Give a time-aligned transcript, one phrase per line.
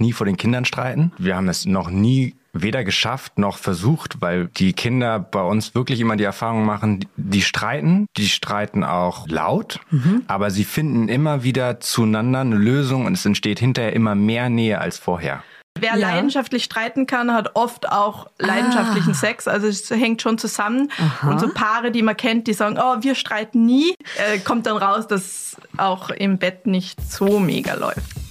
[0.00, 1.12] nie vor den Kindern streiten.
[1.18, 6.00] Wir haben es noch nie weder geschafft noch versucht, weil die Kinder bei uns wirklich
[6.00, 10.22] immer die Erfahrung machen, die streiten, die streiten auch laut, mhm.
[10.26, 14.80] aber sie finden immer wieder zueinander eine Lösung und es entsteht hinterher immer mehr Nähe
[14.80, 15.42] als vorher.
[15.80, 16.08] Wer ja.
[16.08, 19.14] leidenschaftlich streiten kann, hat oft auch leidenschaftlichen ah.
[19.14, 19.46] Sex.
[19.46, 20.90] Also es hängt schon zusammen.
[20.98, 21.30] Aha.
[21.30, 24.76] Und so Paare, die man kennt, die sagen, oh, wir streiten nie, äh, kommt dann
[24.76, 28.27] raus, dass auch im Bett nicht so mega läuft.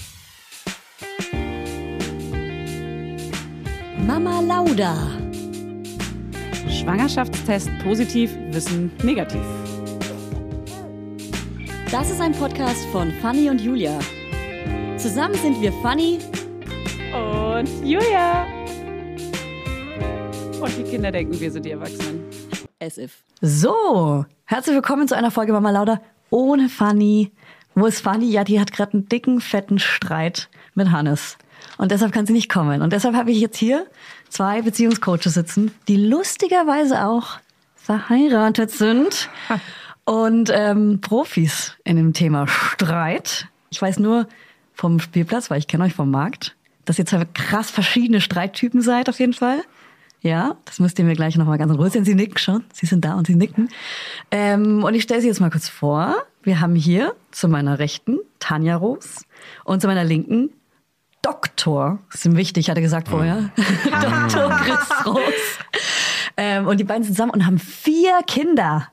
[4.07, 4.96] Mama Lauda.
[6.70, 9.42] Schwangerschaftstest positiv, Wissen negativ.
[11.92, 14.00] Das ist ein Podcast von Fanny und Julia.
[14.96, 16.20] Zusammen sind wir Fanny
[17.11, 18.47] und Julia.
[20.61, 22.24] Und die Kinder denken, wir sind die Erwachsenen.
[22.80, 23.25] As if.
[23.42, 26.00] So, herzlich willkommen zu einer Folge Mama Lauda
[26.30, 27.33] ohne Fanny.
[27.75, 28.32] Wo ist Fanny?
[28.32, 31.38] Ja, die hat gerade einen dicken, fetten Streit mit Hannes.
[31.78, 32.81] Und deshalb kann sie nicht kommen.
[32.81, 33.86] Und deshalb habe ich jetzt hier
[34.30, 37.39] zwei Beziehungscoaches sitzen, die lustigerweise auch
[37.75, 39.30] verheiratet sind
[40.06, 43.47] und ähm, Profis in dem Thema Streit.
[43.69, 44.28] Ich weiß nur
[44.73, 49.09] vom Spielplatz, weil ich kenne euch vom Markt, dass ihr zwei krass verschiedene Streittypen seid
[49.09, 49.62] auf jeden Fall.
[50.22, 52.03] Ja, das müsst ihr mir gleich nochmal ganz in Ruhe sehen.
[52.03, 52.64] Sie nicken schon.
[52.73, 53.69] Sie sind da und sie nicken.
[54.31, 56.16] Ähm, und ich stelle sie jetzt mal kurz vor.
[56.41, 59.25] Wir haben hier zu meiner Rechten Tanja Roos
[59.64, 60.50] und zu meiner Linken
[61.28, 63.50] Doktor, das ist wichtig, hat er gesagt vorher.
[63.83, 65.59] Doktor Chris Roos.
[66.38, 68.88] Ähm, und die beiden sind zusammen und haben vier Kinder.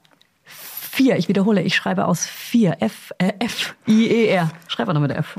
[0.45, 2.79] Vier, ich wiederhole, ich schreibe aus vier.
[2.81, 4.51] F, äh, F, I, E, R.
[4.67, 5.37] Schreib mal noch mit F.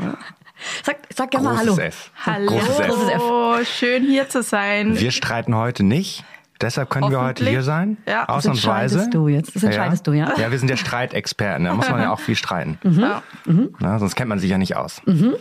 [0.83, 1.77] Sag, sag gerne mal Hallo.
[1.77, 2.11] F.
[2.25, 2.47] Hallo.
[2.47, 2.87] Großes F.
[2.87, 3.67] Großes F.
[3.67, 4.97] Schön hier zu sein.
[4.97, 6.23] Wir streiten heute nicht.
[6.61, 7.97] Deshalb können wir heute hier sein.
[8.07, 8.29] Ja.
[8.29, 8.95] Ausnahmsweise.
[8.95, 9.55] Das entscheidest du jetzt.
[9.55, 10.13] Das entscheidest ja.
[10.13, 10.33] du, ja?
[10.37, 11.65] Ja, wir sind ja Streitexperten.
[11.65, 12.79] Da muss man ja auch viel streiten.
[12.83, 12.99] Mhm.
[13.01, 13.23] Ja.
[13.45, 13.75] Mhm.
[13.79, 15.01] Na, sonst kennt man sich ja nicht aus.
[15.05, 15.35] Mhm.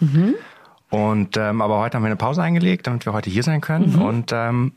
[0.00, 0.34] Mhm.
[0.90, 3.92] Und ähm, aber heute haben wir eine Pause eingelegt, damit wir heute hier sein können
[3.96, 4.02] mhm.
[4.02, 4.72] und ähm,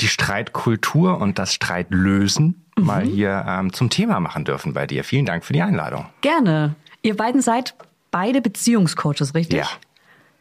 [0.00, 2.84] die Streitkultur und das Streitlösen mhm.
[2.84, 5.02] mal hier ähm, zum Thema machen dürfen bei dir.
[5.02, 6.06] Vielen Dank für die Einladung.
[6.20, 6.76] Gerne.
[7.02, 7.74] Ihr beiden seid
[8.10, 9.58] beide Beziehungscoaches, richtig?
[9.58, 9.68] Ja.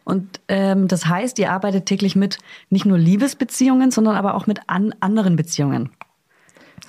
[0.03, 2.37] Und ähm, das heißt, ihr arbeitet täglich mit
[2.69, 5.89] nicht nur Liebesbeziehungen, sondern aber auch mit an anderen Beziehungen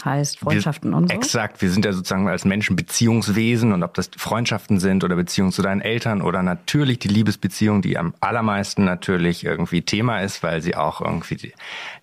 [0.06, 1.15] heißt Freundschaften wir, und so.
[1.15, 5.53] Exakt, wir sind ja sozusagen als Menschen Beziehungswesen und ob das Freundschaften sind oder Beziehungen
[5.53, 10.62] zu deinen Eltern oder natürlich die Liebesbeziehung, die am allermeisten natürlich irgendwie Thema ist, weil
[10.62, 11.53] sie auch irgendwie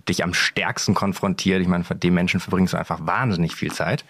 [0.08, 1.62] dich am stärksten konfrontiert.
[1.62, 4.06] Ich meine, dem Menschen verbringst du einfach wahnsinnig viel Zeit.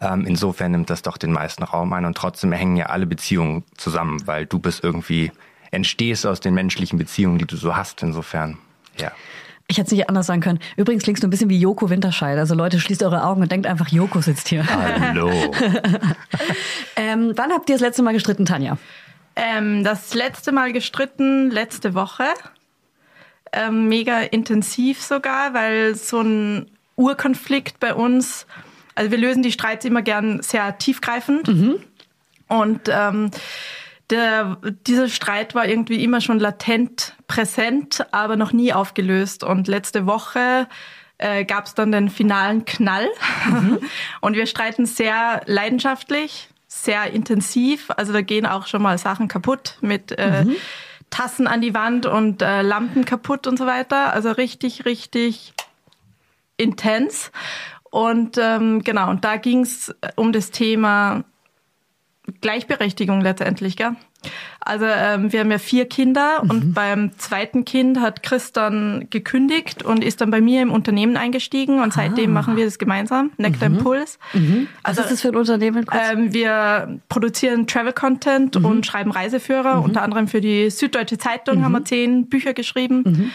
[0.00, 3.64] Ähm, insofern nimmt das doch den meisten Raum ein und trotzdem hängen ja alle Beziehungen
[3.76, 5.30] zusammen, weil du bist irgendwie
[5.70, 8.02] entstehst aus den menschlichen Beziehungen, die du so hast.
[8.02, 8.58] Insofern,
[8.98, 9.12] ja.
[9.66, 10.58] Ich hätte es nicht anders sagen können.
[10.76, 12.38] Übrigens klingst du ein bisschen wie Joko Winterscheid.
[12.38, 14.66] Also Leute, schließt eure Augen und denkt einfach, Joko sitzt hier.
[14.66, 15.30] Hallo.
[16.96, 18.76] ähm, wann habt ihr das letzte Mal gestritten, Tanja?
[19.36, 22.24] Ähm, das letzte Mal gestritten letzte Woche.
[23.52, 28.46] Ähm, mega intensiv sogar, weil so ein Urkonflikt bei uns,
[28.94, 31.48] also wir lösen die Streits immer gern sehr tiefgreifend.
[31.48, 31.76] Mhm.
[32.48, 33.30] Und ähm,
[34.14, 39.42] der, dieser Streit war irgendwie immer schon latent präsent, aber noch nie aufgelöst.
[39.42, 40.68] Und letzte Woche
[41.18, 43.08] äh, gab es dann den finalen Knall.
[43.46, 43.80] Mhm.
[44.20, 47.90] Und wir streiten sehr leidenschaftlich, sehr intensiv.
[47.96, 50.56] Also da gehen auch schon mal Sachen kaputt mit äh, mhm.
[51.10, 54.12] Tassen an die Wand und äh, Lampen kaputt und so weiter.
[54.12, 55.54] Also richtig, richtig
[56.56, 57.30] intens.
[57.90, 61.24] Und ähm, genau, und da ging es um das Thema
[62.40, 63.96] Gleichberechtigung letztendlich, gell?
[64.60, 66.50] Also ähm, wir haben ja vier Kinder mhm.
[66.50, 71.18] und beim zweiten Kind hat Chris dann gekündigt und ist dann bei mir im Unternehmen
[71.18, 72.34] eingestiegen und seitdem ah.
[72.40, 73.76] machen wir das gemeinsam, Nectar mhm.
[73.76, 74.18] Impuls.
[74.32, 74.68] Mhm.
[74.82, 75.84] Was also, ist das für ein Unternehmen?
[75.92, 78.64] Ähm, wir produzieren Travel Content mhm.
[78.64, 79.84] und schreiben Reiseführer, mhm.
[79.84, 81.86] unter anderem für die Süddeutsche Zeitung haben wir mhm.
[81.86, 83.32] zehn Bücher geschrieben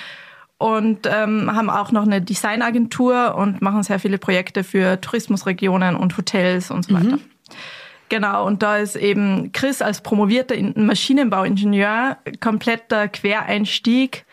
[0.57, 6.17] und ähm, haben auch noch eine Designagentur und machen sehr viele Projekte für Tourismusregionen und
[6.17, 7.19] Hotels und so weiter.
[8.09, 14.25] Genau, und da ist eben Chris als promovierter Maschinenbauingenieur kompletter Quereinstieg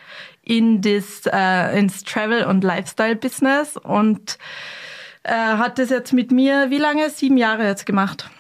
[0.43, 4.39] in das, äh, ins Travel- und Lifestyle-Business und
[5.25, 7.11] äh, hat das jetzt mit mir, wie lange?
[7.11, 8.31] Sieben Jahre jetzt gemacht.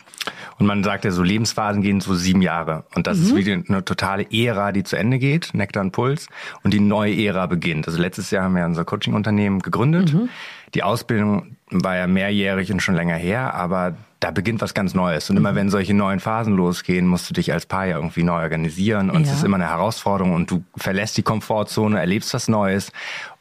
[0.58, 2.84] Und man sagt ja so, Lebensphasen gehen so sieben Jahre.
[2.94, 3.24] Und das mhm.
[3.24, 6.28] ist wieder eine totale Ära, die zu Ende geht, Nektar und Puls,
[6.62, 7.86] und die neue Ära beginnt.
[7.86, 10.14] Also letztes Jahr haben wir unser Coaching-Unternehmen gegründet.
[10.14, 10.28] Mhm.
[10.74, 15.28] Die Ausbildung war ja mehrjährig und schon länger her, aber da beginnt was ganz Neues.
[15.30, 15.56] Und immer mhm.
[15.56, 19.10] wenn solche neuen Phasen losgehen, musst du dich als Paar ja irgendwie neu organisieren.
[19.10, 19.32] Und ja.
[19.32, 22.92] es ist immer eine Herausforderung und du verlässt die Komfortzone, erlebst was Neues.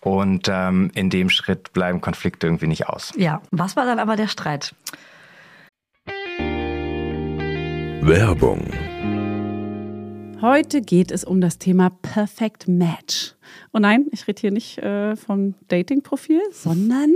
[0.01, 3.13] Und ähm, in dem Schritt bleiben Konflikte irgendwie nicht aus.
[3.15, 4.75] Ja, was war dann aber der Streit?
[8.01, 8.69] Werbung
[10.41, 13.33] Heute geht es um das Thema Perfect Match.
[13.71, 17.15] Und nein, ich rede hier nicht äh, vom Dating-Profil, sondern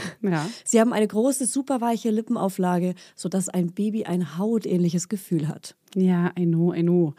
[0.21, 0.47] Ja.
[0.63, 5.75] Sie haben eine große, superweiche Lippenauflage, sodass ein Baby ein hautähnliches Gefühl hat.
[5.95, 7.13] Ja, I know, I know.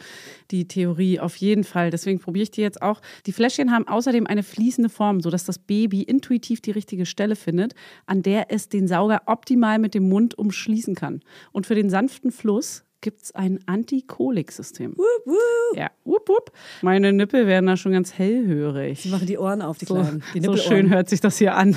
[0.51, 1.91] Die Theorie auf jeden Fall.
[1.91, 3.03] Deswegen probiere ich die jetzt auch.
[3.27, 7.75] Die Fläschchen haben außerdem eine fließende Form, sodass das Baby intuitiv die richtige Stelle findet,
[8.07, 11.21] an der es den Sauger optimal mit dem Mund umschließen kann.
[11.53, 14.97] Und für den sanften Fluss gibt es ein Antikoliksystem.
[14.97, 15.77] Wup, wup.
[15.77, 16.53] Ja, wup, wup.
[16.81, 19.03] Meine Nippel werden da schon ganz hellhörig.
[19.03, 20.23] Die machen die Ohren auf, die So, Kleinen.
[20.35, 21.77] Die so schön hört sich das hier an.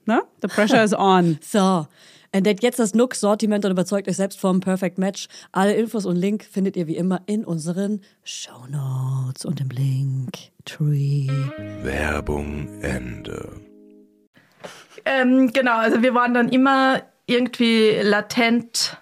[0.11, 0.23] Ne?
[0.41, 1.39] The pressure is on.
[1.51, 1.87] So,
[2.33, 5.27] entdeckt jetzt das Nook-Sortiment und überzeugt euch selbst vom Perfect Match.
[5.53, 11.29] Alle Infos und Link findet ihr wie immer in unseren Shownotes und im Link Tree.
[11.81, 13.61] Werbung Ende.
[15.05, 18.97] Ähm, genau, also wir waren dann immer irgendwie latent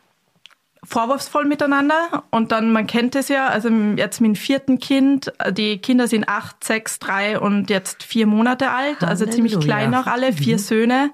[0.89, 5.77] vorwurfsvoll miteinander und dann, man kennt es ja, also jetzt mit dem vierten Kind, die
[5.77, 9.75] Kinder sind acht, sechs, drei und jetzt vier Monate alt, also ziemlich Halleluja.
[9.77, 11.11] klein noch alle, vier Söhne.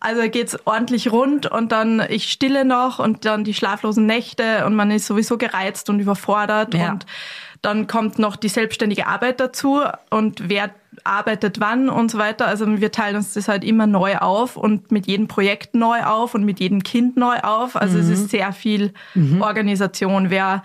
[0.00, 4.74] Also geht's ordentlich rund und dann ich stille noch und dann die schlaflosen Nächte und
[4.74, 6.92] man ist sowieso gereizt und überfordert Ja.
[6.92, 7.06] und
[7.62, 10.70] dann kommt noch die selbstständige Arbeit dazu und wer
[11.04, 12.46] arbeitet wann und so weiter.
[12.46, 16.34] Also wir teilen uns das halt immer neu auf und mit jedem Projekt neu auf
[16.34, 17.76] und mit jedem Kind neu auf.
[17.76, 18.92] Also es ist sehr viel
[19.40, 20.30] Organisation.
[20.30, 20.62] Wer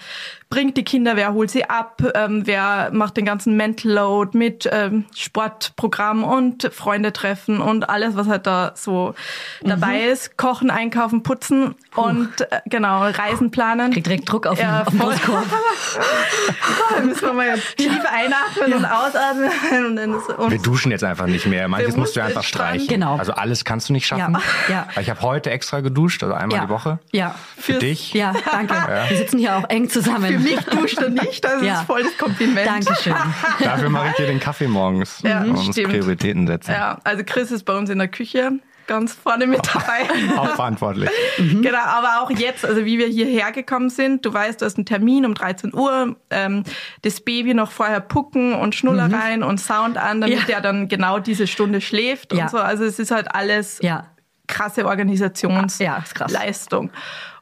[0.55, 4.69] bringt die Kinder, wer holt sie ab, ähm, wer macht den ganzen Mental Load mit
[4.71, 9.15] ähm, Sportprogramm und Freunde treffen und alles, was halt da so
[9.61, 10.37] dabei ist.
[10.37, 13.91] Kochen, einkaufen, putzen und äh, genau, Reisen planen.
[13.91, 15.33] Kriegt direkt Druck auf, Ja, den, auf den.
[16.95, 19.49] Da müssen wir mal tief einatmen und ausatmen.
[19.85, 21.67] Und dann ist, und Wir duschen jetzt einfach nicht mehr.
[21.67, 22.87] Manches Wir musst du einfach streichen.
[22.87, 23.17] Genau.
[23.17, 24.37] Also alles kannst du nicht schaffen.
[24.69, 25.01] Ja, ja.
[25.01, 26.65] Ich habe heute extra geduscht, also einmal Ja.
[26.65, 26.99] die Woche.
[27.11, 27.35] Ja.
[27.57, 28.13] Für Fürs- dich.
[28.13, 28.73] Ja, danke.
[29.09, 30.44] Wir sitzen hier auch eng zusammen.
[30.45, 31.79] Mich duscht er nicht, das Ja.
[31.81, 32.65] ist voll das Kompliment.
[32.67, 33.13] Dankeschön.
[33.59, 35.21] Dafür mache ich dir den Kaffee morgens.
[35.23, 35.89] Ja, und uns stimmt.
[35.91, 36.71] Prioritäten setzen.
[36.71, 38.51] Ja, also Chris ist bei uns in der Küche
[38.87, 40.07] ganz vorne mit dabei.
[40.37, 41.09] Auch verantwortlich.
[41.37, 44.85] Genau, aber auch jetzt, also wie wir hierher gekommen sind, du weißt, du hast einen
[44.85, 46.63] Termin um 13 Uhr, ähm,
[47.01, 50.45] das Baby noch vorher pucken und Schnullereien und Sound an, damit Ja.
[50.45, 52.43] der dann genau diese Stunde schläft Ja.
[52.43, 52.57] und so.
[52.59, 54.05] Also es ist halt alles Ja.
[54.47, 56.31] krasse Ja, ist krass.
[56.31, 56.91] Organisationsleistung.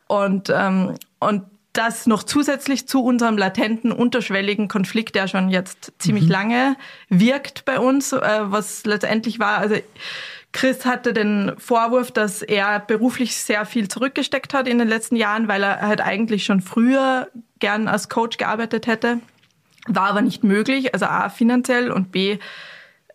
[0.07, 6.29] Und, ähm, und das noch zusätzlich zu unserem latenten, unterschwelligen Konflikt, der schon jetzt ziemlich
[6.29, 6.75] lange
[7.09, 9.75] wirkt bei uns, äh, was letztendlich war, also
[10.51, 15.47] Chris hatte den Vorwurf, dass er beruflich sehr viel zurückgesteckt hat in den letzten Jahren,
[15.47, 17.27] weil er halt eigentlich schon früher
[17.57, 19.19] gern als Coach gearbeitet hätte.
[19.87, 22.37] War aber nicht möglich, also A finanziell und B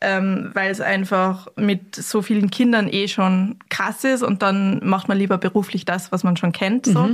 [0.00, 5.08] ähm, weil es einfach mit so vielen Kindern eh schon krass ist und dann macht
[5.08, 7.10] man lieber beruflich das, was man schon kennt, so,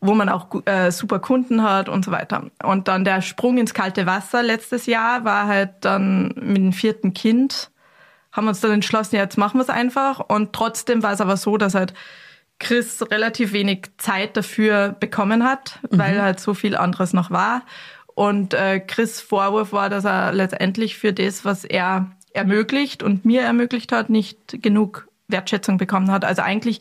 [0.00, 2.44] wo man auch äh, super Kunden hat und so weiter.
[2.62, 7.12] Und dann der Sprung ins kalte Wasser letztes Jahr war halt dann mit dem vierten
[7.12, 7.70] Kind,
[8.32, 10.20] haben wir uns dann entschlossen, ja, jetzt machen wir es einfach.
[10.20, 11.92] Und trotzdem war es aber so, dass halt
[12.58, 17.62] Chris relativ wenig Zeit dafür bekommen hat, weil halt so viel anderes noch war.
[18.14, 23.42] Und äh, Chris Vorwurf war, dass er letztendlich für das, was er ermöglicht und mir
[23.42, 26.24] ermöglicht hat, nicht genug Wertschätzung bekommen hat.
[26.24, 26.80] Also eigentlich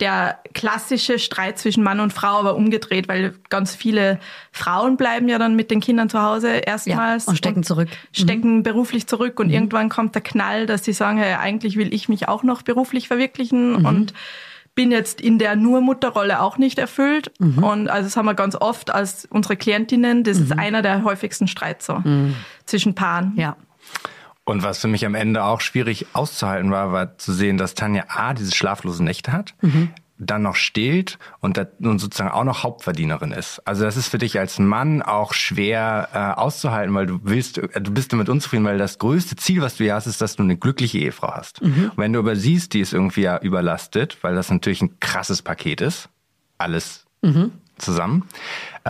[0.00, 4.18] der klassische Streit zwischen Mann und Frau, aber umgedreht, weil ganz viele
[4.50, 7.26] Frauen bleiben ja dann mit den Kindern zu Hause erstmals.
[7.26, 7.88] Ja, und stecken zurück.
[8.12, 8.62] Stecken mhm.
[8.62, 9.54] beruflich zurück und mhm.
[9.54, 13.08] irgendwann kommt der Knall, dass sie sagen, hey, eigentlich will ich mich auch noch beruflich
[13.08, 13.84] verwirklichen mhm.
[13.84, 14.14] und
[14.74, 17.32] bin jetzt in der nur Mutterrolle auch nicht erfüllt.
[17.38, 17.62] Mhm.
[17.62, 20.60] Und also das haben wir ganz oft als unsere Klientinnen, das ist mhm.
[20.60, 22.34] einer der häufigsten Streits so mhm.
[22.64, 23.34] zwischen Paaren.
[23.36, 23.56] Ja.
[24.50, 28.06] Und was für mich am Ende auch schwierig auszuhalten war, war zu sehen, dass Tanja
[28.08, 29.90] A, diese schlaflosen Nächte hat, mhm.
[30.18, 33.64] dann noch stillt und, da, und sozusagen auch noch Hauptverdienerin ist.
[33.64, 37.80] Also das ist für dich als Mann auch schwer äh, auszuhalten, weil du willst, äh,
[37.80, 40.42] du bist damit unzufrieden, weil das größte Ziel, was du hier hast, ist, dass du
[40.42, 41.62] eine glückliche Ehefrau hast.
[41.62, 41.92] Mhm.
[41.94, 45.42] Und wenn du aber siehst, die ist irgendwie ja überlastet, weil das natürlich ein krasses
[45.42, 46.08] Paket ist,
[46.58, 48.24] alles mhm zusammen,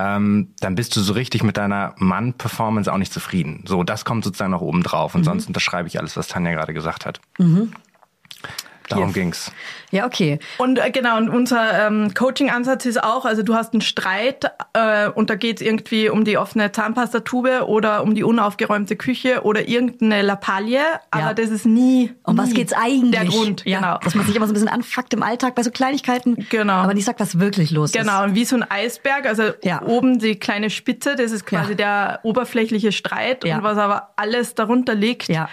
[0.00, 3.64] ähm, dann bist du so richtig mit deiner Mann-Performance auch nicht zufrieden.
[3.66, 5.14] So, das kommt sozusagen noch oben drauf.
[5.14, 5.26] Und mhm.
[5.26, 7.20] sonst unterschreibe ich alles, was Tanja gerade gesagt hat.
[7.38, 7.72] Mhm.
[8.90, 9.14] Darum yes.
[9.14, 9.52] ging's.
[9.92, 10.38] Ja, okay.
[10.58, 15.08] Und äh, genau, und unser ähm, Coaching-Ansatz ist auch, also du hast einen Streit äh,
[15.08, 20.22] und da geht's irgendwie um die offene Zahnpastatube oder um die unaufgeräumte Küche oder irgendeine
[20.22, 20.80] Lappalie,
[21.10, 21.34] aber ja.
[21.34, 23.12] das ist nie, Um was geht's eigentlich?
[23.12, 23.78] Der Grund, ja.
[23.78, 23.98] genau.
[23.98, 26.74] Dass man sich immer so ein bisschen anfuckt im Alltag bei so Kleinigkeiten, genau.
[26.74, 28.02] aber nicht sagt, was wirklich los genau.
[28.02, 28.10] ist.
[28.10, 29.82] Genau, und wie so ein Eisberg, also ja.
[29.82, 31.76] oben die kleine Spitze, das ist quasi ja.
[31.76, 35.48] der oberflächliche Streit und was aber alles darunter liegt, ja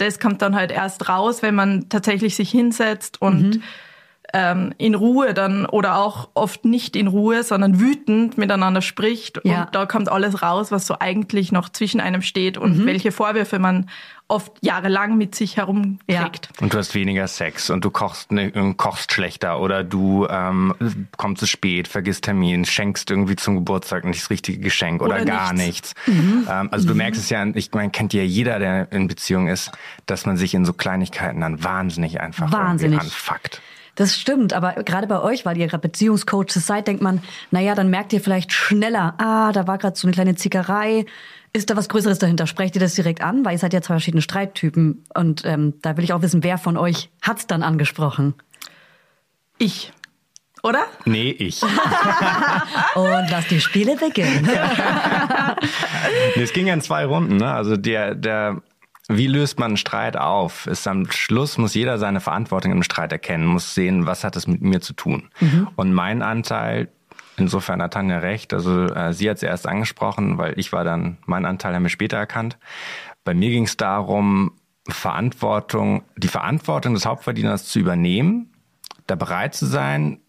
[0.00, 3.62] das kommt dann halt erst raus, wenn man tatsächlich sich hinsetzt und mhm.
[4.32, 9.40] ähm, in Ruhe dann oder auch oft nicht in Ruhe, sondern wütend miteinander spricht.
[9.44, 9.64] Ja.
[9.64, 12.86] Und da kommt alles raus, was so eigentlich noch zwischen einem steht und mhm.
[12.86, 13.88] welche Vorwürfe man
[14.30, 16.08] oft jahrelang mit sich herumträgt.
[16.08, 16.62] Ja.
[16.62, 20.74] Und du hast weniger Sex und du kochst, ne, kochst schlechter oder du ähm,
[21.16, 25.24] kommst zu spät, vergisst Termin, schenkst irgendwie zum Geburtstag nicht das richtige Geschenk oder, oder
[25.24, 25.94] gar nichts.
[26.06, 26.22] nichts.
[26.22, 26.46] Mhm.
[26.50, 26.98] Ähm, also du mhm.
[26.98, 29.72] merkst es ja, ich meine, kennt ja jeder, der in Beziehung ist,
[30.06, 33.00] dass man sich in so Kleinigkeiten dann wahnsinnig einfach wahnsinnig.
[33.00, 33.60] anfuckt.
[33.96, 37.90] Das stimmt, aber gerade bei euch, weil ihr gerade Beziehungscoaches seid, denkt man, naja, dann
[37.90, 41.04] merkt ihr vielleicht schneller, ah, da war gerade so eine kleine Zickerei,
[41.52, 42.46] ist da was Größeres dahinter?
[42.46, 43.44] Sprecht ihr das direkt an?
[43.44, 45.04] Weil ihr seid ja zwei verschiedene Streittypen.
[45.14, 48.34] Und ähm, da will ich auch wissen, wer von euch hat's dann angesprochen?
[49.58, 49.92] Ich.
[50.62, 50.84] Oder?
[51.04, 51.62] Nee, ich.
[52.94, 54.42] Und lass die Spiele beginnen.
[56.36, 57.38] nee, es ging ja in zwei Runden.
[57.38, 57.50] Ne?
[57.52, 58.62] Also der, der,
[59.08, 60.66] wie löst man einen Streit auf?
[60.66, 64.46] Ist am Schluss muss jeder seine Verantwortung im Streit erkennen, muss sehen, was hat es
[64.46, 65.30] mit mir zu tun.
[65.40, 65.68] Mhm.
[65.76, 66.88] Und mein Anteil
[67.40, 68.52] Insofern hat Tanja recht.
[68.52, 71.90] Also äh, sie hat es erst angesprochen, weil ich war dann, mein Anteil haben wir
[71.90, 72.58] später erkannt.
[73.24, 74.52] Bei mir ging es darum,
[74.88, 78.52] Verantwortung, die Verantwortung des Hauptverdieners zu übernehmen,
[79.06, 80.20] da bereit zu sein,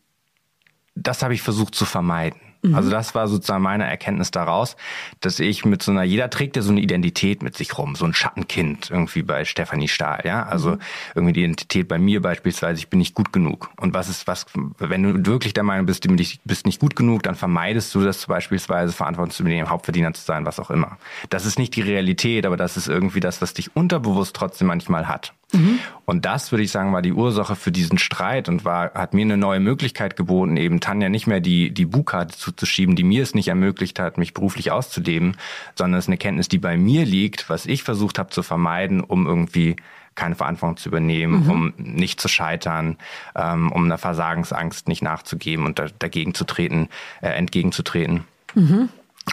[0.95, 2.41] das habe ich versucht zu vermeiden.
[2.61, 2.75] Mhm.
[2.75, 4.75] Also das war sozusagen meine Erkenntnis daraus,
[5.19, 8.05] dass ich mit so einer, jeder trägt ja so eine Identität mit sich rum, so
[8.05, 10.43] ein Schattenkind irgendwie bei Stefanie Stahl, ja.
[10.43, 10.79] Also mhm.
[11.15, 13.69] irgendwie die Identität bei mir beispielsweise, ich bin nicht gut genug.
[13.77, 14.45] Und was ist, was,
[14.77, 16.15] wenn du wirklich der Meinung bist, du
[16.45, 20.45] bist nicht gut genug, dann vermeidest du das beispielsweise, Verantwortung zu übernehmen, Hauptverdiener zu sein,
[20.45, 20.97] was auch immer.
[21.29, 25.07] Das ist nicht die Realität, aber das ist irgendwie das, was dich unterbewusst trotzdem manchmal
[25.07, 25.33] hat.
[25.53, 25.79] Mhm.
[26.05, 29.21] Und das, würde ich sagen, war die Ursache für diesen Streit und war, hat mir
[29.21, 33.35] eine neue Möglichkeit geboten, eben Tanja nicht mehr die, die Bukarte zuzuschieben, die mir es
[33.35, 35.37] nicht ermöglicht hat, mich beruflich auszuleben,
[35.75, 39.01] sondern es ist eine Kenntnis, die bei mir liegt, was ich versucht habe zu vermeiden,
[39.01, 39.75] um irgendwie
[40.15, 41.49] keine Verantwortung zu übernehmen, mhm.
[41.49, 42.97] um nicht zu scheitern,
[43.35, 46.89] ähm, um einer Versagensangst nicht nachzugeben und da, dagegen zu treten,
[47.21, 48.25] äh, entgegenzutreten.
[48.53, 48.89] Mhm.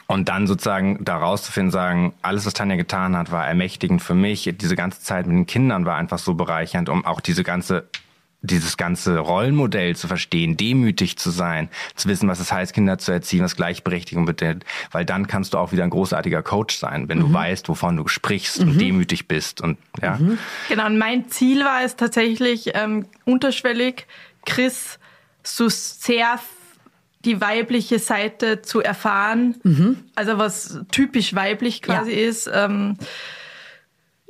[0.07, 4.50] Und dann sozusagen da rauszufinden, sagen, alles, was Tanja getan hat, war ermächtigend für mich.
[4.59, 7.88] Diese ganze Zeit mit den Kindern war einfach so bereichernd, um auch diese ganze
[8.40, 13.11] dieses ganze Rollenmodell zu verstehen, demütig zu sein, zu wissen, was es heißt, Kinder zu
[13.11, 17.19] erziehen, was Gleichberechtigung bedeutet, weil dann kannst du auch wieder ein großartiger Coach sein, wenn
[17.19, 17.23] mhm.
[17.23, 18.71] du weißt, wovon du sprichst mhm.
[18.71, 20.17] und demütig bist und ja.
[20.17, 20.38] Mhm.
[20.69, 20.87] Genau.
[20.87, 24.07] Und mein Ziel war es tatsächlich ähm, unterschwellig,
[24.47, 25.00] Chris
[25.43, 26.38] so sehr
[27.25, 30.05] die weibliche Seite zu erfahren, mhm.
[30.15, 32.29] also was typisch weiblich quasi ja.
[32.29, 32.97] ist, ähm,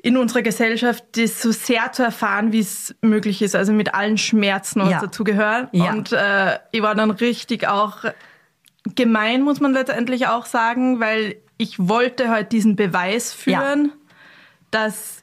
[0.01, 4.17] in unserer Gesellschaft, das so sehr zu erfahren, wie es möglich ist, also mit allen
[4.17, 5.01] Schmerzen, was ja.
[5.01, 5.69] dazu gehört.
[5.73, 5.91] Ja.
[5.91, 8.05] Und äh, ich war dann richtig auch
[8.95, 13.93] gemein, muss man letztendlich auch sagen, weil ich wollte halt diesen Beweis führen,
[14.71, 15.18] dass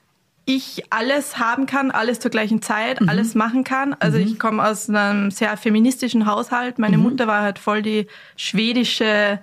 [0.46, 3.10] ich alles haben kann, alles zur gleichen Zeit, mhm.
[3.10, 3.96] alles machen kann.
[4.00, 4.26] Also mhm.
[4.26, 6.80] ich komme aus einem sehr feministischen Haushalt.
[6.80, 7.04] Meine mhm.
[7.04, 9.40] Mutter war halt voll die schwedische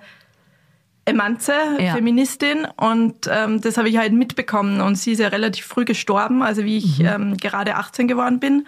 [1.05, 1.93] Emanze, ja.
[1.93, 6.41] Feministin und ähm, das habe ich halt mitbekommen und sie ist ja relativ früh gestorben,
[6.41, 7.05] also wie ich mhm.
[7.05, 8.65] ähm, gerade 18 geworden bin.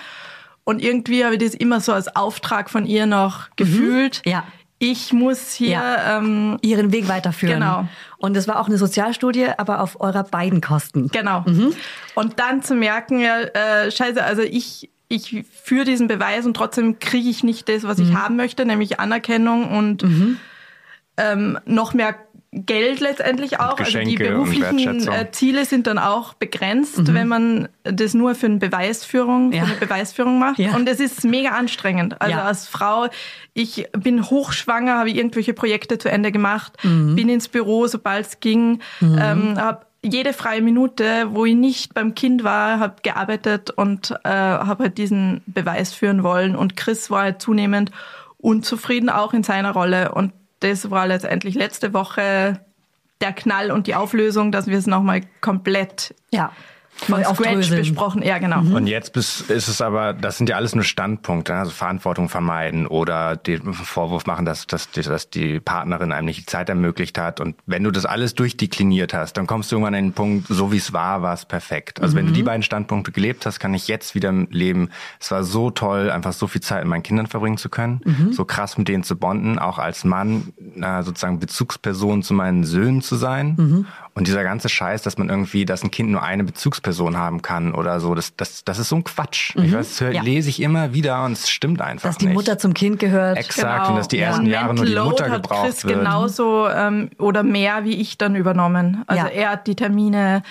[0.66, 3.54] Und irgendwie habe ich das immer so als Auftrag von ihr noch mhm.
[3.56, 4.22] gefühlt.
[4.26, 4.44] Ja
[4.78, 7.60] ich muss hier ja, ähm, ihren Weg weiterführen.
[7.62, 7.88] Genau.
[8.18, 11.08] Und es war auch eine Sozialstudie, aber auf eurer beiden Kosten.
[11.10, 11.42] Genau.
[11.48, 11.74] Mhm.
[12.16, 16.98] Und dann zu merken, ja, äh, scheiße, also ich ich führe diesen Beweis und trotzdem
[16.98, 18.22] kriege ich nicht das, was ich Mhm.
[18.24, 20.04] haben möchte, nämlich Anerkennung und
[21.18, 22.16] ähm, noch mehr
[22.58, 23.78] Geld letztendlich auch.
[23.78, 28.34] also die Geschenke und beruflichen äh, Ziele sind dann auch begrenzt, wenn man das nur
[28.34, 29.54] für eine Beweisführung, Mhm.
[29.54, 29.64] Ja.
[29.66, 30.58] für eine Beweisführung macht.
[30.60, 30.74] Ja.
[30.76, 32.22] Und es ist mega anstrengend.
[32.22, 32.44] Also Ja.
[32.46, 33.08] als Frau,
[33.54, 37.16] ich bin hochschwanger, habe irgendwelche Projekte zu Ende gemacht, Mhm.
[37.16, 42.14] bin ins Büro, sobald es ging, ähm, habe jede freie Minute, wo ich nicht beim
[42.16, 46.56] Kind war, habe gearbeitet und äh, habe halt diesen Beweis führen wollen.
[46.56, 47.92] Und Chris war halt zunehmend
[48.38, 50.14] unzufrieden auch in seiner Rolle.
[50.14, 50.32] Und
[50.66, 52.60] das war letztendlich letzte Woche
[53.22, 56.52] der Knall und die Auflösung, dass wir es nochmal komplett Ja.
[56.98, 58.22] Von Scratch besprochen.
[58.24, 58.60] Ja, genau.
[58.62, 63.36] Und jetzt ist es aber, das sind ja alles nur Standpunkte, also Verantwortung vermeiden oder
[63.36, 67.40] den Vorwurf machen, dass, dass, die- dass die Partnerin einem nicht die Zeit ermöglicht hat.
[67.42, 70.72] Und wenn du das alles durchdekliniert hast, dann kommst du irgendwann an den Punkt, so
[70.72, 72.02] wie es war, war es perfekt.
[72.02, 74.90] Also wenn du die beiden Standpunkte gelebt hast, kann ich jetzt wieder leben.
[75.20, 78.46] Es war so toll, einfach so viel Zeit mit meinen Kindern verbringen zu können, so
[78.46, 83.16] krass mit denen zu bonden, auch als Mann äh, sozusagen Bezugsperson zu meinen Söhnen zu
[83.16, 83.86] sein.
[84.18, 87.76] Und dieser ganze Scheiß, dass man irgendwie, dass ein Kind nur eine Bezugsperson haben kann
[87.76, 89.54] oder so, das, das, das ist so ein Quatsch.
[89.58, 90.22] Ich weiß, das Ja.
[90.22, 92.34] lese ich immer wieder und es stimmt einfach Dass die nicht.
[92.34, 93.38] Mutter zum Kind gehört.
[93.38, 95.98] Exakt, und dass die ersten Und Jahre nur die Mutter hat gebraucht Chris wird.
[96.00, 99.04] genauso ähm, oder mehr wie ich dann übernommen.
[99.08, 99.30] Also Ja.
[99.30, 100.44] er hat die Termine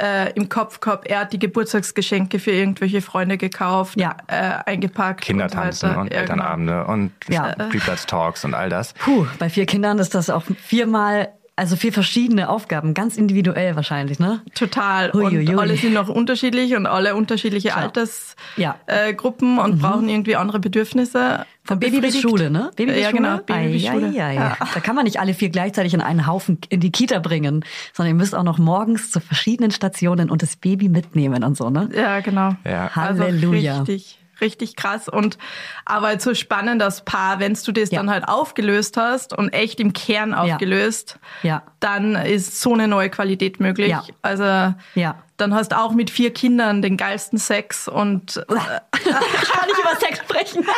[0.00, 4.16] äh, im Kopf gehabt, er hat die Geburtstagsgeschenke für irgendwelche Freunde gekauft, Ja.
[4.28, 5.22] äh, eingepackt.
[5.22, 6.20] Kindertanzen und, und Ja, genau.
[6.34, 7.54] Elternabende und Ja.
[7.66, 8.92] Spielplatztalks und all das.
[8.92, 14.18] Puh, bei vier Kindern ist das auch viermal, also vier verschiedene Aufgaben, ganz individuell wahrscheinlich,
[14.18, 14.40] ne?
[14.54, 15.12] Total.
[15.12, 15.46] Huiuiui.
[15.50, 18.78] Und alle sind noch unterschiedlich und alle unterschiedliche Altersgruppen Ja.
[18.86, 19.58] Mhm.
[19.58, 21.44] äh, und brauchen irgendwie andere Bedürfnisse.
[21.62, 22.18] Von Baby bis.
[22.18, 22.70] Schule, ne?
[22.76, 23.22] Baby bis ja, Schule?
[23.22, 23.36] genau.
[23.44, 24.08] Baby bis Schule.
[24.10, 24.56] Ja.
[24.72, 27.62] Da kann man nicht alle vier gleichzeitig in einen Haufen in die Kita bringen,
[27.92, 31.68] sondern ihr müsst auch noch morgens zu verschiedenen Stationen und das Baby mitnehmen und so,
[31.68, 31.90] ne?
[31.94, 32.56] Ja, genau.
[32.64, 32.90] Ja.
[32.96, 33.80] Halleluja.
[33.80, 35.08] Also richtig, richtig krass.
[35.08, 35.38] Und
[35.84, 37.98] aber halt so spannend das Paar, wenn du das Ja.
[37.98, 41.62] dann halt aufgelöst hast und echt im Kern aufgelöst, Ja.
[41.80, 43.88] dann ist so eine neue Qualität möglich.
[43.90, 44.04] Ja.
[44.22, 45.16] Also Ja.
[45.40, 50.18] Dann hast auch mit vier Kindern den geilsten Sex und äh, Kann ich über Sex
[50.18, 50.66] sprechen?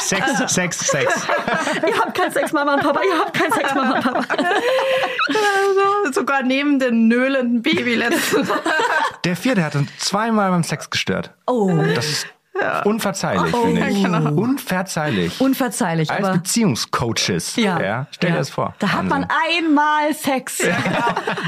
[0.00, 1.14] Sex, Sex, Sex.
[1.86, 4.24] ihr habt keinen Sex, Mama und Papa, ihr habt keinen Sex, Mama und Papa.
[5.28, 8.48] also, sogar neben dem nöhlenden Baby letztens.
[9.24, 11.30] Der vierte hat uns zweimal beim Sex gestört.
[11.46, 12.26] Oh, Das ist
[12.84, 14.02] unverzeihlich, finde ich.
[14.04, 14.30] genau.
[14.32, 15.40] Unverzeihlich.
[15.40, 17.56] unverzeihlich, Als aber Beziehungscoaches.
[17.56, 18.06] ja.
[18.12, 18.38] Stell dir ja.
[18.40, 18.74] das vor.
[18.78, 19.28] Da hat man Wahnsinn.
[19.66, 20.60] einmal Sex.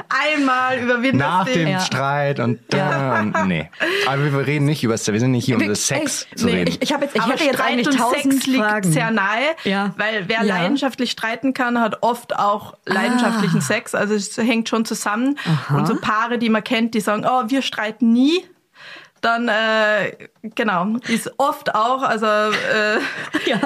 [0.08, 1.80] Einmal überwindest Nach dem Ja.
[1.80, 3.70] Streit und, da und nee.
[4.06, 6.46] Aber wir reden nicht über das, wir sind nicht hier, um über Sex Ey, zu
[6.46, 6.68] nee, reden.
[6.70, 8.92] Ich, ich, hab jetzt, ich Aber hätte jetzt Streit eigentlich und tausend Sex liegt Fragen.
[8.92, 9.92] sehr nahe, Ja.
[9.96, 10.56] weil wer Ja.
[10.58, 13.94] leidenschaftlich streiten kann, hat oft auch leidenschaftlichen Sex.
[13.94, 15.38] Also es hängt schon zusammen.
[15.70, 18.44] Und so Paare, die man kennt, die sagen, oh, wir streiten nie.
[19.26, 20.12] Dann, äh,
[20.54, 23.00] genau, ist oft auch, also äh,
[23.46, 23.56] Ja.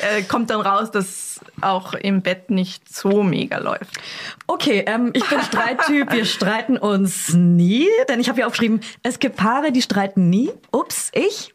[0.00, 3.98] äh, kommt dann raus, dass auch im Bett nicht so mega läuft.
[4.46, 6.10] Okay, ähm, ich bin Streittyp.
[6.10, 10.52] Wir streiten uns nie, denn ich habe ja aufgeschrieben, es gibt Paare, die streiten nie.
[10.72, 11.52] Ups, ich.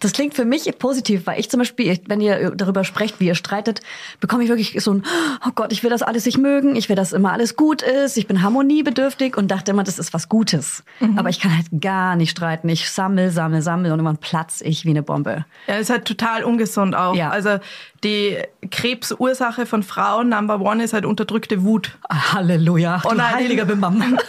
[0.00, 3.34] Das klingt für mich positiv, weil ich zum Beispiel, wenn ihr darüber sprecht, wie ihr
[3.34, 3.80] streitet,
[4.20, 5.02] bekomme ich wirklich so ein,
[5.46, 8.16] oh Gott, ich will das alles nicht mögen, ich will, dass immer alles gut ist,
[8.16, 10.84] ich bin harmoniebedürftig und dachte immer, das ist was Gutes.
[11.16, 12.68] Aber ich kann halt gar nicht streiten.
[12.68, 15.44] Ich sammel, sammel, sammel und irgendwann platz ich wie eine Bombe.
[15.66, 17.14] Ja, ist halt total ungesund auch.
[17.14, 17.30] Ja.
[17.30, 17.58] Also
[18.02, 18.38] die
[18.70, 21.96] Krebsursache von Frauen, Number One, ist halt unterdrückte Wut.
[22.10, 23.00] Halleluja.
[23.02, 24.18] Du Oh heiliger Bimam.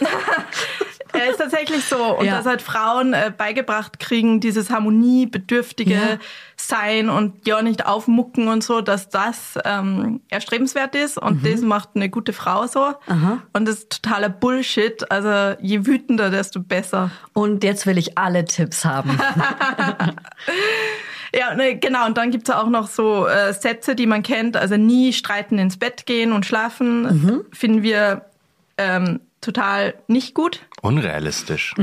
[1.16, 2.16] Ja, ist tatsächlich so.
[2.18, 2.36] Und Ja.
[2.38, 6.18] dass halt Frauen äh, beigebracht kriegen, dieses harmoniebedürftige Ja.
[6.56, 11.18] Sein und ja nicht aufmucken und so, dass das ähm, erstrebenswert ist.
[11.18, 11.52] Und Mhm.
[11.52, 12.94] das macht eine gute Frau so.
[13.52, 15.10] Und das ist totaler Bullshit.
[15.10, 17.10] Also je wütender, desto besser.
[17.34, 19.18] Und jetzt will ich alle Tipps haben.
[21.34, 22.06] Ja, ne, genau.
[22.06, 24.56] Und dann gibt's ja auch noch so äh, Sätze, die man kennt.
[24.56, 27.02] Also nie streiten ins Bett gehen und schlafen.
[27.02, 27.44] Mhm.
[27.52, 28.24] Finden wir
[28.78, 30.60] ähm, total nicht gut.
[30.82, 31.74] Unrealistisch.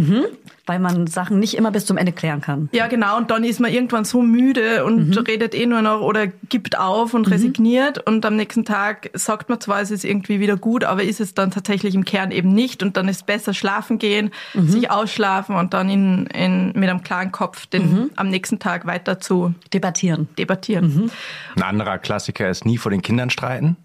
[0.66, 2.70] weil man Sachen nicht immer bis zum Ende klären kann.
[2.72, 3.18] Ja, genau.
[3.18, 5.18] Und dann ist man irgendwann so müde und Mhm.
[5.28, 7.98] redet eh nur noch oder gibt auf und resigniert.
[8.08, 11.34] Und am nächsten Tag sagt man zwar, es ist irgendwie wieder gut, aber ist es
[11.34, 12.82] dann tatsächlich im Kern eben nicht.
[12.82, 14.70] Und dann ist besser schlafen gehen, Mhm.
[14.70, 18.12] sich ausschlafen und dann in, in, mit einem klaren Kopf den Mhm.
[18.16, 20.30] am nächsten Tag weiter zu Debattieren.
[20.38, 20.96] debattieren.
[20.96, 21.12] Mhm.
[21.58, 23.76] Ein anderer Klassiker ist nie vor den Kindern streiten.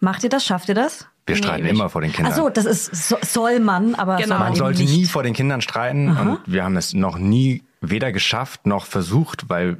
[0.00, 0.44] Macht ihr das?
[0.44, 1.06] Schafft ihr das?
[1.26, 1.72] Wir streiten nicht.
[1.72, 2.32] immer vor den Kindern.
[2.32, 4.28] Ach so, das ist so, soll man, aber Genau.
[4.28, 4.92] soll man, Man sollte nicht.
[4.96, 9.48] nie vor den Kindern streiten und wir haben es noch nie weder geschafft noch versucht,
[9.48, 9.76] weil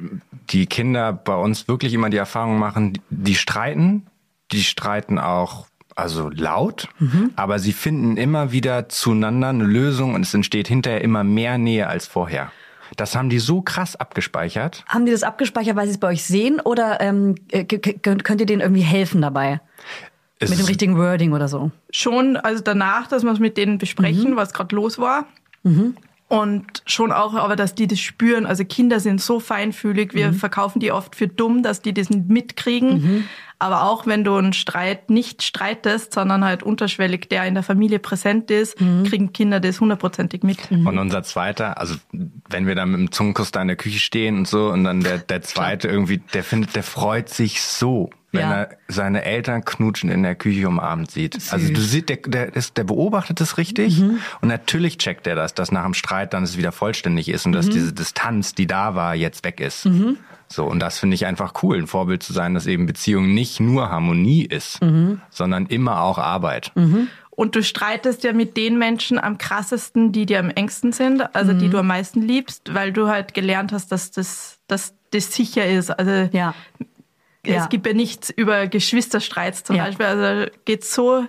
[0.51, 4.07] die Kinder bei uns wirklich immer die Erfahrung machen, die streiten,
[4.53, 6.89] die streiten auch also laut,
[7.37, 11.87] aber sie finden immer wieder zueinander eine Lösung und es entsteht hinterher immer mehr Nähe
[11.89, 12.51] als vorher.
[12.97, 14.85] Das haben die so krass abgespeichert.
[14.89, 18.47] Haben die das abgespeichert, weil sie es bei euch sehen oder ähm, äh, könnt ihr
[18.47, 19.61] denen irgendwie helfen dabei?
[20.41, 21.71] Es Mit dem richtigen Wording oder so?
[21.91, 25.27] Schon, also danach, dass wir es mit denen besprechen, was gerade los war.
[26.29, 28.45] Und schon auch, aber dass die das spüren.
[28.45, 30.15] Also Kinder sind so feinfühlig.
[30.15, 33.29] Wir verkaufen die oft für dumm, dass die das nicht mitkriegen.
[33.61, 37.99] Aber auch wenn du einen Streit nicht streitest, sondern halt unterschwellig der in der Familie
[37.99, 40.71] präsent ist, kriegen Kinder das hundertprozentig mit.
[40.71, 41.95] Und unser zweiter, also
[42.51, 45.01] wenn wir dann mit dem Zungenkuss da in der Küche stehen und so, und dann
[45.01, 48.53] der, der zweite irgendwie, der findet, der freut sich so, wenn Ja.
[48.65, 51.39] er seine Eltern knutschen in der Küche um Abend sieht.
[51.51, 54.19] Also du siehst, der, der, ist, der beobachtet es richtig Mhm.
[54.43, 57.53] und natürlich checkt er das, dass nach dem Streit dann es wieder vollständig ist und
[57.53, 57.57] Mhm.
[57.57, 59.89] dass diese Distanz, die da war, jetzt weg ist.
[60.49, 63.61] So, und das finde ich einfach cool, ein Vorbild zu sein, dass eben Beziehung nicht
[63.61, 65.21] nur Harmonie ist, Mhm.
[65.31, 66.71] sondern immer auch Arbeit.
[67.31, 71.53] Und du streitest ja mit den Menschen am krassesten, die dir am engsten sind, also
[71.53, 75.67] die du am meisten liebst, weil du halt gelernt hast, dass das, dass das sicher
[75.67, 75.91] ist.
[75.91, 76.55] Also Ja.
[77.45, 77.67] Es Ja.
[77.67, 79.85] gibt ja nichts über Geschwisterstreits zum Ja.
[79.85, 80.07] Beispiel.
[80.07, 81.27] Also geht so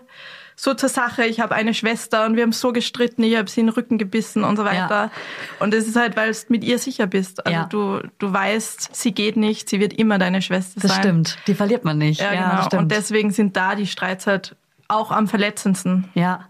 [0.58, 1.26] so zur Sache.
[1.26, 3.24] Ich habe eine Schwester und wir haben so gestritten.
[3.24, 5.12] Ich habe sie in den Rücken gebissen und so weiter.
[5.60, 7.46] Und das ist halt, weil du mit ihr sicher bist.
[7.46, 7.66] Also Ja.
[7.66, 9.68] du du weißt, sie geht nicht.
[9.68, 11.02] Sie wird immer deine Schwester Das sein.
[11.02, 11.38] stimmt.
[11.48, 12.22] Die verliert man nicht.
[12.22, 12.70] Ja, Ja, genau.
[12.70, 12.80] das.
[12.80, 14.56] Und deswegen sind da die Streits halt
[14.88, 16.10] auch am verletzendsten.
[16.14, 16.48] Ja.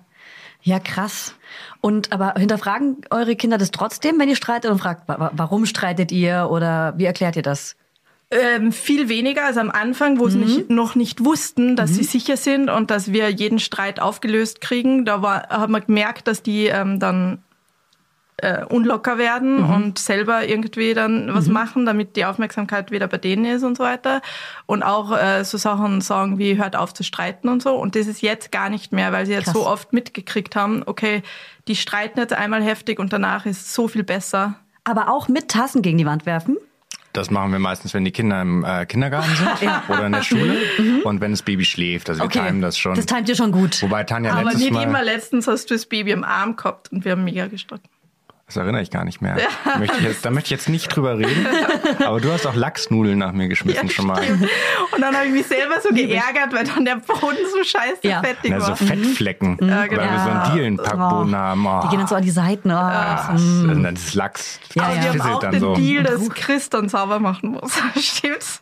[0.62, 1.34] Ja, krass.
[1.82, 5.66] Und aber hinterfragen eure Kinder das trotzdem, wenn ihr streitet und fragt, wa- wa- warum
[5.66, 7.76] streitet ihr oder wie erklärt ihr das?
[8.32, 12.38] Ähm, viel weniger als am Anfang, wo sie nicht, noch nicht wussten, dass sie sicher
[12.38, 15.06] sind und dass wir jeden Streit aufgelöst kriegen.
[15.06, 17.44] Da war, haben wir gemerkt, dass die ähm, dann
[18.38, 23.46] äh, unlocker werden und selber irgendwie dann was machen, damit die Aufmerksamkeit wieder bei denen
[23.46, 24.22] ist und so weiter.
[24.66, 27.76] Und auch äh, so Sachen sagen wie hört auf zu streiten und so.
[27.76, 29.54] Und das ist jetzt gar nicht mehr, weil sie jetzt Krass.
[29.54, 31.24] so oft mitgekriegt haben, okay,
[31.68, 34.56] die streiten jetzt einmal heftig und danach ist es so viel besser.
[34.84, 36.58] Aber auch mit Tassen gegen die Wand werfen?
[37.16, 40.58] Das machen wir meistens, wenn die Kinder im äh, Kindergarten sind oder in der Schule
[41.04, 42.10] und wenn das Baby schläft.
[42.10, 42.96] Also wir timen das schon.
[42.96, 43.82] Das timet ihr schon gut.
[43.82, 45.04] Wobei Tanja Aber letztes nicht Mal, immer.
[45.04, 47.88] Letztens hast du das Baby im Arm gehabt und wir haben mega gestritten.
[48.48, 49.38] Das erinnere ich gar nicht mehr.
[49.80, 51.48] Möchte ich jetzt, da möchte ich jetzt nicht drüber reden.
[52.06, 54.22] Aber du hast auch Lachsnudeln nach mir geschmissen schon mal.
[54.22, 58.22] Und dann habe ich mich selber so geärgert, weil dann der Boden so scheiße Ja.
[58.22, 58.76] fettig Na, so war.
[58.78, 60.02] Fettflecken, Ja, genau.
[60.04, 61.38] weil wir so einen Dielenpackboden Oh.
[61.38, 61.66] haben.
[61.66, 61.80] Oh.
[61.84, 62.70] Die gehen dann so an die Seiten.
[62.70, 62.76] Oh.
[62.76, 64.60] Ah, Und dann ist Lachs.
[64.76, 65.02] Ja, Aber ja.
[65.14, 65.76] wir haben auch den so.
[65.76, 67.74] Deal, dass Chris dann sauber machen muss.
[68.00, 68.62] Stimmt's?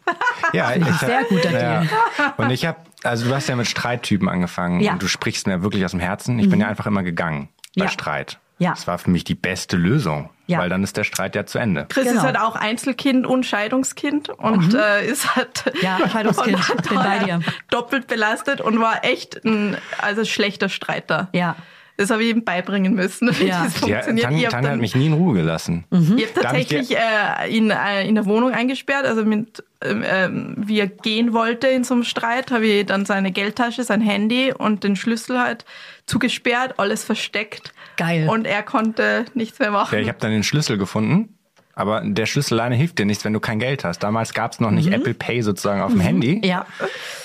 [0.54, 1.90] Ja, ich, Sehr guter Deal.
[2.38, 4.92] Und ich habe, also du hast ja mit Streittypen angefangen Ja.
[4.92, 4.96] Mhm.
[4.96, 6.40] und du sprichst mir wirklich aus dem Herzen.
[6.40, 7.92] Ich bin ja einfach immer gegangen bei Ja.
[7.92, 8.40] Streit.
[8.60, 8.72] Ja.
[8.72, 10.60] Das war für mich die beste Lösung, Ja.
[10.60, 11.86] weil dann ist der Streit ja zu Ende.
[11.90, 12.18] Chris Genau.
[12.20, 16.56] ist halt auch Einzelkind und Scheidungskind und äh, ist halt Ja, Scheidungskind.
[16.58, 17.40] und hat Bin bei dir.
[17.72, 21.30] doppelt belastet und war echt ein also schlechter Streiter.
[21.34, 21.56] Ja.
[21.96, 23.64] Das habe ich ihm beibringen müssen, wie Ja.
[23.66, 24.26] das Ja, funktioniert.
[24.28, 25.86] Hab Tanja dann- hat mich nie in Ruhe gelassen.
[25.92, 26.12] Ich habe
[26.42, 30.80] Darf ich tatsächlich äh, ihn äh, in der Wohnung eingesperrt, also mit, ähm, ähm, wie
[30.80, 34.84] er gehen wollte in so einem Streit, habe ich dann seine Geldtasche, sein Handy und
[34.84, 35.66] den Schlüssel halt
[36.08, 37.74] zugesperrt, alles versteckt.
[37.98, 38.28] Geil.
[38.30, 39.94] Und er konnte nichts mehr machen.
[39.96, 41.38] Ja, ich habe dann den Schlüssel gefunden.
[41.76, 44.00] Aber der Schlüssel alleine hilft dir nichts, wenn du kein Geld hast.
[44.04, 46.36] Damals gab es noch nicht Apple Pay sozusagen auf dem Handy.
[46.36, 46.44] Mhm.
[46.44, 46.66] Ja.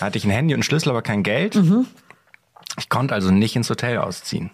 [0.00, 1.54] Da hatte ich ein Handy und einen Schlüssel, aber kein Geld.
[1.54, 1.86] Mhm.
[2.78, 4.50] Ich konnte also nicht ins Hotel ausziehen.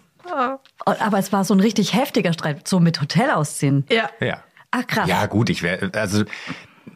[0.85, 3.85] Und- Aber es war so ein richtig heftiger Streit, so mit Hotel ausziehen.
[3.89, 4.09] ja.
[4.19, 4.43] Ja.
[4.71, 5.07] Ah, krass.
[5.07, 6.25] Ja, gut, ich wäre, also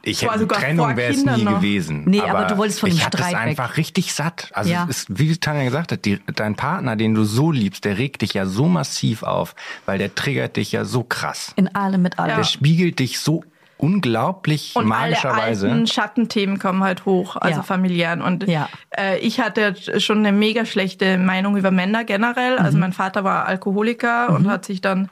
[0.04, 1.56] ich hätte sogar Trennung wäre es nie noch.
[1.58, 2.04] gewesen.
[2.06, 3.50] Nee, aber du wolltest von dem ich hatte es Streit weg.
[3.50, 4.50] einfach richtig satt.
[4.54, 4.86] Also Ja.
[4.90, 8.22] es ist, wie Tanja gesagt hat, die, dein Partner, den du so liebst, der regt
[8.22, 11.54] dich ja so massiv auf, weil der triggert dich ja so krass.
[11.56, 12.36] In allem mit allem.
[12.38, 13.44] Der spiegelt dich so
[13.78, 15.70] unglaublich Und alle magischerweise.
[15.72, 17.64] alten Schattenthemen kommen halt hoch, also Ja.
[17.64, 18.22] familiären.
[18.22, 18.70] Und Ja.
[18.98, 22.58] äh, ich hatte schon eine mega schlechte Meinung über Männer generell.
[22.58, 22.82] Also Mhm.
[22.82, 25.10] mein Vater war Alkoholiker und hat sich dann,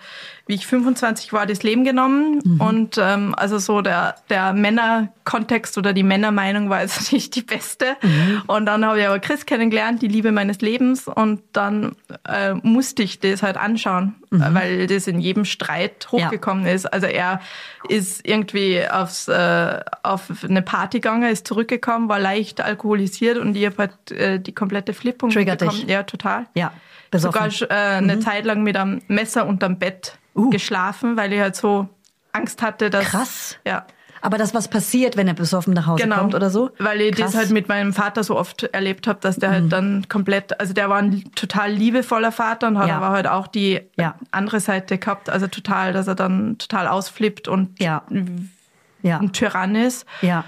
[0.47, 2.41] wie ich 25 war, das Leben genommen.
[2.43, 2.61] Mhm.
[2.61, 7.95] Und ähm, also so der, der Männerkontext oder die Männermeinung war jetzt nicht die beste.
[8.01, 8.41] Mhm.
[8.47, 11.07] Und dann habe ich aber Chris kennengelernt, die Liebe meines Lebens.
[11.07, 11.95] Und dann
[12.27, 14.43] äh, musste ich das halt anschauen, Mhm.
[14.53, 16.85] weil das in jedem Streit hochgekommen ist.
[16.85, 17.39] Also er
[17.87, 23.65] ist irgendwie aufs, äh, auf eine Party gegangen, ist zurückgekommen, war leicht alkoholisiert und ich
[23.65, 25.79] habe halt äh, die komplette Flippung Triggert bekommen.
[25.79, 25.89] dich.
[25.89, 26.45] Ja, total.
[26.55, 26.73] Ja,
[27.09, 27.51] besoffen.
[27.51, 30.49] Sogar äh, eine Zeit lang mit einem Messer unterm Bett Uh.
[30.49, 31.87] geschlafen, weil ich halt so
[32.31, 33.05] Angst hatte, dass...
[33.05, 33.57] Krass.
[33.65, 33.85] Ja.
[34.21, 36.71] Aber das, was passiert, wenn er besoffen nach Hause Genau, kommt oder so?
[36.79, 37.31] weil ich Krass.
[37.33, 40.73] das halt mit meinem Vater so oft erlebt habe, dass der halt dann komplett, also
[40.73, 42.97] der war ein total liebevoller Vater und hat Ja.
[42.97, 44.15] aber halt auch die Ja.
[44.31, 47.79] andere Seite gehabt, also total, dass er dann total ausflippt und.
[47.81, 48.03] Ja.
[48.09, 50.05] ein Tyrann ist.
[50.21, 50.43] Ja.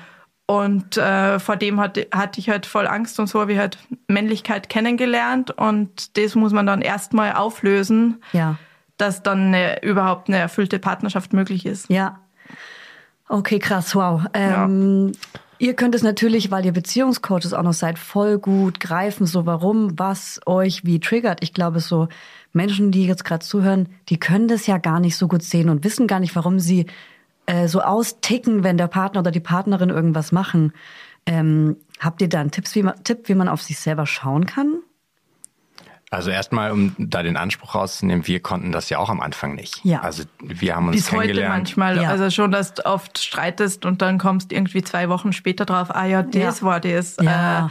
[0.48, 3.78] Und äh, vor dem hatte, hatte ich halt voll Angst und so habe ich halt
[4.08, 8.56] Männlichkeit kennengelernt und das muss man dann erstmal auflösen, Ja.
[9.00, 11.90] Dass dann eine, überhaupt eine erfüllte Partnerschaft möglich ist.
[11.90, 12.20] Ja.
[13.28, 14.24] Okay, krass, wow.
[14.34, 15.14] Ähm,
[15.62, 20.00] Ihr könnt es natürlich, weil ihr Beziehungscoaches auch noch seid, voll gut greifen, so warum,
[20.00, 21.44] was euch wie triggert.
[21.44, 22.08] Ich glaube, so
[22.54, 25.84] Menschen, die jetzt gerade zuhören, die können das ja gar nicht so gut sehen und
[25.84, 26.86] wissen gar nicht, warum sie
[27.46, 30.72] äh, so austicken, wenn der Partner oder die Partnerin irgendwas machen.
[31.26, 34.46] Ähm, habt ihr da einen Tipps, wie man, Tipp, wie man auf sich selber schauen
[34.46, 34.80] kann?
[36.12, 39.86] Also erstmal, um da den Anspruch rauszunehmen, wir konnten das ja auch am Anfang nicht.
[39.86, 40.02] Ja.
[40.02, 41.56] Also wir haben uns Bis heute kennengelernt.
[41.56, 42.02] manchmal.
[42.02, 42.10] Ja.
[42.10, 46.06] Also schon, dass du oft streitest und dann kommst irgendwie zwei Wochen später drauf, ah
[46.06, 46.66] ja, das Ja.
[46.66, 47.18] war das.
[47.22, 47.68] Ja.
[47.68, 47.70] Äh,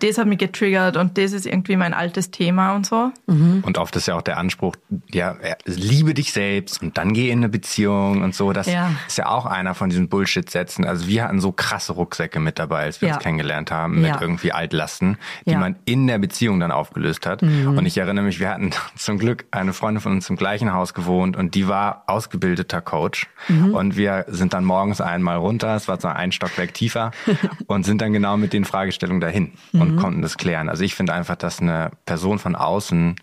[0.00, 3.10] das hat mich getriggert und das ist irgendwie mein altes Thema und so.
[3.26, 4.74] Und oft ist ja auch der Anspruch,
[5.10, 8.52] ja, liebe dich selbst und dann geh in eine Beziehung und so.
[8.52, 8.90] Das Ja.
[9.06, 10.84] ist ja auch einer von diesen Bullshit-Sätzen.
[10.84, 13.14] Also wir hatten so krasse Rucksäcke mit dabei, als wir Ja.
[13.14, 14.20] uns kennengelernt haben, mit Ja.
[14.20, 15.56] irgendwie Altlasten, die Ja.
[15.56, 15.62] Mhm.
[15.62, 17.42] man in der Beziehung dann aufgelöst hat.
[17.42, 20.92] Und ich erinnere mich, wir hatten zum Glück eine Freundin von uns im gleichen Haus
[20.92, 23.26] gewohnt und die war ausgebildeter Coach.
[23.48, 23.74] Mhm.
[23.74, 27.12] Und wir sind dann morgens einmal runter, es war so ein Stockwerk tiefer
[27.68, 29.80] und sind dann genau mit den Fragestellungen dahin Mhm.
[29.90, 30.68] Und konnten das klären.
[30.68, 33.16] Also ich finde einfach, dass eine Person von außen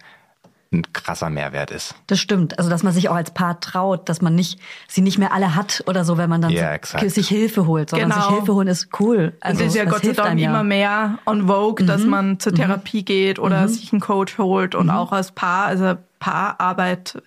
[0.73, 1.95] ein krasser Mehrwert ist.
[2.07, 2.57] Das stimmt.
[2.57, 5.53] Also, dass man sich auch als Paar traut, dass man nicht, sie nicht mehr alle
[5.53, 8.21] hat oder so, wenn man dann Ja, so, sich Hilfe holt, sondern Genau.
[8.21, 9.33] sich Hilfe holen ist cool.
[9.41, 10.47] Also, das ist ja Gott sei hilft Dank ja.
[10.47, 10.55] Mhm.
[10.55, 14.79] immer mehr on Vogue, dass man zur Therapie geht oder sich einen Coach holt Mhm.
[14.79, 17.21] und auch als Paar, also Paararbeit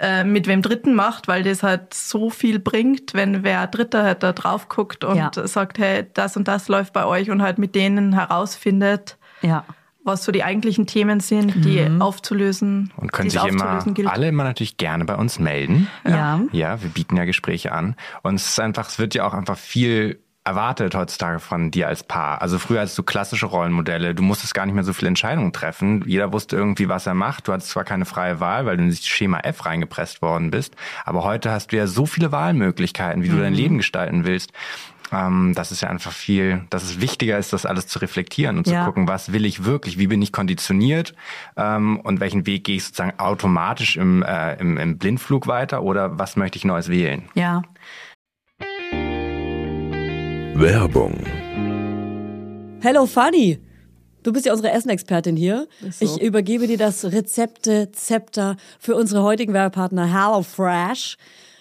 [0.00, 4.22] äh, mit wem Dritten macht, weil das halt so viel bringt, wenn wer Dritter halt
[4.22, 5.30] da drauf guckt und Ja.
[5.46, 9.64] sagt, hey, das und das läuft bei euch und halt mit denen herausfindet, Ja.
[10.02, 12.00] was so die eigentlichen Themen sind, die Mhm.
[12.00, 12.90] aufzulösen.
[12.96, 14.08] Und können sich immer aufzulösen gilt.
[14.08, 15.88] alle immer natürlich gerne bei uns melden.
[16.06, 16.40] Ja.
[16.52, 17.94] Ja, wir bieten ja Gespräche an.
[18.22, 20.18] Und es ist einfach, es wird ja auch einfach viel
[20.50, 22.42] erwartet heutzutage von dir als Paar.
[22.42, 26.02] Also früher hattest du klassische Rollenmodelle, du musstest gar nicht mehr so viele Entscheidungen treffen.
[26.06, 27.46] Jeder wusste irgendwie, was er macht.
[27.46, 30.74] Du hattest zwar keine freie Wahl, weil du in das Schema F reingepresst worden bist,
[31.04, 33.40] aber heute hast du ja so viele Wahlmöglichkeiten, wie du Mhm.
[33.42, 34.52] dein Leben gestalten willst.
[35.12, 38.66] Ähm, das ist ja einfach viel, dass es wichtiger ist, das alles zu reflektieren und
[38.68, 38.80] Ja.
[38.80, 41.14] zu gucken, was will ich wirklich, wie bin ich konditioniert
[41.56, 46.18] ähm, und welchen Weg gehe ich sozusagen automatisch im, äh, im, im Blindflug weiter oder
[46.18, 47.22] was möchte ich Neues wählen.
[47.34, 47.62] Ja.
[50.60, 51.14] Werbung.
[52.82, 53.58] Hello Fanny!
[54.22, 55.66] Du bist ja unsere Essenexpertin hier.
[55.90, 56.04] So.
[56.04, 61.16] Ich übergebe dir das Rezepte-Zepter für unsere heutigen Werbepartner HelloFresh.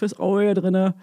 [0.00, 0.94] Fürs Auge drinne.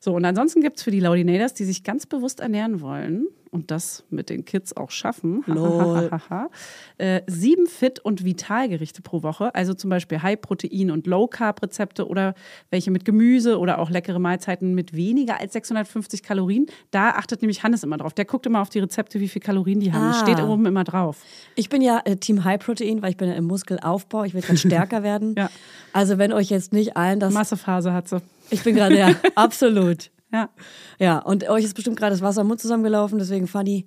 [0.00, 3.70] So, und ansonsten gibt es für die Laudinators, die sich ganz bewusst ernähren wollen und
[3.70, 5.44] das mit den Kids auch schaffen,
[6.98, 9.54] äh, sieben Fit- und Vitalgerichte pro Woche.
[9.54, 12.34] Also zum Beispiel High-Protein- und Low-Carb-Rezepte oder
[12.70, 16.66] welche mit Gemüse oder auch leckere Mahlzeiten mit weniger als 650 Kalorien.
[16.90, 18.12] Da achtet nämlich Hannes immer drauf.
[18.14, 20.08] Der guckt immer auf die Rezepte, wie viel Kalorien die haben.
[20.08, 20.26] Das Ah.
[20.26, 21.22] steht oben immer drauf.
[21.56, 24.24] Ich bin ja äh, Team High Protein, weil ich bin ja im Muskelaufbau.
[24.24, 25.34] Ich will gerade stärker werden.
[25.36, 25.50] Ja.
[25.94, 27.32] Also wenn euch jetzt nicht allen das...
[27.32, 28.20] Massephase hat sie.
[28.50, 30.10] Ich bin gerade, ja, absolut.
[30.32, 30.50] Ja.
[30.98, 33.86] Ja, und euch ist bestimmt gerade das Wasser im Mund zusammengelaufen, deswegen Fanny,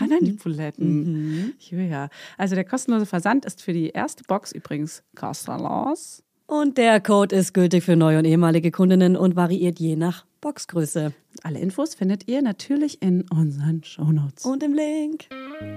[0.00, 1.54] Ran an die Buletten.
[1.58, 2.08] Julia.
[2.36, 6.22] Also der kostenlose Versand ist für die erste Box übrigens kostenlos.
[6.46, 11.12] Und der Code ist gültig für neue und ehemalige Kundinnen und variiert je nach Boxgröße.
[11.42, 14.44] Alle Infos findet ihr natürlich in unseren Shownotes.
[14.46, 15.26] Und im Link.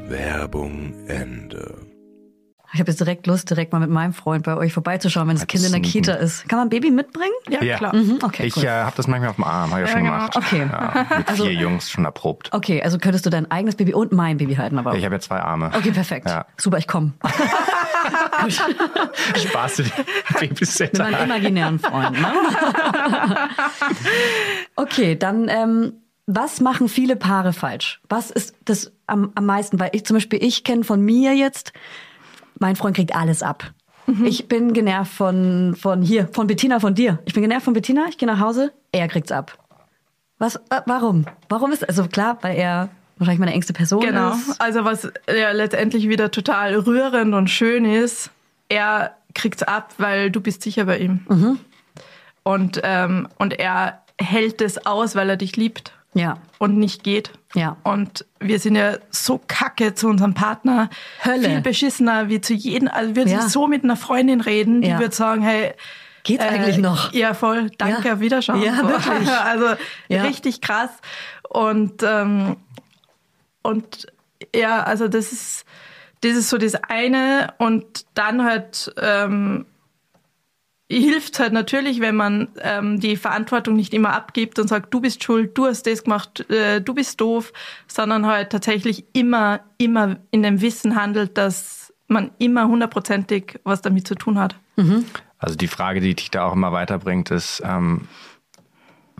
[0.08, 1.91] Werbung Ende.
[2.74, 5.42] Ich habe jetzt direkt Lust, direkt mal mit meinem Freund bei euch vorbeizuschauen, wenn das
[5.42, 5.82] Mal Kind in der.
[5.82, 6.48] Kita ist.
[6.48, 7.34] Kann man ein Baby mitbringen?
[7.50, 7.78] Ja, Ja.
[7.78, 7.94] klar.
[7.96, 8.64] Mhm, okay, Ich cool.
[8.64, 10.16] äh, habe das manchmal auf dem Arm, habe ich ja schon genau.
[10.16, 10.36] gemacht.
[10.38, 10.70] Okay.
[10.72, 12.50] Ja, mit vier Jungs schon erprobt.
[12.54, 14.96] Okay, also könntest du dein eigenes Baby und mein Baby halten, aber.
[14.96, 15.72] Ich habe ja zwei Arme.
[15.76, 16.28] okay, perfekt.
[16.30, 16.46] Ja.
[16.58, 17.12] Super, ich komme.
[19.36, 21.04] Spaß du die Mit Babysitter.
[21.04, 22.20] meinem imaginären Freund.
[22.20, 22.28] Ne?
[24.76, 25.94] okay, dann ähm,
[26.26, 28.02] was machen viele Paare falsch?
[28.10, 29.80] Was ist das am, am meisten?
[29.80, 31.74] Weil ich zum Beispiel, ich kenne von mir jetzt,
[32.62, 33.72] mein Freund kriegt alles ab.
[34.24, 37.20] Ich bin genervt von, von hier, von Bettina, von dir.
[37.26, 39.58] Ich bin genervt von Bettina, ich gehe nach Hause, er kriegt's ab.
[40.38, 41.26] Was, wa- warum?
[41.50, 44.32] Warum ist, also klar, weil er wahrscheinlich meine engste Person Genau.
[44.32, 44.60] ist.
[44.60, 48.32] Also was ja letztendlich wieder total rührend und schön ist,
[48.70, 51.20] er kriegt's ab, weil du bist sicher bei ihm.
[51.30, 51.60] Mhm.
[52.44, 57.32] Und, ähm, und er hält es aus, weil er dich liebt Ja, und nicht geht.
[57.54, 57.78] Ja.
[57.84, 60.90] Und wir sind ja so kacke zu unserem Partner.
[61.24, 61.48] Hölle.
[61.50, 62.90] Viel beschissener wie zu jedem.
[62.90, 63.40] Also würde Ja.
[63.40, 65.00] ich so mit einer Freundin reden, die Ja.
[65.00, 65.74] würde sagen, hey,
[66.24, 67.14] Geht's eigentlich noch?
[67.14, 67.72] Ja, voll.
[67.80, 68.14] Danke, Ja.
[68.14, 68.62] auf Wiederschauen.
[68.62, 69.28] Ja, wirklich.
[69.44, 69.66] Also
[70.08, 70.22] Ja.
[70.24, 70.92] richtig krass.
[71.50, 72.58] Und, ähm,
[73.64, 74.06] und
[74.56, 75.66] ja, also das ist,
[76.22, 77.54] das ist so das eine.
[77.58, 79.66] Und dann halt ähm,
[81.00, 85.24] hilft halt natürlich, wenn man ähm, die Verantwortung nicht immer abgibt und sagt, du bist
[85.24, 87.54] schuld, du hast das gemacht, äh, du bist doof,
[87.88, 94.08] sondern halt tatsächlich immer, immer in dem Wissen handelt, dass man immer hundertprozentig was damit
[94.08, 94.56] zu tun hat.
[95.38, 98.08] Also die Frage, die dich da auch immer weiterbringt, ist, ähm,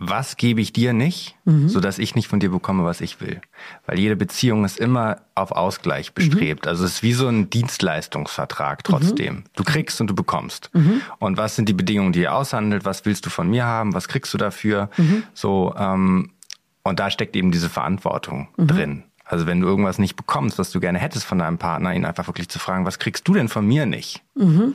[0.04, 1.36] was gebe ich dir nicht,
[1.68, 3.40] sodass ich nicht von dir bekomme, was ich will?
[3.86, 6.66] Weil jede Beziehung ist immer auf Ausgleich bestrebt.
[6.66, 9.44] Also es ist wie so ein Dienstleistungsvertrag trotzdem.
[9.54, 10.70] Du kriegst und du bekommst.
[11.20, 12.84] Und was sind die Bedingungen, die ihr aushandelt?
[12.84, 13.94] Was willst du von mir haben?
[13.94, 14.90] Was kriegst du dafür?
[15.34, 16.30] So, ähm,
[16.84, 19.04] und da steckt eben diese Verantwortung drin.
[19.32, 22.26] Also wenn du irgendwas nicht bekommst, was du gerne hättest von deinem Partner, ihn einfach
[22.26, 24.22] wirklich zu fragen, was kriegst du denn von mir nicht?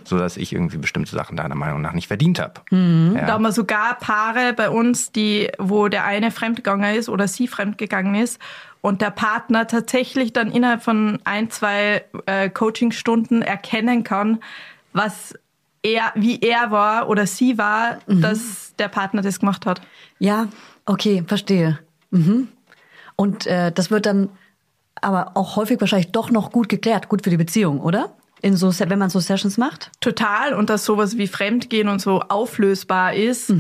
[0.04, 2.54] So dass ich irgendwie bestimmte Sachen deiner Meinung nach nicht verdient habe.
[2.72, 7.48] Da haben wir sogar Paare bei uns, die, wo der eine fremdgegangen ist oder sie
[7.48, 8.42] fremdgegangen ist
[8.82, 14.40] und der Partner tatsächlich dann innerhalb von ein, zwei äh, Coachingstunden erkennen kann,
[14.92, 15.36] was
[15.84, 19.82] er, wie er war oder sie war, dass der Partner das gemacht hat.
[20.18, 20.48] Ja,
[20.88, 21.78] okay, verstehe.
[22.10, 22.48] Mhm.
[23.16, 24.30] Und äh, das wird dann
[25.02, 28.12] aber auch häufig wahrscheinlich doch noch gut geklärt, gut für die Beziehung, oder?
[28.42, 29.92] In so, wenn man so Sessions macht?
[30.00, 33.52] Total und dass sowas wie Fremdgehen und so auflösbar ist.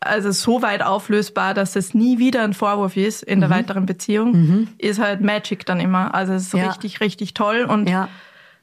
[0.00, 4.68] Also so weit auflösbar, dass es nie wieder ein Vorwurf ist in der weiteren Beziehung,
[4.78, 6.14] ist halt Magic dann immer.
[6.14, 6.68] Also es ist Ja.
[6.68, 8.08] richtig, richtig toll und Ja.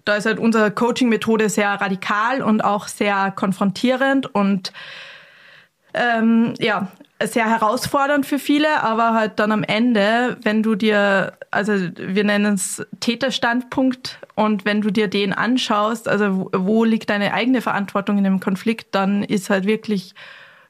[0.05, 4.73] da ist halt unsere Coaching-Methode sehr radikal und auch sehr konfrontierend und
[5.93, 6.91] ähm, ja,
[7.23, 12.53] sehr herausfordernd für viele, aber halt dann am Ende, wenn du dir, also wir nennen
[12.53, 18.23] es Täterstandpunkt und wenn du dir den anschaust, also wo, liegt deine eigene Verantwortung in
[18.23, 20.13] dem Konflikt, dann ist halt wirklich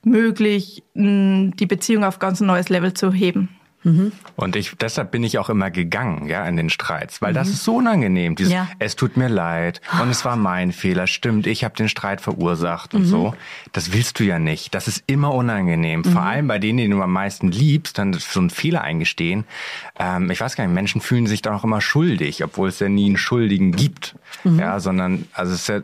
[0.04, 3.57] möglich, die Beziehung auf ganz ein neues Level zu heben.
[4.36, 7.64] Und ich, deshalb bin ich auch immer gegangen, ja, in den Streits, weil das ist
[7.64, 8.36] so unangenehm.
[8.36, 8.68] Dieses, Ja.
[8.80, 12.94] es tut mir leid und es war mein Fehler, stimmt, ich habe den Streit verursacht
[12.94, 13.34] und so.
[13.72, 14.76] Das willst du ja nicht.
[14.76, 16.04] Das ist immer unangenehm.
[16.04, 19.46] Vor allem bei denen, die du am meisten liebst, dann so einen Fehler eingestehen.
[19.98, 22.90] Ähm, ich weiß gar nicht, Menschen fühlen sich dann auch immer schuldig, obwohl es ja
[22.90, 24.16] nie einen Schuldigen gibt.
[24.44, 25.80] Ja, sondern, also es ist ja,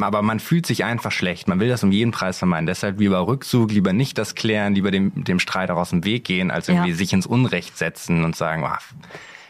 [0.00, 1.48] aber man fühlt sich einfach schlecht.
[1.48, 2.66] Man will das um jeden Preis vermeiden.
[2.66, 6.24] Deshalb lieber Rückzug, lieber nicht das klären, lieber dem, dem Streit auch aus dem Weg
[6.24, 6.96] gehen, als irgendwie Ja.
[6.96, 8.76] sich ins Unrecht setzen und sagen, oh,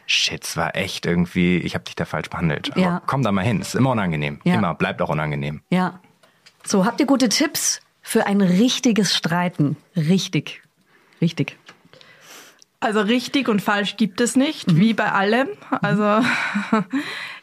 [0.07, 2.71] shit, es war echt irgendwie, ich habe dich da falsch behandelt.
[2.73, 3.03] Aber Ja.
[3.07, 4.41] komm da mal hin, es ist immer unangenehm.
[4.45, 4.55] Ja.
[4.55, 5.61] Immer, bleibt auch unangenehm.
[5.71, 6.01] Ja.
[6.65, 9.77] So, habt ihr gute Tipps für ein richtiges Streiten?
[9.97, 10.62] Richtig.
[11.21, 11.57] Richtig.
[12.81, 15.49] Also richtig und falsch gibt es nicht, wie bei allem.
[15.83, 16.25] Also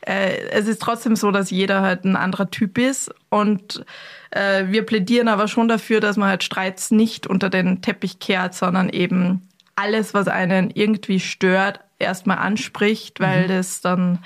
[0.06, 3.14] äh, es ist trotzdem so, dass jeder halt ein anderer Typ ist.
[3.30, 3.86] Und
[4.32, 8.54] äh, wir plädieren aber schon dafür, dass man halt Streits nicht unter den Teppich kehrt,
[8.54, 14.20] sondern eben alles, was einen irgendwie stört, erstmal anspricht, weil das dann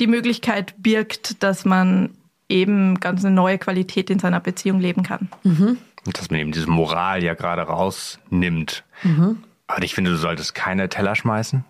[0.00, 2.10] die Möglichkeit birgt, dass man
[2.48, 5.28] eben ganz eine neue Qualität in seiner Beziehung leben kann.
[6.06, 8.84] Und dass man eben diese Moral ja gerade rausnimmt.
[9.02, 9.42] Mhm.
[9.66, 11.64] Aber ich finde, du solltest keine Teller schmeißen,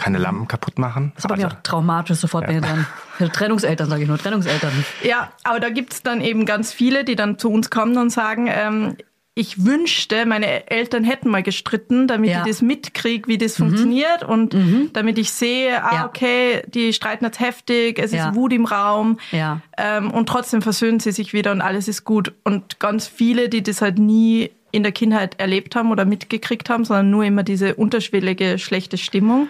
[0.00, 1.12] keine Lampen kaputt machen.
[1.14, 2.86] Das ist aber Also- mir auch traumatisch sofort ich dran.
[3.32, 4.72] Trennungseltern, sage ich nur, Trennungseltern.
[5.02, 8.48] Ja, aber da gibt's dann eben ganz viele, die dann zu uns kommen und sagen,
[8.50, 8.96] ähm,
[9.34, 12.40] ich wünschte, meine Eltern hätten mal gestritten, damit Ja.
[12.42, 14.54] ich das mitkriege, wie das funktioniert und
[14.92, 16.06] damit ich sehe, ah, Ja.
[16.06, 18.28] okay, die streiten jetzt heftig, es Ja.
[18.30, 19.60] ist Wut im Raum Ja.
[19.78, 22.32] ähm, und trotzdem versöhnen sie sich wieder und alles ist gut.
[22.44, 26.84] Und ganz viele, die das halt nie in der Kindheit erlebt haben oder mitgekriegt haben,
[26.84, 29.48] sondern nur immer diese unterschwellige schlechte Stimmung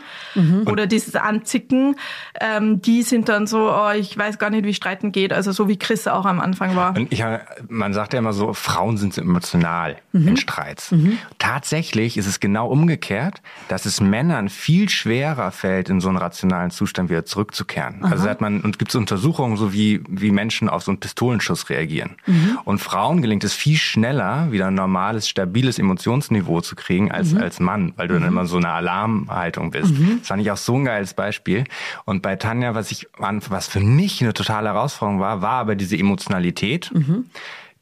[0.67, 1.97] oder dieses Anzicken,
[2.41, 5.33] ähm, die sind dann so, oh, ich weiß gar nicht, wie Streiten geht.
[5.33, 6.97] Also so wie Chris auch am Anfang war.
[6.97, 7.23] Und ich,
[7.69, 10.29] man sagt ja immer so, Frauen sind so emotional Mhm.
[10.29, 10.93] in Streits.
[11.39, 16.71] Tatsächlich ist es genau umgekehrt, dass es Männern viel schwerer fällt, in so einen rationalen
[16.71, 18.05] Zustand wieder zurückzukehren.
[18.05, 21.71] Also hat man, und gibt es Untersuchungen, so wie, wie Menschen auf so einen Pistolenschuss
[21.71, 22.17] reagieren.
[22.27, 22.59] Mhm.
[22.65, 24.75] Und Frauen gelingt es viel schneller, wieder ein
[25.11, 27.13] normales, stabiles Emotionsniveau zu kriegen Mhm.
[27.13, 29.93] als, als Mann, weil du dann immer so eine Alarmhaltung bist.
[30.21, 31.65] Das fand ich auch so ein geiles Beispiel.
[32.05, 35.97] Und bei Tanja, was ich, was für mich eine totale Herausforderung war, war aber diese
[35.97, 36.91] Emotionalität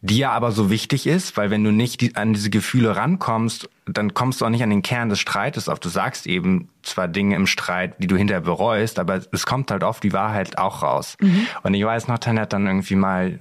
[0.01, 3.69] die ja aber so wichtig ist, weil wenn du nicht die, an diese Gefühle rankommst,
[3.85, 5.81] dann kommst du auch nicht an den Kern des Streites auf.
[5.81, 9.83] Du sagst eben zwar Dinge im Streit, die du hinterher bereust, aber es kommt halt
[9.83, 11.17] oft die Wahrheit auch raus.
[11.65, 13.41] Und ich weiß noch, Tanja hat dann irgendwie mal,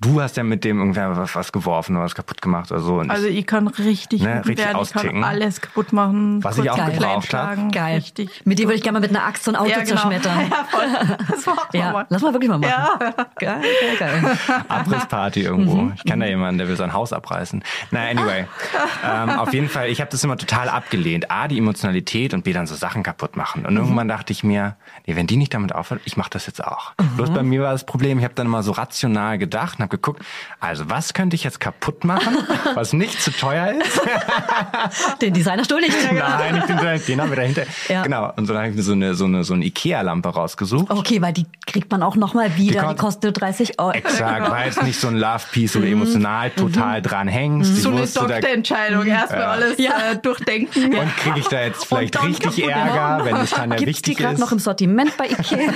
[0.00, 2.98] du hast ja mit dem irgendwer was, was geworfen oder was kaputt gemacht oder so.
[3.00, 5.20] Und Also ich kann richtig, Ne, richtig werden, ich austicken.
[5.20, 6.42] kann alles kaputt machen.
[6.42, 7.24] Was ich auch gebraucht hab.
[7.24, 7.96] schlagen, Geil.
[7.96, 8.42] Richtig.
[8.44, 9.86] Mit dir würde ich gerne mal mit einer Axt so ein Auto Ja, genau.
[9.90, 10.32] zerschmettern.
[10.50, 11.16] Ja, voll.
[11.28, 12.06] Das machen Ja, mal.
[12.08, 12.70] lass mal wirklich mal machen.
[12.70, 12.98] Ja.
[13.38, 14.38] Geil, geil, geil.
[14.68, 15.92] Abrissparty irgendwo.
[15.96, 17.62] Ich kenne da jemanden, der will sein Haus abreißen.
[17.90, 18.46] Na, anyway.
[19.04, 21.30] ähm, auf jeden Fall, ich habe das immer total abgelehnt.
[21.30, 23.66] A, die Emotionalität und B, dann so Sachen kaputt machen.
[23.66, 24.76] Und irgendwann dachte ich mir,
[25.06, 26.92] nee, wenn die nicht damit aufhört, ich mache das jetzt auch.
[27.16, 29.96] Bloß bei mir war das Problem, ich habe dann immer so rational gedacht und habe
[29.96, 30.22] geguckt,
[30.60, 32.36] also was könnte ich jetzt kaputt machen,
[32.74, 34.00] was nicht zu teuer ist?
[35.20, 35.96] Den Designerstuhl nicht.
[36.12, 37.62] Nein, ich bin so, den haben wir dahinter.
[37.88, 38.02] Ja.
[38.02, 38.32] Genau.
[38.36, 40.90] Und so dann habe ich mir so eine, so eine, so eine Ikea-Lampe rausgesucht.
[40.90, 42.80] Okay, weil die kriegt man auch nochmal wieder.
[42.80, 43.92] Die, kon- kostet 30 Euro.
[43.92, 47.72] Exakt, war jetzt nicht so ein Love-Piece, wo du emotional total dran hängst.
[47.76, 49.06] Ich So eine Doktorentscheidung.
[49.06, 50.12] Erstmal alles Ja.
[50.12, 50.94] äh, durchdenken.
[50.94, 54.18] Und kriege ich da jetzt vielleicht richtig Ärger, wenn es dann ja Gibt's die wichtig
[54.18, 54.40] gerade ist?
[54.40, 55.58] noch im Sortiment bei Ikea?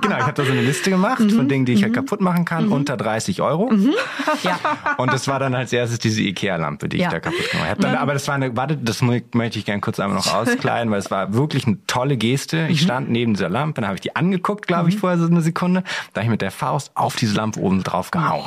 [0.00, 1.30] genau, ich habe da so eine Liste gemacht Mhm.
[1.30, 3.70] von Dingen, die ich halt kaputt machen kann, unter 30 Euro.
[4.42, 4.58] ja.
[4.98, 7.06] Und das war dann als erstes diese Ikea-Lampe, die Ja.
[7.08, 7.80] ich da kaputt gemacht habe.
[7.82, 10.90] Dann, aber das war eine, warte, das mö- möchte ich gerne kurz einmal noch auskleiden,
[10.90, 12.64] weil es war wirklich eine tolle Geste.
[12.64, 12.70] Mhm.
[12.70, 15.40] Ich stand neben dieser Lampe, dann habe ich die angeguckt, glaube ich, vorher so eine
[15.42, 15.84] Sekunde.
[16.12, 18.44] Da habe ich mit der Faust auf diese Lampe oben drauf gehauen.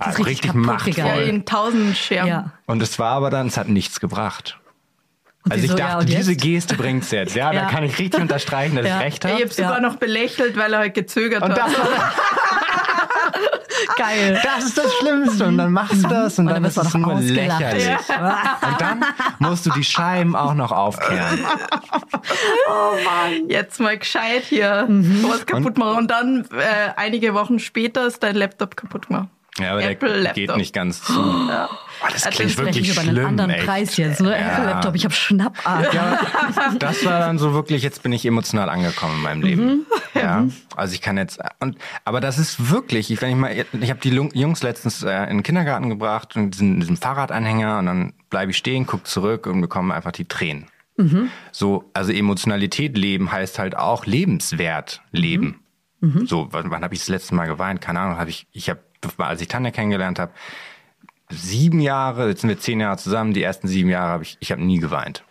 [0.00, 1.04] Also richtig richtig machtvoll.
[1.04, 2.28] Ja, in tausend Scherben.
[2.28, 2.50] ja.
[2.66, 4.58] Und es war aber dann, es hat nichts gebracht.
[5.48, 6.34] Also sie ich so, ja, dachte, und diese?
[6.36, 7.36] Geste bringt's jetzt.
[7.36, 7.64] Ja, Ja.
[7.64, 8.96] da kann ich richtig unterstreichen, dass Ja.
[8.98, 9.42] ich recht Ich habe.
[9.42, 9.80] habe sogar Ja.
[9.80, 11.70] noch belächelt, weil er halt gezögert Und hat.
[13.86, 14.40] Das, Geil.
[14.42, 15.46] das ist das Schlimmste.
[15.46, 17.60] Und dann machst du das und, Und dann dann ist es nur ausgelacht.
[17.60, 17.88] lächerlich.
[18.08, 19.04] Und dann
[19.38, 21.44] musst du die Scheiben auch noch aufkehren.
[23.48, 25.24] Jetzt mal gescheit hier Mhm.
[25.28, 25.98] was kaputt machen.
[25.98, 29.28] Und dann äh, einige Wochen später ist dein Laptop kaputt gemacht.
[29.60, 30.34] Ja, aber der Apple-Laptop.
[30.34, 31.12] geht nicht ganz zu.
[31.16, 31.48] Oh,
[32.12, 33.26] das Also klingt das wirklich über einen schlimm.
[33.26, 33.64] anderen echt.
[33.66, 34.20] Preis jetzt.
[34.20, 34.30] Ne?
[34.32, 34.36] Ja.
[34.52, 35.94] Apple Laptop, ich habe Schnappatmung.
[35.94, 36.18] Ja,
[36.78, 39.86] das war dann so wirklich, jetzt bin ich emotional angekommen in meinem Leben.
[40.14, 40.46] Ja,
[40.76, 44.00] also ich kann jetzt, und, aber das ist wirklich, ich, wenn ich mal, ich habe
[44.00, 48.50] die Jungs letztens äh, in den Kindergarten gebracht und diesen, diesen Fahrradanhänger und dann bleibe
[48.50, 50.66] ich stehen, guck zurück und bekomme einfach die Tränen.
[51.52, 55.60] So, also Emotionalität leben heißt halt auch lebenswert leben.
[56.26, 57.80] So, wann, wann habe ich das letzte Mal geweint?
[57.80, 58.80] Keine Ahnung, habe ich, ich habe,
[59.18, 60.32] als ich Tanja kennengelernt habe,
[61.30, 64.52] sieben Jahre, jetzt sind wir zehn Jahre zusammen, die ersten sieben Jahre habe ich, ich
[64.52, 65.24] habe nie geweint.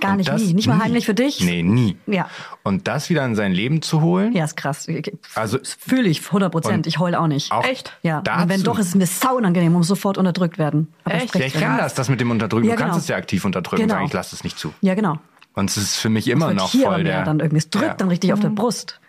[0.00, 0.54] Gar Und nicht, das nie.
[0.54, 0.82] Nicht mal nie.
[0.82, 1.40] heimlich für dich?
[1.40, 1.96] Nee, nie.
[2.06, 2.28] Ja.
[2.64, 4.88] Und das wieder in sein Leben zu holen, Ja, ist krass.
[5.36, 6.78] Also- Das fühle ich 100 Prozent.
[6.78, 7.52] Und Ich heul auch nicht.
[7.52, 7.96] auch Echt?
[8.02, 8.42] Ja, dazu.
[8.42, 10.92] und wenn doch, ist es mir sau unangenehm, muss sofort unterdrückt werden.
[11.04, 11.34] Aber Echt?
[11.36, 12.66] Ja, ich kenne das, das mit dem Unterdrücken.
[12.66, 13.02] Ja, du kannst genau.
[13.02, 13.94] es ja aktiv unterdrücken und Genau.
[13.98, 14.74] sagen, ich lasse es nicht zu.
[14.80, 15.18] Ja, genau.
[15.54, 17.22] Und es ist für mich immer noch hier voll der...
[17.22, 17.58] dann irgendwie.
[17.58, 17.94] Es drückt Ja.
[17.94, 18.56] dann richtig auf der Mhm.
[18.56, 19.00] Brust.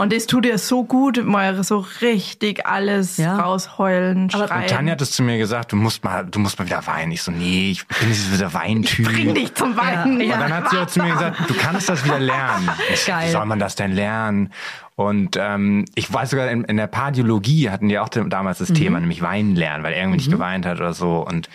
[0.00, 3.38] Und es tut dir so gut, mal so richtig alles Ja.
[3.38, 4.66] rausheulen, Aber- Und schreien.
[4.68, 7.12] Tanja hat es zu mir gesagt, du musst mal, du musst mal wieder weinen.
[7.12, 9.06] Ich so, nee, ich bin nicht dieser Weintyp.
[9.06, 10.20] Bring dich zum Weinen.
[10.22, 10.34] Ja.
[10.34, 12.70] Und dann hat sie auch zu mir gesagt, du kannst das wieder lernen.
[12.94, 13.28] Ich, Geil.
[13.28, 14.52] Wie soll man das denn lernen?
[14.96, 18.64] Und ähm, ich weiß sogar, in, in der Pardiologie hatten die auch damals Mhm.
[18.66, 21.26] das Thema, nämlich weinen lernen, weil er irgendwie nicht geweint hat oder so.
[21.26, 21.48] Und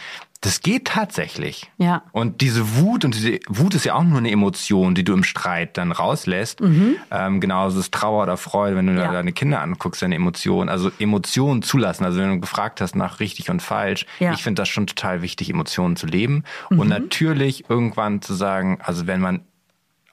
[0.45, 1.71] das geht tatsächlich.
[1.77, 2.03] Ja.
[2.11, 5.23] Und diese Wut, und diese Wut ist ja auch nur eine Emotion, die du im
[5.23, 6.61] Streit dann rauslässt.
[7.11, 8.97] Ähm, genauso ist Trauer oder Freude, wenn du Mhm.
[8.99, 9.11] Ja.
[9.11, 10.69] deine Kinder anguckst, deine Emotionen.
[10.69, 12.05] Also Emotionen zulassen.
[12.05, 14.29] Also wenn du gefragt hast nach richtig und falsch, Ja.
[14.29, 14.33] Mhm.
[14.35, 16.43] ich finde das schon total wichtig, Emotionen zu leben.
[16.69, 19.41] Und natürlich irgendwann zu sagen, also wenn man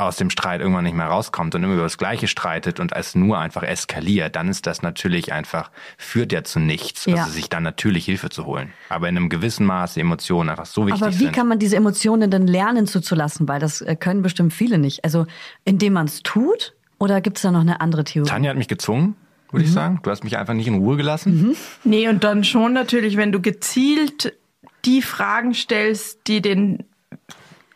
[0.05, 3.15] aus dem Streit irgendwann nicht mehr rauskommt und immer über das Gleiche streitet und es
[3.15, 7.07] nur einfach eskaliert, dann ist das natürlich einfach, führt ja zu nichts.
[7.07, 7.17] Ja.
[7.17, 8.73] Also sich dann natürlich Hilfe zu holen.
[8.89, 11.33] Aber in einem gewissen Maße Emotionen einfach so wichtig Aber wie sind.
[11.33, 13.49] kann man diese Emotionen denn lernen zuzulassen?
[13.49, 15.05] Weil das äh, können bestimmt viele nicht.
[15.05, 15.27] Also
[15.65, 18.29] indem man es tut oder gibt es da noch eine andere Theorie?
[18.29, 19.17] Tanja hat mich gezwungen.
[19.51, 20.01] würde ich sagen.
[20.03, 21.57] Du hast mich einfach nicht in Ruhe gelassen.
[21.85, 24.35] Nee, und dann schon natürlich, wenn du gezielt
[24.85, 26.85] die Fragen stellst, die den,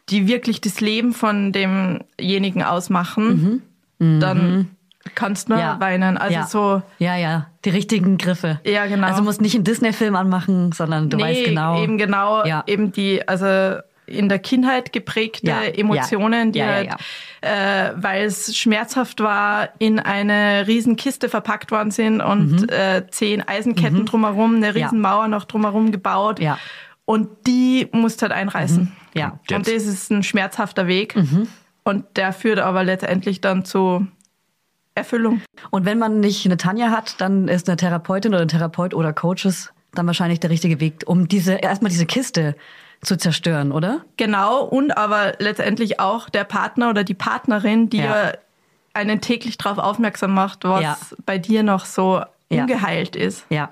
[0.08, 3.62] die wirklich das Leben von demjenigen ausmachen,
[3.98, 4.68] dann
[5.14, 5.80] kannst du nur Ja.
[5.80, 6.16] weinen.
[6.18, 6.46] Also ja.
[6.46, 8.60] so, Ja, ja, die richtigen Griffe.
[8.64, 9.06] Ja, genau.
[9.06, 11.82] Also musst nicht einen Disney-Film anmachen, sondern du nee, weißt genau.
[11.82, 12.62] eben genau, Ja.
[12.66, 16.90] eben die, also in der Kindheit geprägte Emotionen, die halt,
[17.42, 22.68] Äh, weil es schmerzhaft war, in eine Riesenkiste verpackt worden sind und Mhm.
[22.70, 24.74] äh, zehn Eisenketten drumherum, eine.
[24.84, 26.40] Riesenmauer noch drumherum gebaut.
[26.40, 26.58] Ja.
[27.06, 28.92] Und die musst halt einreißen.
[29.14, 29.38] Ja.
[29.48, 29.56] Jetzt.
[29.56, 31.16] Und das ist ein schmerzhafter Weg.
[31.16, 31.48] Mhm.
[31.84, 34.06] Und der führt aber letztendlich dann zu
[34.94, 35.40] Erfüllung.
[35.70, 39.12] Und wenn man nicht eine Tanja hat, dann ist eine Therapeutin oder ein Therapeut oder
[39.12, 42.54] Coaches dann wahrscheinlich der richtige Weg, um diese erstmal diese Kiste
[43.02, 44.00] zu zerstören, oder?
[44.16, 48.32] Genau, und aber letztendlich auch der Partner oder die Partnerin, die ja.
[48.94, 50.98] einen täglich darauf aufmerksam macht, was Ja.
[51.24, 52.62] bei dir noch so Ja.
[52.62, 53.44] ungeheilt ist.
[53.50, 53.70] Ja.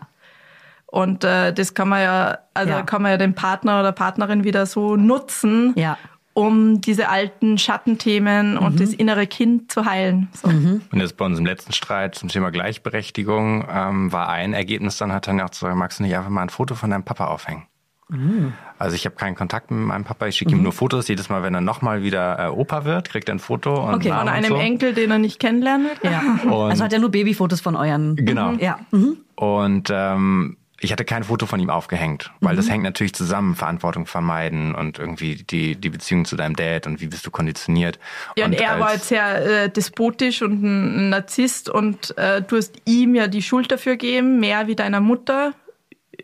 [0.94, 2.82] Und äh, das kann man ja, also Ja.
[2.82, 5.98] kann man ja den Partner oder Partnerin wieder so nutzen, Ja.
[6.34, 8.58] um diese alten Schattenthemen Mhm.
[8.58, 10.28] und das innere Kind zu heilen.
[10.34, 10.46] So.
[10.48, 15.10] Und jetzt bei uns im letzten Streit zum Thema Gleichberechtigung ähm, war ein Ergebnis, dann
[15.12, 17.64] hat Tanja auch gesagt, magst du nicht einfach mal ein Foto von deinem Papa aufhängen?
[18.08, 18.52] Mhm.
[18.78, 21.08] Also ich habe keinen Kontakt mit meinem Papa, ich schicke ihm nur Fotos.
[21.08, 24.10] Jedes Mal, wenn er nochmal wieder äh, Opa wird, kriegt er ein Foto und Okay.
[24.10, 24.56] Von und einem so.
[24.56, 26.10] Enkel, den er nicht kennenlernen will.
[26.12, 26.20] Ja.
[26.44, 28.14] Und- also hat er nur Babyfotos von euren.
[28.14, 28.52] Genau.
[28.60, 28.78] Ja.
[28.92, 29.16] Mhm.
[29.36, 32.56] Und ähm, ich hatte kein Foto von ihm aufgehängt, weil Mhm.
[32.58, 37.00] das hängt natürlich zusammen, Verantwortung vermeiden und irgendwie die, die Beziehung zu deinem Dad und
[37.00, 37.98] wie bist du konditioniert.
[38.36, 42.56] Ja, und, er war als- jetzt sehr äh, despotisch und ein Narzisst und äh, du
[42.56, 45.54] hast ihm ja die Schuld dafür gegeben, mehr wie deiner Mutter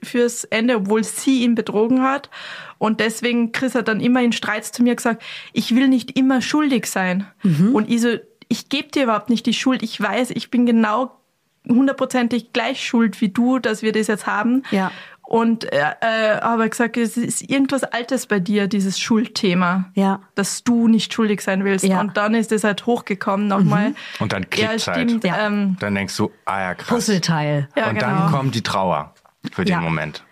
[0.03, 2.31] fürs Ende, obwohl sie ihn betrogen hat.
[2.79, 6.41] Und deswegen, Chris hat dann immer in Streits zu mir gesagt, ich will nicht immer
[6.41, 7.27] schuldig sein.
[7.43, 8.17] Und ich so,
[8.49, 9.83] ich gebe dir überhaupt nicht die Schuld.
[9.83, 11.20] Ich weiß, ich bin genau
[11.69, 14.63] hundertprozentig gleich schuld wie du, dass wir das jetzt haben.
[14.71, 14.91] Ja.
[15.23, 20.23] Und äh, äh, habe gesagt, es ist irgendwas Altes bei dir, dieses Schuldthema Ja.
[20.35, 21.85] dass du nicht schuldig sein willst.
[21.85, 22.01] Ja.
[22.01, 23.95] Und dann ist es halt hochgekommen nochmal.
[24.19, 25.23] Und dann Ja, klickt's halt.
[25.23, 25.47] Ja.
[25.47, 26.89] Ähm, Dann denkst du, ah ja, krass.
[26.89, 27.69] Puzzleteil.
[27.77, 28.07] ja, und genau.
[28.09, 29.15] dann kommt die Trauer
[29.53, 29.79] für den Ja.
[29.79, 29.85] Mhm.
[29.85, 30.25] Moment.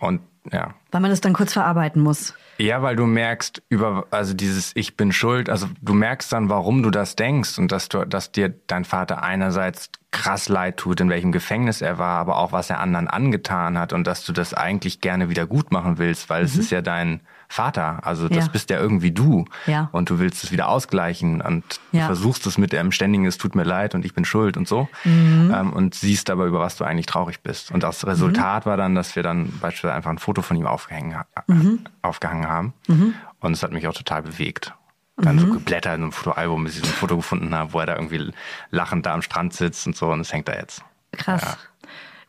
[0.00, 0.74] Und ja.
[0.90, 2.34] Weil man das dann kurz verarbeiten muss.
[2.58, 6.82] Ja, weil du merkst über, also dieses Ich bin schuld, also du merkst dann, warum
[6.82, 11.10] du das denkst und dass du, dass dir dein Vater einerseits krass leid tut, in
[11.10, 14.54] welchem Gefängnis er war, aber auch was er anderen angetan hat und dass du das
[14.54, 18.50] eigentlich gerne wieder gut machen willst, weil es ist ja dein Vater, also das Ja.
[18.50, 19.88] bist ja irgendwie du Ja.
[19.92, 22.00] und du willst es wieder ausgleichen und Ja.
[22.00, 24.66] du versuchst es mit dem ständigen, es tut mir leid und ich bin schuld und
[24.68, 25.52] so Mhm.
[25.54, 27.70] ähm, und siehst aber, über was du eigentlich traurig bist.
[27.70, 31.14] Und das Resultat war dann, dass wir dann beispielsweise einfach ein Foto von ihm aufgehängt,
[31.46, 31.80] Mhm.
[32.02, 32.72] aufgehangen haben
[33.40, 34.74] und es hat mich auch total bewegt.
[35.18, 35.40] Dann Mhm.
[35.40, 37.94] so geblättert in einem Fotoalbum, bis ich so ein Foto gefunden habe, wo er da
[37.96, 38.32] irgendwie
[38.70, 40.82] lachend da am Strand sitzt und so und es hängt da jetzt.
[41.12, 41.42] Krass.
[41.42, 41.56] Ja,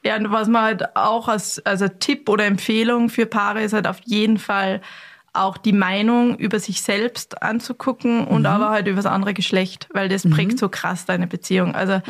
[0.05, 3.99] und was man halt auch als also Tipp oder Empfehlung für Paare ist halt auf
[4.05, 4.81] jeden Fall
[5.33, 10.09] auch die Meinung über sich selbst anzugucken und aber halt über das andere Geschlecht, weil
[10.09, 11.75] das prägt so krass deine Beziehung.
[11.75, 12.01] Also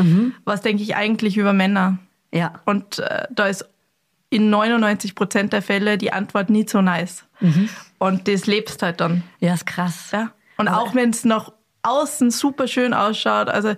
[0.46, 1.98] was denke ich eigentlich über Männer?
[2.32, 2.54] Ja.
[2.66, 3.66] Und äh, da ist
[4.30, 7.26] in 99 Prozent der Fälle die Antwort nie so nice.
[7.98, 9.24] Und das lebst halt dann.
[9.40, 10.12] Ja, ist krass.
[10.12, 10.32] Ja.
[10.58, 11.52] Und Aber- auch wenn es nach
[11.84, 13.76] außen super schön ausschaut, also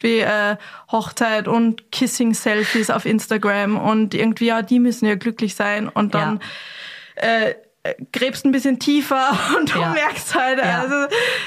[0.00, 0.56] wie äh,
[0.90, 6.40] Hochzeit und Kissing-Selfies auf Instagram und irgendwie, ja, die müssen ja glücklich sein und dann
[7.16, 7.54] äh, äh,
[8.12, 9.90] gräbst ein bisschen tiefer und du Ja.
[9.94, 10.80] merkst halt, Ja.
[10.82, 10.94] also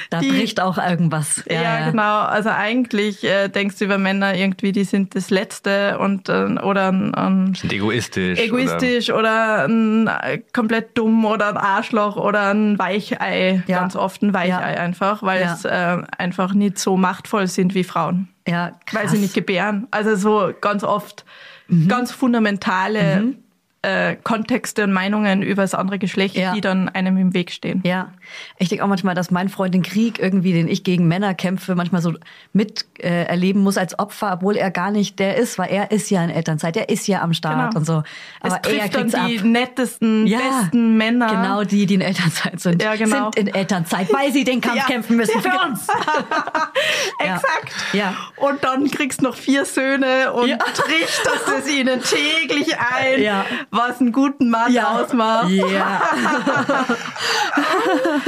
[0.10, 1.44] Da die, bricht auch irgendwas.
[1.48, 2.22] ja, genau.
[2.22, 6.88] Also eigentlich äh, denkst du über Männer irgendwie, die sind das Letzte und äh, oder
[6.92, 8.40] ein, ein Sind egoistisch.
[8.40, 13.62] egoistisch oder, ein, äh, komplett dumm oder ein Arschloch oder ein Weichei.
[13.68, 13.80] Ja.
[13.82, 14.80] Ganz oft ein Weichei Ja.
[14.80, 15.54] einfach, weil Ja.
[15.54, 18.30] es äh, einfach nicht so machtvoll sind wie Frauen.
[18.48, 19.04] Ja, krass.
[19.04, 19.88] Weil sie nicht gebären.
[19.92, 21.26] Also so ganz oft
[21.68, 21.88] Mhm.
[21.88, 23.36] ganz fundamentale
[23.84, 26.54] äh, Kontexte und Meinungen über das andere Geschlecht, Ja.
[26.54, 27.82] die dann einem im Weg stehen.
[27.86, 28.14] Ja,
[28.58, 31.76] ich denke auch manchmal, dass mein Freund den Krieg irgendwie, den ich gegen Männer kämpfe,
[31.76, 32.14] manchmal so
[32.54, 36.10] mit äh, erleben muss als Opfer, obwohl er gar nicht der ist, weil er ist
[36.10, 37.78] ja in Elternzeit, er ist ja am Start Genau.
[37.80, 38.04] und so.
[38.42, 39.46] Es Aber er trifft dann kriegt's die ab.
[39.46, 41.28] nettesten, Ja, besten Männer.
[41.28, 43.32] Genau die, die in Elternzeit sind, Ja, genau.
[43.34, 44.84] sind in Elternzeit, weil sie den Kampf Ja.
[44.86, 45.66] kämpfen müssen für Ja.
[45.66, 45.88] uns.
[47.20, 47.74] Exakt.
[47.94, 48.16] Ja.
[48.38, 50.58] Und dann kriegst du noch vier Söhne und Ja.
[50.58, 53.46] trichterst es ihnen täglich ein, Ja.
[53.74, 55.50] Was einen guten Mann ausmacht.
[55.50, 56.02] Ja.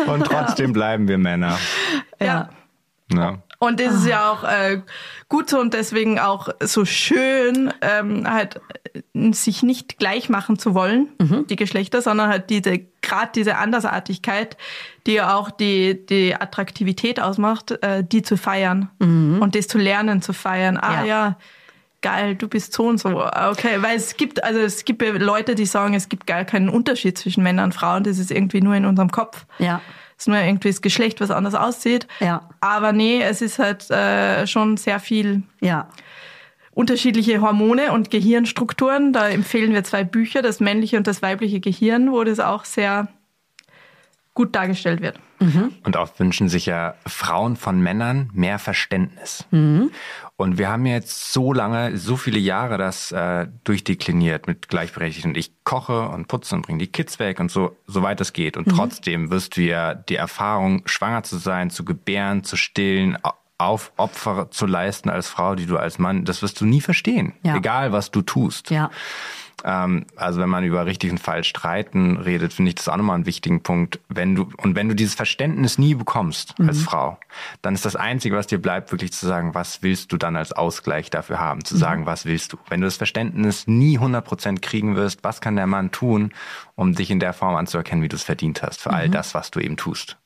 [0.08, 1.58] Und trotzdem bleiben wir Männer.
[2.20, 2.50] Ja.
[3.14, 3.38] Ja.
[3.60, 4.82] Und das ist ja auch äh,
[5.30, 8.60] gut so und deswegen auch so schön, ähm, halt
[8.94, 11.08] äh, sich nicht gleich machen zu wollen,
[11.50, 14.58] die Geschlechter, sondern halt diese, gerade diese Andersartigkeit,
[15.08, 20.22] die ja auch die, die Attraktivität ausmacht, äh, die zu feiern und das zu lernen
[20.22, 20.78] zu feiern.
[20.78, 21.06] Ah Ja.
[21.06, 21.38] ja.
[22.06, 23.10] Geil, du bist so und so.
[23.10, 27.18] Okay, weil es gibt, also es gibt Leute, die sagen, es gibt gar keinen Unterschied
[27.18, 29.46] zwischen Männern und Frauen, das ist irgendwie nur in unserem Kopf.
[29.58, 29.82] Ja.
[30.18, 32.08] Es ist nur irgendwie das Geschlecht, was anders aussieht.
[32.20, 32.48] Ja.
[32.62, 35.88] Aber nee, es ist halt äh, schon sehr viel Ja.
[36.74, 39.12] unterschiedliche Hormone und Gehirnstrukturen.
[39.12, 43.08] Da empfehlen wir zwei Bücher, das männliche und das weibliche Gehirn, wo das auch sehr
[44.36, 45.20] gut dargestellt wird.
[45.84, 49.46] Und oft wünschen sich ja Frauen von Männern mehr Verständnis.
[49.52, 55.26] Und wir haben jetzt so lange, so viele Jahre das äh, durchdekliniert mit gleichberechtigt.
[55.26, 58.56] Und ich koche und putze und bringe die Kids weg und so, soweit es geht.
[58.58, 63.34] Und trotzdem wirst du ja die Erfahrung, schwanger zu sein, zu gebären, zu stillen, au-
[63.58, 67.34] auf Opfer zu leisten als Frau, die du als Mann, das wirst du nie verstehen.
[67.44, 67.56] Ja.
[67.56, 68.70] Egal, was du tust.
[68.70, 68.90] Ja.
[69.66, 73.16] Ähm, also wenn man über richtig und falsch streiten redet, finde ich das auch nochmal
[73.16, 74.00] einen wichtigen Punkt.
[74.10, 77.18] Wenn du, und wenn du dieses Verständnis nie bekommst als Frau,
[77.64, 80.52] dann ist das Einzige, was dir bleibt, wirklich zu sagen, was willst du dann als
[80.52, 81.66] Ausgleich dafür haben?
[81.66, 82.58] Zu sagen, was willst du?
[82.70, 86.32] Wenn du das Verständnis nie 100% kriegen wirst, was kann der Mann tun,
[86.76, 89.50] um dich in der Form anzuerkennen, wie du es verdient hast, für all das, was
[89.50, 90.18] du eben tust?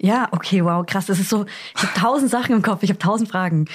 [0.00, 1.06] Ja, okay, wow, krass.
[1.06, 1.46] Das ist so,
[1.76, 3.66] ich habe tausend Sachen im Kopf, ich habe tausend Fragen.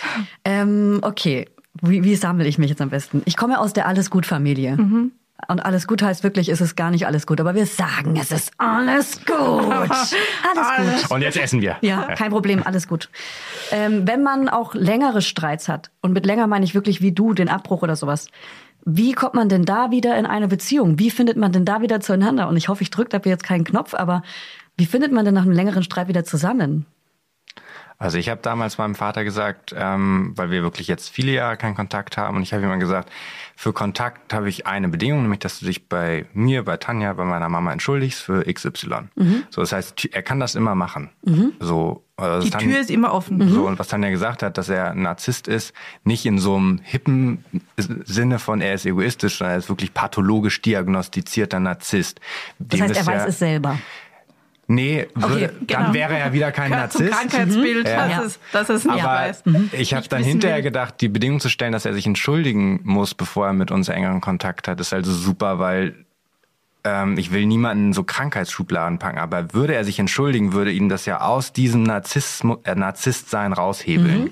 [0.44, 1.48] Ähm, okay,
[1.82, 3.22] wie, wie sammle ich mich jetzt am besten?
[3.26, 4.78] Ich komme aus der Alles-Gut-Familie.
[5.48, 7.40] Und alles gut heißt wirklich, ist es gar nicht alles gut.
[7.40, 9.38] Aber wir sagen, es ist alles gut.
[9.38, 11.12] Alles gut.
[11.12, 11.78] Und jetzt essen wir.
[11.82, 13.10] Ja, kein Problem, alles gut.
[13.72, 17.34] Ähm, wenn man auch längere Streits hat, und mit länger meine ich wirklich wie du,
[17.34, 18.30] den Abbruch oder sowas,
[18.84, 20.98] wie kommt man denn da wieder in eine Beziehung?
[20.98, 22.48] Wie findet man denn da wieder zueinander?
[22.48, 24.24] Und ich hoffe, ich drücke dafür jetzt keinen Knopf, aber
[24.78, 26.86] wie findet man denn nach einem längeren Streit wieder zusammen?
[28.00, 31.74] Also ich habe damals meinem Vater gesagt, ähm, weil wir wirklich jetzt viele Jahre keinen
[31.74, 33.10] Kontakt haben, und ich habe ihm gesagt,
[33.56, 37.26] für Kontakt habe ich eine Bedingung, nämlich dass du dich bei mir, bei Tanja, bei
[37.26, 39.08] meiner Mama entschuldigst für XY.
[39.50, 41.10] So, das heißt, er kann das immer machen.
[41.60, 43.50] So, äh, Die Tür Tanja- ist immer offen.
[43.50, 45.74] so, und was Tanja gesagt hat, dass er ein Narzisst ist,
[46.04, 47.44] nicht in so einem hippen
[47.78, 52.20] Sinne von er ist egoistisch, sondern er ist wirklich pathologisch diagnostizierter Narzisst.
[52.60, 53.80] Das heißt, er ist weiß ja- es selber.
[54.70, 55.84] Nee, würde, genau.
[55.86, 57.22] dann wäre er wieder kein Gehört zum Narzisst.
[57.32, 58.08] Krankheitsbild, Ja.
[58.10, 59.44] dass, es, dass es nicht Aber weiß.
[59.72, 60.64] ich habe dann hinterher will.
[60.64, 64.20] gedacht, die Bedingung zu stellen, dass er sich entschuldigen muss, bevor er mit uns engeren
[64.20, 65.96] Kontakt hat, ist also super, weil
[66.84, 71.06] ähm, ich will niemanden so Krankheitsschubladen packen, aber würde er sich entschuldigen, würde ihn das
[71.06, 74.24] ja aus diesem Narzissmus, äh, Narzisstsein raushebeln.
[74.26, 74.32] Mhm.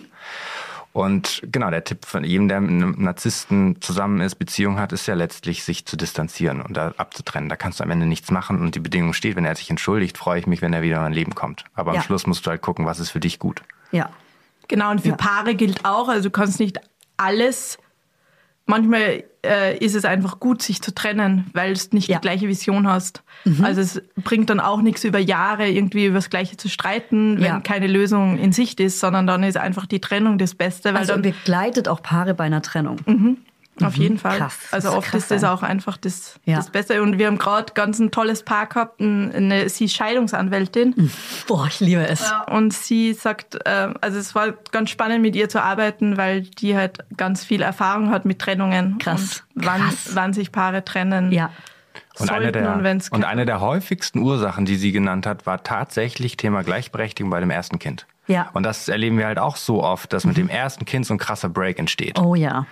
[0.95, 5.07] Und genau, der Tipp von jedem, der mit einem Narzissten zusammen ist, Beziehung hat, ist
[5.07, 7.49] ja letztlich, sich zu distanzieren und da abzutrennen.
[7.49, 10.17] Da kannst du am Ende nichts machen und die Bedingung steht, wenn er sich entschuldigt,
[10.17, 11.65] freue ich mich, wenn er wieder in mein Leben kommt.
[11.73, 11.97] Aber Ja.
[11.99, 13.61] am Schluss musst du halt gucken, was ist für dich gut.
[13.91, 14.09] Ja.
[14.69, 15.15] Genau, und für Ja.
[15.17, 16.79] Paare gilt auch, also du kannst nicht
[17.17, 17.77] alles.
[18.67, 22.15] Manchmal äh, ist es einfach gut, sich zu trennen, weil du nicht Ja.
[22.17, 22.21] Mhm.
[22.21, 23.21] die gleiche Vision hast.
[23.61, 27.43] Also es bringt dann auch nichts über Jahre irgendwie über das Gleiche zu streiten, wenn
[27.45, 27.59] Ja.
[27.59, 31.13] keine Lösung in Sicht ist, sondern dann ist einfach die Trennung das Beste, weil Also
[31.13, 32.97] dann begleitet auch Paare bei einer Trennung.
[33.83, 34.37] Auf jeden Fall.
[34.37, 36.55] Krass, Also oft krass, ist das auch einfach das, Ja.
[36.57, 37.01] das Beste.
[37.03, 39.01] Und wir haben gerade ganz ein tolles Paar gehabt.
[39.01, 41.11] ein- Eine, sie ist Scheidungsanwältin.
[41.47, 42.31] Boah, ich liebe es.
[42.49, 46.75] Und sie sagt, äh, also es war ganz spannend mit ihr zu arbeiten, weil die
[46.75, 48.97] halt ganz viel Erfahrung hat mit Trennungen.
[48.97, 50.09] Krass, Und wann, krass.
[50.13, 51.31] wann sich Paare trennen.
[51.31, 51.49] Ja.
[52.17, 56.37] Und eine, der, und und eine der häufigsten Ursachen, die sie genannt hat, war tatsächlich
[56.37, 58.05] Thema Gleichberechtigung bei dem ersten Kind.
[58.27, 58.49] Ja.
[58.53, 61.17] Und das erleben wir halt auch so oft, dass mit dem ersten Kind so ein
[61.17, 62.17] krasser Break entsteht.
[62.17, 62.65] Oh ja.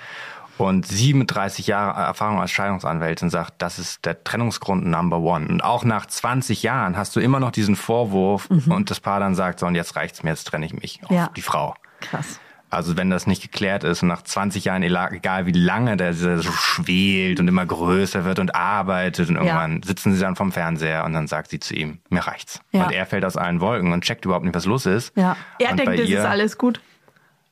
[0.57, 5.47] Und sie mit 30 Jahren Erfahrung als Scheidungsanwältin sagt, das ist der Trennungsgrund Number One.
[5.47, 9.35] Und auch nach 20 Jahren hast du immer noch diesen Vorwurf und das Paar dann
[9.35, 11.01] sagt, so und jetzt reicht's mir, jetzt trenne ich mich.
[11.09, 11.15] Mhm.
[11.15, 11.29] Ja.
[11.35, 11.75] Die Frau.
[12.01, 12.39] Krass.
[12.69, 16.41] Also wenn das nicht geklärt ist und nach 20 Jahren, egal wie lange der so
[16.51, 21.13] schwelt und immer größer wird und arbeitet und irgendwann sitzen sie dann vom Fernseher und
[21.13, 22.61] dann sagt sie zu ihm, mir reicht's.
[22.71, 22.85] Ja.
[22.85, 25.15] Und er fällt aus allen Wolken und checkt überhaupt nicht, was los ist.
[25.15, 25.37] Ja.
[25.59, 26.81] Er und denkt, ihr, ist alles gut.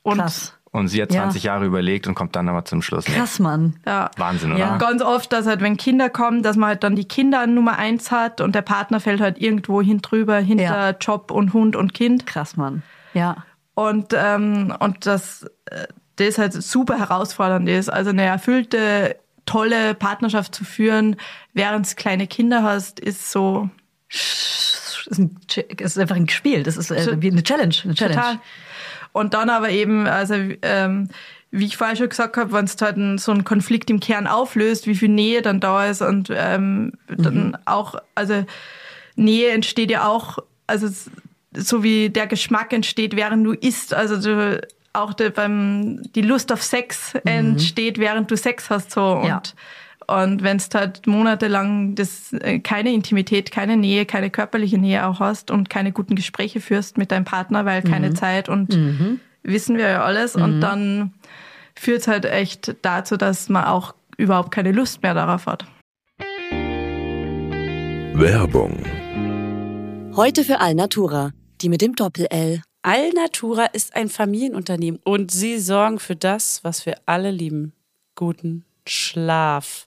[0.02, 0.58] Und Krass.
[0.72, 1.22] Und sie hat Ja.
[1.24, 3.06] 20 Jahre überlegt und kommt dann aber zum Schluss.
[3.06, 3.14] nee.
[3.14, 3.76] Krass, Mann.
[3.86, 4.10] ja.
[4.16, 4.58] Wahnsinn, oder?
[4.60, 4.76] Ja.
[4.78, 7.78] Ganz oft, dass halt, wenn Kinder kommen, dass man halt dann die Kinder an Nummer
[7.78, 10.96] eins hat und der Partner fällt halt irgendwo hin drüber, hinter Ja.
[10.98, 12.26] Job und Hund und Kind.
[12.26, 12.82] Krass, Mann.
[13.12, 13.44] Ja.
[13.74, 17.90] Und, ähm, und das, äh, das halt super herausfordernd ist.
[17.90, 21.16] Also eine erfüllte, tolle Partnerschaft zu führen,
[21.52, 23.68] während du kleine Kinder hast, ist so
[24.08, 25.36] Es ist, ein,
[25.78, 26.62] ist einfach ein Spiel.
[26.62, 27.74] Das ist äh, wie eine Challenge.
[27.84, 28.14] Eine Challenge.
[28.16, 28.38] total.
[29.12, 31.08] Und dann aber eben, also ähm,
[31.50, 34.26] wie ich vorher schon gesagt habe, wenn es halt ein, so einen Konflikt im Kern
[34.26, 38.44] auflöst, wie viel Nähe dann da ist und ähm, dann auch, also
[39.16, 40.88] Nähe entsteht ja auch, also
[41.54, 44.62] so wie der Geschmack entsteht, während du isst, also du,
[44.94, 49.12] auch der, beim, die Lust auf Sex entsteht, während du Sex hast so.
[49.12, 49.42] Und Ja.
[50.06, 55.20] Und wenn es halt monatelang das, äh, keine Intimität, keine Nähe, keine körperliche Nähe auch
[55.20, 58.76] hast und keine guten Gespräche führst mit deinem Partner, weil keine Zeit und
[59.42, 60.36] wissen wir ja alles.
[60.36, 61.14] Und dann
[61.74, 65.64] führt halt echt dazu, dass man auch überhaupt keine Lust mehr darauf hat.
[68.14, 68.84] Werbung.
[70.14, 72.62] Heute für Alnatura, die mit dem Doppel-L.
[72.82, 77.72] Alnatura ist ein Familienunternehmen und sie sorgen für das, was wir alle lieben.
[78.16, 79.86] Guten Schlaf.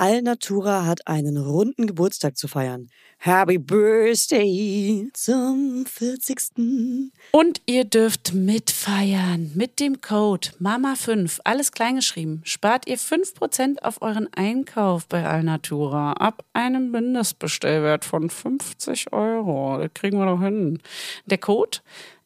[0.00, 2.88] Alnatura hat einen runden Geburtstag zu feiern.
[3.18, 7.10] Happy Birthday zum 40.
[7.32, 12.42] Und ihr dürft mitfeiern mit dem Code MAMA5, alles kleingeschrieben.
[12.44, 19.78] Spart ihr 5% auf euren Einkauf bei Alnatura ab einem Mindestbestellwert von 50 Euro.
[19.78, 20.78] Das kriegen wir doch hin.
[21.26, 21.78] Der Code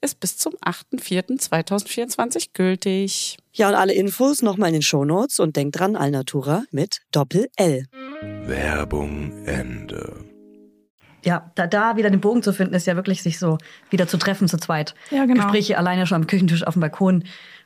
[0.02, 3.38] ist bis zum 8.4.2024 gültig.
[3.54, 7.84] Ja, und alle Infos nochmal in den Shownotes und denkt dran, Alnatura mit Doppel-L.
[8.46, 10.24] Werbung Ende.
[11.24, 13.58] Ja, da, da wieder den Bogen zu finden, ist ja wirklich sich so
[13.90, 14.94] wieder zu treffen zu zweit.
[15.10, 15.42] Ja, genau.
[15.42, 17.24] Gespräche alleine schon am Küchentisch, auf dem Balkon,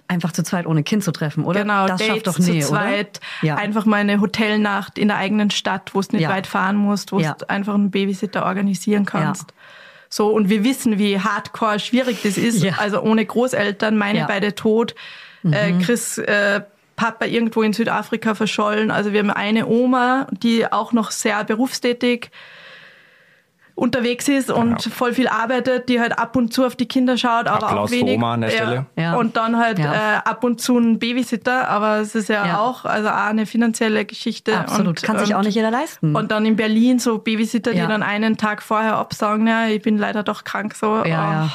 [0.09, 1.63] einfach zu zweit ohne Kind zu treffen, oder?
[1.63, 3.49] Genau, das Dates schafft doch Nähe, zu zweit, oder?
[3.49, 3.55] Ja.
[3.57, 6.31] einfach mal eine Hotelnacht in der eigenen Stadt, wo du nicht Ja.
[6.31, 7.35] weit fahren musst, wo Ja.
[7.35, 9.55] du einfach einen Babysitter organisieren kannst.
[10.09, 12.63] So, und wir wissen, wie hardcore schwierig das ist.
[12.63, 12.75] Ja.
[12.79, 14.27] Also ohne Großeltern, meine Ja.
[14.27, 14.95] Beide tot,
[15.53, 16.61] äh, Chris äh,
[16.97, 18.91] Papa irgendwo in Südafrika verschollen.
[18.91, 22.31] Also wir haben eine Oma, die auch noch sehr berufstätig
[23.75, 24.91] unterwegs ist und Ja.
[24.91, 27.89] voll viel arbeitet, die halt ab und zu auf die Kinder schaut, aber Applaus auch
[27.91, 28.17] für wenig.
[28.17, 28.87] Oma an der Stelle.
[28.97, 29.17] Ja.
[29.17, 29.93] Und dann halt Ja.
[29.93, 32.59] äh, ab und zu ein Babysitter, aber es ist ja, Ja.
[32.61, 34.59] auch also auch eine finanzielle Geschichte.
[34.59, 34.87] Absolut.
[34.89, 36.17] Und, Kann sich und, auch nicht jeder leisten.
[36.17, 39.99] Und dann in Berlin so Babysitter, die dann einen Tag vorher absagen, ja, ich bin
[39.99, 40.97] leider doch krank so.
[40.97, 41.51] ja, oh, ja.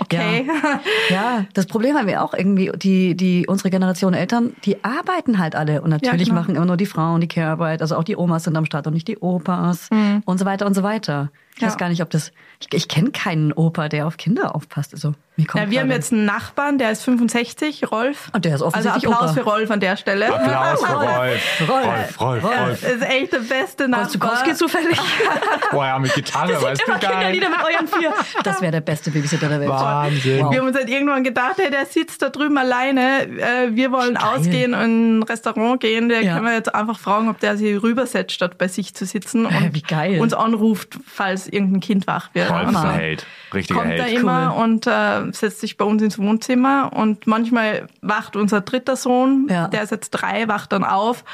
[0.00, 0.46] Okay.
[1.10, 5.54] Ja, das Problem haben wir auch irgendwie, die, die, unsere Generation Eltern, die arbeiten halt
[5.54, 5.80] alle.
[5.82, 6.40] Und natürlich genau.
[6.40, 7.80] machen immer nur die Frauen die Care-Arbeit.
[7.80, 9.88] Also auch die Omas sind am Start und nicht die Opas.
[10.24, 11.30] Und so weiter und so weiter.
[11.56, 11.62] Ich.
[11.62, 11.68] Ja.
[11.68, 14.92] weiß gar nicht, ob das, ich, ich kenne keinen Opa, der auf Kinder aufpasst.
[14.92, 18.28] Also, mir kommt Ja, wir haben jetzt einen Nachbarn, der ist 65, Rolf.
[18.32, 19.40] Und der ist Also offensichtlich Applaus Opa.
[19.40, 20.34] für Rolf an der Stelle.
[20.34, 21.70] Applaus für Rolf.
[21.70, 22.82] Rolf, Rolf, Ja, Rolf.
[22.82, 24.08] ist echt der beste Rolf Nachbar.
[24.10, 24.98] Zukowski zufällig.
[25.70, 26.98] Boah, ja, mit Gitarre, weißt du, geil.
[27.00, 28.12] Kinderlieder mit euren vier.
[28.44, 29.70] Das wäre der beste Babysitter der Welt.
[29.70, 30.44] Wahnsinn.
[30.44, 30.52] Wow.
[30.52, 33.22] Wir haben uns halt irgendwann gedacht, hey, der sitzt da drüben alleine.
[33.26, 34.24] Äh, wir wollen Geil.
[34.36, 36.08] ausgehen und in ein Restaurant gehen.
[36.10, 36.34] Der Ja.
[36.34, 39.74] können wir jetzt einfach fragen, ob der sich rübersetzt, statt bei sich zu sitzen und
[39.74, 40.20] Wie geil.
[40.20, 42.50] uns anruft, falls irgendein Kind wach wird.
[42.50, 43.26] Rolf Und ist ein dann Held.
[43.54, 44.18] Richtiger kommt er Held.
[44.20, 49.46] immer und äh, setzt sich bei uns ins Wohnzimmer und manchmal wacht unser dritter Sohn,
[49.48, 49.68] Ja.
[49.68, 51.24] der ist jetzt drei, wacht dann auf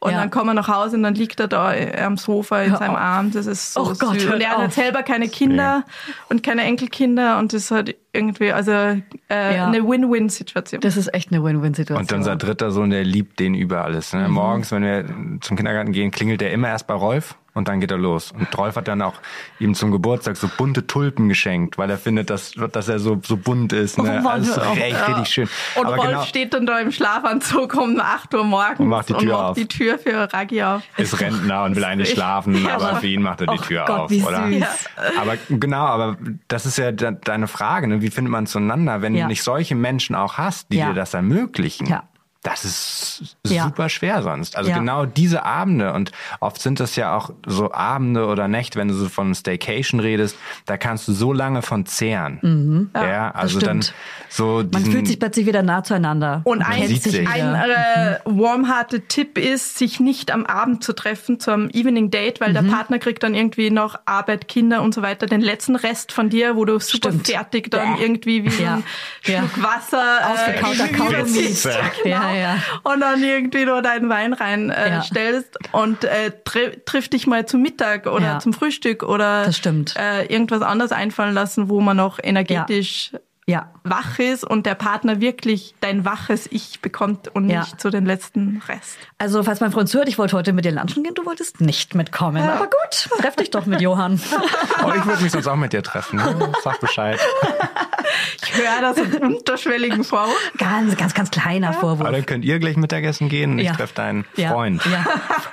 [0.00, 0.18] und Ja.
[0.18, 1.72] dann kommen wir nach Hause und dann liegt er da
[2.04, 3.00] am Sofa in Hör seinem auf.
[3.00, 3.30] Arm.
[3.32, 4.26] Das ist so Oh Gott, süß.
[4.32, 5.84] Und er hat selber keine Kinder
[6.28, 8.96] und keine Enkelkinder und das ist halt irgendwie also äh,
[9.28, 9.66] Ja.
[9.68, 10.80] eine Win-Win-Situation.
[10.80, 11.98] Das ist echt eine Win-Win-Situation.
[12.04, 14.12] Und unser dritter Sohn, der liebt den über alles.
[14.12, 14.28] Ne?
[14.28, 15.04] Morgens, wenn wir
[15.40, 18.32] zum Kindergarten gehen, klingelt er immer erst bei Rolf und dann geht er los.
[18.32, 19.14] Und Rolf hat dann auch
[19.58, 23.36] ihm zum Geburtstag so bunte Tulpen geschenkt, weil er findet, dass, dass er so, so
[23.36, 23.98] bunt ist.
[23.98, 24.22] Ne?
[24.24, 24.78] Oh also hör auf.
[24.78, 25.48] echt richtig schön.
[25.76, 29.08] Und Aber Rolf genau, steht dann da im Schlafanzug um 8 Uhr morgens Und macht
[29.08, 29.56] die Tür macht auf.
[29.56, 30.82] die Tür für Raggi auf.
[30.96, 33.84] ist Rentner und will eigentlich schlafen, Ja, aber für ihn macht er die Och Tür
[33.86, 34.46] Gott, auf, oder?
[34.48, 34.68] Ja.
[35.20, 36.16] Aber genau, aber
[36.48, 38.00] das ist ja de deine Frage, ne?
[38.02, 39.22] wie findet man zueinander, wenn Ja.
[39.24, 40.88] du nicht solche Menschen auch hast, die Ja.
[40.88, 41.86] dir das ermöglichen?
[41.86, 42.04] Ja.
[42.42, 43.64] Das ist Ja.
[43.64, 44.56] super schwer sonst.
[44.56, 44.78] Also Ja.
[44.78, 46.10] genau diese Abende und
[46.40, 50.36] oft sind das ja auch so Abende oder Nächte, wenn du so von Staycation redest,
[50.64, 52.90] da kannst du so lange von zehren.
[52.94, 53.84] Ja, also dann
[54.30, 56.40] so Man fühlt sich plötzlich wieder nah zueinander.
[56.44, 57.28] Und ein, sich.
[57.28, 62.40] ein äh, warmhearted Tipp ist, sich nicht am Abend zu treffen zu einem Evening Date,
[62.40, 62.54] weil Mhm.
[62.54, 66.30] der Partner kriegt dann irgendwie noch Arbeit, Kinder und so weiter, den letzten Rest von
[66.30, 67.28] dir, wo du super Stimmt.
[67.28, 68.74] fertig dann irgendwie wie Ja.
[68.76, 68.84] ein
[69.26, 69.40] Ja.
[69.40, 71.40] Schluck Wasser Ausgekauter gegenüber Kaugummi.
[72.30, 72.58] Ja, Ja, ja.
[72.82, 75.02] Und dann irgendwie nur deinen Wein rein äh, Ja.
[75.02, 78.38] stellst und äh, tri triff dich mal zum Mittag oder Ja.
[78.38, 79.94] zum Frühstück oder Das stimmt.
[79.96, 83.12] Äh, irgendwas anderes einfallen lassen, wo man noch energetisch
[83.46, 83.72] Ja.
[83.82, 87.60] wach ist und der Partner wirklich dein waches Ich bekommt und Ja.
[87.60, 88.96] nicht so den letzten Rest.
[89.18, 91.94] Also, falls mein Freund zuhört, ich wollte heute mit dir lunchen gehen, du wolltest nicht
[91.96, 92.42] mitkommen.
[92.48, 94.20] Aber gut, treff dich doch mit Johann.
[94.84, 96.16] oh, ich würde mich sonst auch mit dir treffen.
[96.18, 96.52] ne?
[96.62, 97.18] Sag Bescheid.
[98.42, 100.36] Ich höre das im unterschwelligen Vorwurf.
[100.58, 102.00] Ganz, ganz, ganz kleiner Vorwurf.
[102.00, 103.72] Aber dann könnt ihr gleich Mittagessen gehen und ich Ja.
[103.74, 104.50] treffe deinen Ja.
[104.50, 104.82] Freund.
[104.86, 105.04] Ja.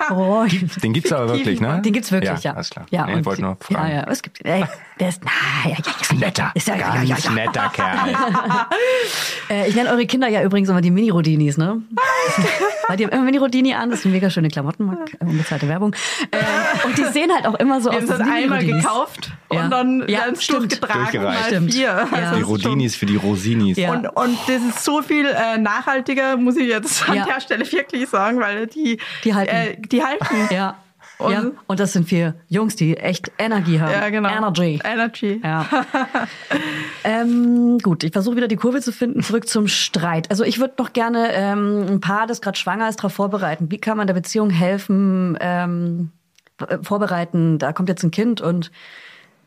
[0.07, 0.83] Freund.
[0.83, 1.81] Den gibt's aber wirklich, ne?
[1.83, 2.53] Den gibt's wirklich, ja.
[2.53, 2.85] Alles klar.
[2.89, 3.91] Ja, nee, und ich wollte nur Ja, fragen.
[3.95, 4.63] ja, es gibt, ey,
[4.99, 5.31] der ist, na,
[5.69, 5.77] ja, ja,
[6.11, 7.31] ja, Netter, Ist ja, ja, ganz ja, ja.
[7.31, 7.97] netter Kerl.
[9.49, 11.81] Äh, ich nenne eure Kinder ja übrigens immer die Mini-Rodinis, ne?
[12.89, 15.93] Weil die haben immer Mini-Rodini an, das sind mega schöne Klamotten, mag, äh, unbezahlte Werbung.
[16.31, 16.37] Äh,
[16.85, 18.09] und die sehen halt auch immer so Wir aus.
[18.09, 19.63] haben das einmal gekauft Ja.
[19.63, 20.71] und dann Ja, es stimmt.
[20.71, 21.73] durchgetragen mal Stimmt.
[21.73, 21.87] vier.
[21.87, 22.05] Ja.
[22.05, 23.77] Die Also es ist Rodinis für die Rosinis.
[23.77, 23.91] Ja.
[23.93, 27.25] Und, und das ist so viel äh, nachhaltiger, muss ich jetzt an Ja.
[27.25, 29.55] der Stelle wirklich sagen, weil die, Die halten.
[29.55, 30.25] Äh, die halten.
[30.53, 30.77] Ja.
[31.19, 31.45] Und- ja.
[31.65, 33.91] Und das sind vier Jungs, die echt Energie haben.
[33.91, 34.29] Ja, genau.
[34.29, 34.79] Energy.
[34.83, 35.41] Energy.
[35.43, 35.65] Ja.
[37.03, 39.23] ähm, gut, ich versuche wieder die Kurve zu finden.
[39.23, 40.29] Zurück zum Streit.
[40.29, 43.71] Also ich würde noch gerne ähm, ein Paar, das gerade schwanger ist, darauf vorbereiten.
[43.71, 46.11] Wie kann man der Beziehung helfen, ähm,
[46.67, 47.57] äh, vorbereiten?
[47.57, 48.71] Da kommt jetzt ein Kind und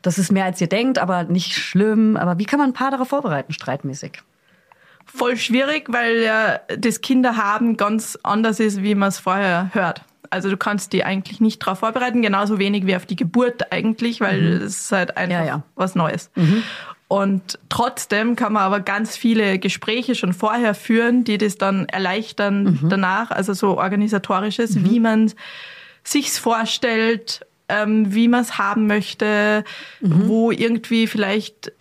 [0.03, 2.17] das ist mehr als ihr denkt, aber nicht schlimm.
[2.17, 4.23] Aber wie kann man ein Paar darauf vorbereiten, streitmäßig?
[5.05, 10.03] Voll schwierig, weil ja das Kinderhaben ganz anders ist, wie man es vorher hört.
[10.31, 14.21] Also du kannst die eigentlich nicht darauf vorbereiten, genauso wenig wie auf die Geburt eigentlich,
[14.21, 15.63] weil es ist halt einfach Ja, ja.
[15.75, 16.31] was Neues.
[17.09, 22.79] Und trotzdem kann man aber ganz viele Gespräche schon vorher führen, die das dann erleichtern
[22.89, 25.33] danach, also so organisatorisches, wie man
[26.05, 29.65] sich's vorstellt, ähm, wie man es haben möchte,
[30.01, 31.73] wo irgendwie vielleicht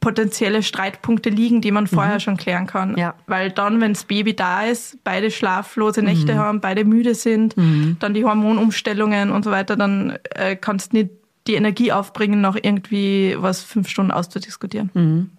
[0.00, 2.96] potenzielle Streitpunkte liegen, die man vorher schon klären kann.
[2.98, 3.14] Ja.
[3.28, 7.54] Weil dann, wenn das Baby da ist, beide schlaflose Nächte haben, beide müde sind,
[8.00, 11.10] dann die Hormonumstellungen und so weiter, dann äh, kannst du nicht
[11.46, 15.30] die Energie aufbringen, noch irgendwie was fünf Stunden auszudiskutieren.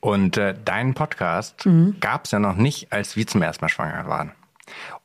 [0.00, 1.96] Und äh, deinen Podcast Mhm.
[2.00, 4.32] gab's ja noch nicht, als wir zum ersten Mal schwanger waren.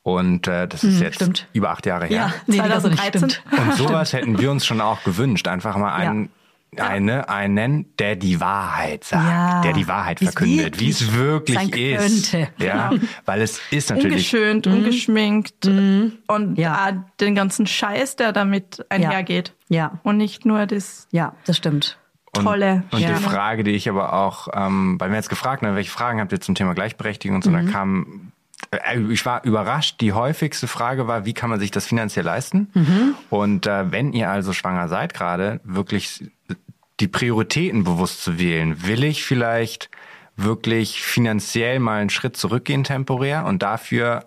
[0.06, 1.48] Und äh, das ist jetzt Mhm, stimmt.
[1.52, 2.32] über acht Jahre her.
[2.46, 3.28] nicht 2013.
[3.30, 3.42] stimmt.
[3.58, 5.48] Und sowas hätten wir uns schon auch gewünscht.
[5.48, 6.28] Einfach mal einen,
[6.76, 9.60] eine, einen, der die Wahrheit sagt, Ja.
[9.62, 12.30] der die Wahrheit Wie's verkündet, wie es wirklich sein ist.
[12.30, 12.52] könnte.
[12.64, 12.92] Ja,
[13.24, 16.54] weil es ist natürlich Ungeschönt, ungeschminkt und Mhm.
[16.54, 16.86] Ja.
[16.86, 19.54] auch den ganzen Scheiß, der damit einhergeht.
[19.68, 19.98] Ja.
[20.04, 21.98] Und nicht nur das Ja, das stimmt.
[22.36, 22.84] Und, Tolle.
[22.92, 23.08] Und Ja.
[23.08, 26.30] die Frage, die ich aber auch, ähm, weil mir jetzt gefragt haben, welche Fragen habt
[26.30, 27.66] ihr zum Thema Gleichberechtigung und so, Mhm.
[27.66, 28.35] da kam, äh,
[29.10, 32.70] ich war überrascht, die häufigste Frage war, wie kann man sich das finanziell leisten?
[32.74, 33.14] Mhm.
[33.30, 36.24] Und äh, wenn ihr also schwanger seid gerade, wirklich
[37.00, 39.90] die Prioritäten bewusst zu wählen, will ich vielleicht
[40.36, 44.24] wirklich finanziell mal einen Schritt zurückgehen temporär und dafür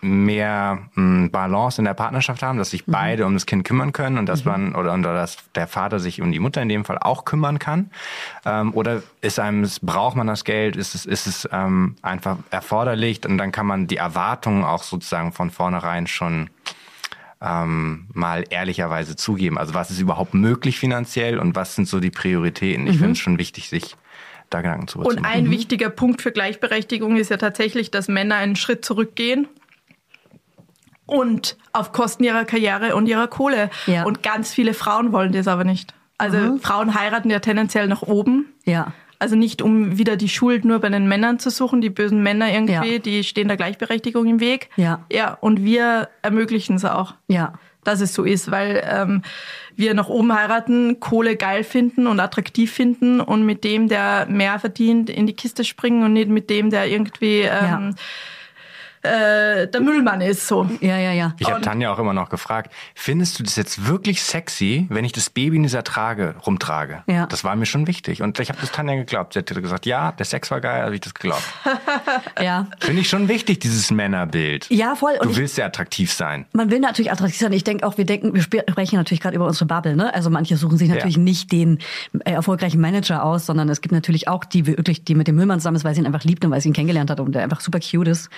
[0.00, 4.18] mehr mh, Balance in der Partnerschaft haben, dass sich beide um das Kind kümmern können
[4.18, 6.98] und dass man oder, oder dass der Vater sich um die Mutter in dem Fall
[6.98, 7.90] auch kümmern kann?
[8.44, 10.76] Ähm, oder ist einem braucht man das Geld?
[10.76, 15.32] Ist es ist es ähm, einfach erforderlich und dann kann man die Erwartungen auch sozusagen
[15.32, 16.50] von vornherein schon
[17.40, 19.58] ähm, mal ehrlicherweise zugeben.
[19.58, 22.86] Also was ist überhaupt möglich finanziell und was sind so die Prioritäten?
[22.86, 23.96] Ich finde es schon wichtig, sich
[24.50, 28.56] da Gedanken zu Und ein wichtiger Punkt für Gleichberechtigung ist ja tatsächlich, dass Männer einen
[28.56, 29.48] Schritt zurückgehen
[31.06, 33.70] und auf Kosten ihrer Karriere und ihrer Kohle.
[33.86, 34.04] Ja.
[34.04, 35.94] Und ganz viele Frauen wollen das aber nicht.
[36.18, 38.46] Also Frauen heiraten ja tendenziell nach oben.
[38.64, 38.92] Ja.
[39.18, 42.52] Also nicht, um wieder die Schuld nur bei den Männern zu suchen, die bösen Männer
[42.52, 42.98] irgendwie, Ja.
[42.98, 44.68] die stehen der Gleichberechtigung im Weg.
[44.76, 45.04] Ja.
[45.10, 47.54] Ja, und wir ermöglichen es auch Ja.
[47.84, 49.22] dass es so ist, weil ähm,
[49.74, 54.58] wir nach oben heiraten, Kohle geil finden und attraktiv finden und mit dem, der mehr
[54.58, 57.94] verdient, in die Kiste springen und nicht mit dem, der irgendwie ähm,
[59.06, 60.68] äh, der Müllmann ist so.
[60.80, 61.34] Ja, ja, ja.
[61.38, 65.12] Ich habe Tanja auch immer noch gefragt, findest du das jetzt wirklich sexy, wenn ich
[65.12, 67.02] das Baby in dieser Trage rumtrage?
[67.06, 67.26] Ja.
[67.26, 68.22] Das war mir schon wichtig.
[68.22, 69.32] Und ich habe das Tanja geglaubt.
[69.34, 71.42] Sie hat gesagt, ja, der Sex war geil, habe ich das geglaubt.
[72.42, 72.66] ja.
[72.80, 74.66] Finde ich schon wichtig, dieses Männerbild.
[74.70, 75.12] Ja, voll.
[75.20, 76.46] Und Du ich- willst ja attraktiv sein.
[76.52, 77.52] Man will natürlich attraktiv sein.
[77.52, 79.96] Ich denke auch, wir denken, wir sp- sprechen natürlich gerade über unsere Bubble.
[79.96, 80.12] Ne?
[80.14, 81.22] Also manche suchen sich natürlich Ja.
[81.22, 81.78] nicht den
[82.24, 85.60] äh, erfolgreichen Manager aus, sondern es gibt natürlich auch die wirklich, die mit dem Müllmann
[85.60, 87.42] zusammen ist, weil sie ihn einfach liebt und weil sie ihn kennengelernt hat und der
[87.42, 88.28] einfach super cute ist.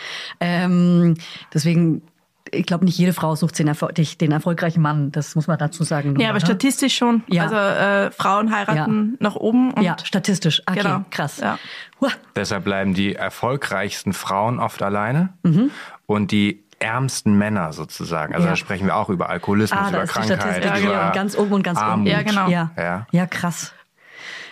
[0.65, 1.15] Ähm,
[1.53, 2.03] deswegen,
[2.51, 5.13] ich glaube, nicht jede Frau sucht den, Erfol den, erfolgreichen Mann.
[5.13, 6.19] Das muss man dazu sagen.
[6.19, 6.47] Ja, aber oder?
[6.47, 7.23] statistisch schon.
[7.29, 7.43] Ja.
[7.45, 9.73] Also äh, Frauen heiraten nach oben.
[9.73, 10.63] Und ja, statistisch.
[10.67, 11.05] Okay, Genau.
[11.11, 11.39] krass.
[11.41, 11.59] Ja.
[12.01, 12.09] Huh.
[12.37, 15.71] Deshalb bleiben die erfolgreichsten Frauen oft alleine Mhm.
[16.07, 18.35] und die ärmsten Männer sozusagen.
[18.35, 18.53] Also Ja.
[18.53, 21.63] da sprechen wir auch über Alkoholismus, Ah, über Krankheit, Ja, über und ganz oben und
[21.65, 22.07] ganz Armut.
[22.07, 22.11] unten.
[22.11, 22.49] Ja, genau.
[22.49, 23.07] Ja, Ja.
[23.11, 23.75] ja krass.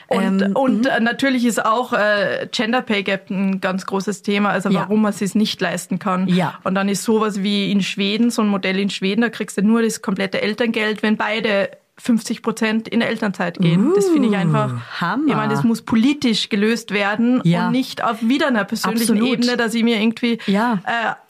[0.09, 4.51] Und, Ähm, und äh, natürlich ist auch äh, Gender Pay Gap ein ganz großes Thema,
[4.51, 4.81] also Ja.
[4.83, 6.29] warum man es sich nicht leisten kann.
[6.29, 6.59] Ja.
[6.65, 9.63] Und dann ist sowas wie in Schweden, so ein Modell in Schweden, da kriegst du
[9.63, 13.93] nur das komplette Elterngeld, wenn beide 50 Prozent in Elternzeit gehen.
[13.95, 14.73] das finde ich einfach.
[14.75, 15.25] Uh, Hammer.
[15.29, 17.67] Ich meine, das muss politisch gelöst werden Ja.
[17.67, 19.29] und nicht auf wieder einer persönlichen Absolut.
[19.39, 20.79] Ebene, dass ich mir irgendwie Ja.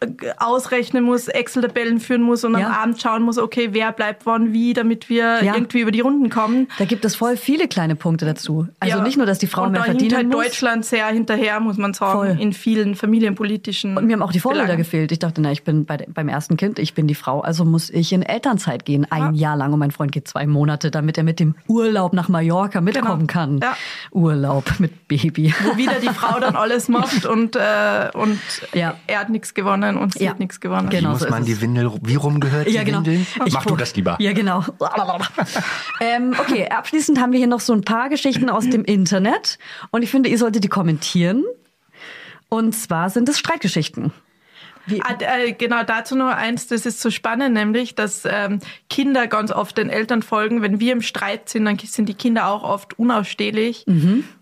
[0.01, 0.07] äh,
[0.39, 2.67] ausrechnen muss, Excel-Tabellen führen muss und Ja.
[2.67, 6.31] am Abend schauen muss, okay, wer bleibt wann wie, damit wir irgendwie über die Runden
[6.31, 6.69] kommen.
[6.79, 8.67] Da gibt es voll viele kleine Punkte dazu.
[8.81, 10.45] Also nicht nur, dass die Frau und mehr verdienen halt muss.
[10.47, 12.37] Deutschland sehr hinterher, muss man sagen, Voll.
[12.41, 13.97] in vielen familienpolitischen.
[13.97, 14.79] Und mir haben auch die Vorbilder Belangen.
[14.83, 15.13] gefehlt.
[15.13, 17.91] Ich dachte, na, ich bin bei, beim ersten Kind, ich bin die Frau, also muss
[17.91, 19.73] ich in Elternzeit gehen, ein Jahr lang.
[19.73, 23.33] Und mein Freund geht zwei Monate, damit er mit dem Urlaub nach Mallorca mitkommen Genau.
[23.33, 23.59] kann.
[23.63, 23.77] Ja.
[24.13, 25.55] Urlaub mit Baby.
[25.65, 28.39] Wo wieder die Frau dann alles macht und, äh, und
[28.73, 28.95] Ja.
[29.07, 30.31] er hat nichts gewonnen und sie Ja.
[30.31, 30.89] hat nichts gewonnen.
[30.89, 31.09] Genau.
[31.11, 31.61] Wie muss so man die.
[31.61, 32.99] Windel, wie rumgehört die Ja, genau.
[32.99, 33.27] Windeln?
[33.45, 34.17] Ich Mach du das lieber.
[34.21, 34.63] Ja, genau.
[36.01, 39.59] ähm, okay, abschließend haben wir hier noch so ein paar Geschichten aus dem Internet.
[39.91, 41.45] Und ich finde, ihr solltet die kommentieren.
[42.49, 44.13] Und zwar sind es Streitgeschichten.
[45.03, 49.51] Ah, äh, genau, dazu nur eins, das ist so spannend, nämlich, dass ähm, Kinder ganz
[49.51, 50.63] oft den Eltern folgen.
[50.63, 53.85] Wenn wir im Streit sind, dann sind die Kinder auch oft unausstehlich.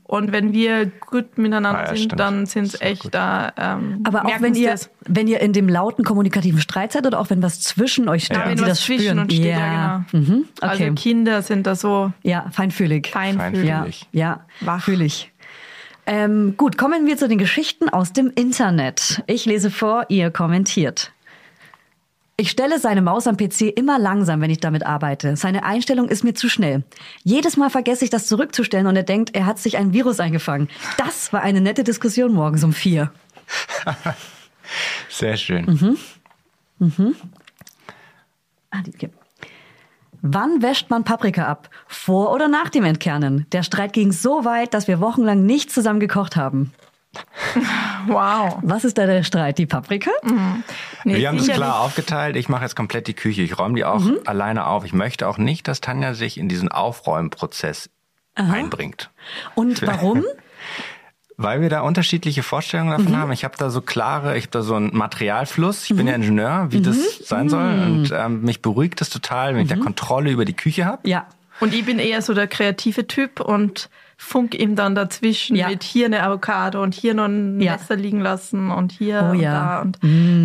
[0.06, 2.20] Und wenn wir gut miteinander Ah, ja, sind, stimmt.
[2.20, 3.14] dann sind es echt gut.
[3.14, 3.52] da.
[3.56, 4.90] Ähm, Aber auch wenn ihr, das.
[5.06, 8.36] wenn ihr in dem lauten kommunikativen Streit seid oder auch wenn was zwischen euch steht
[8.36, 8.42] Ja.
[8.44, 9.18] und Wenn sie was das zwischen spüren.
[9.20, 10.24] uns steht, ja, ja, Mhm.
[10.26, 10.36] genau.
[10.60, 10.84] Okay.
[10.84, 13.08] Also Kinder sind da so ja, feinfühlig.
[13.12, 13.64] feinfühlig.
[13.66, 14.06] Ja, Fühlig.
[14.12, 14.84] ja, Wach.
[16.06, 19.22] Ähm, gut, kommen wir zu den Geschichten aus dem Internet.
[19.26, 21.12] Ich lese vor, ihr kommentiert.
[22.36, 25.36] Ich stelle seine Maus am PC immer langsam, wenn ich damit arbeite.
[25.36, 26.82] Seine Einstellung ist mir zu schnell.
[27.22, 30.68] Jedes Mal vergesse ich das zurückzustellen und er denkt, er hat sich ein Virus eingefangen.
[30.98, 33.12] Das war eine nette Diskussion morgens um vier.
[35.08, 35.96] Sehr schön.
[36.80, 37.14] Mhm.
[38.70, 39.10] Ah, die, okay.
[40.26, 41.68] Wann wäscht man Paprika ab?
[41.86, 43.46] Vor oder nach dem Entkernen?
[43.52, 46.72] Der Streit ging so weit, dass wir wochenlang nicht zusammen gekocht haben.
[48.06, 48.58] Wow.
[48.62, 49.58] Was ist da der Streit?
[49.58, 50.10] Die Paprika?
[51.04, 51.84] Nee, Wir haben das sicher klar nicht.
[51.86, 52.36] aufgeteilt.
[52.36, 53.42] Ich mache jetzt komplett die Küche.
[53.42, 54.18] Ich räume die auch Mhm.
[54.24, 54.84] alleine auf.
[54.84, 57.90] Ich möchte auch nicht, dass Tanja sich in diesen Aufräumprozess
[58.34, 59.10] einbringt.
[59.54, 60.24] Und warum?
[61.36, 63.16] Weil wir da unterschiedliche Vorstellungen davon Mhm.
[63.16, 63.32] haben.
[63.32, 65.82] Ich habe da so klare, ich habe da so einen Materialfluss.
[65.84, 66.08] Ich bin Mhm.
[66.08, 67.64] ja Ingenieur, wie das sein soll.
[67.64, 71.00] Und ähm, mich beruhigt das total, wenn ich da Kontrolle über die Küche habe.
[71.04, 71.10] Mhm.
[71.10, 71.26] Ja.
[71.60, 73.88] Und ich bin eher so der kreative Typ und
[74.24, 75.68] funk ihm dann dazwischen Ja.
[75.68, 77.72] mit hier eine Avocado und hier noch ein Ja.
[77.72, 79.52] Messer liegen lassen und hier Oh und ja.
[79.52, 79.80] da.
[79.82, 79.98] Und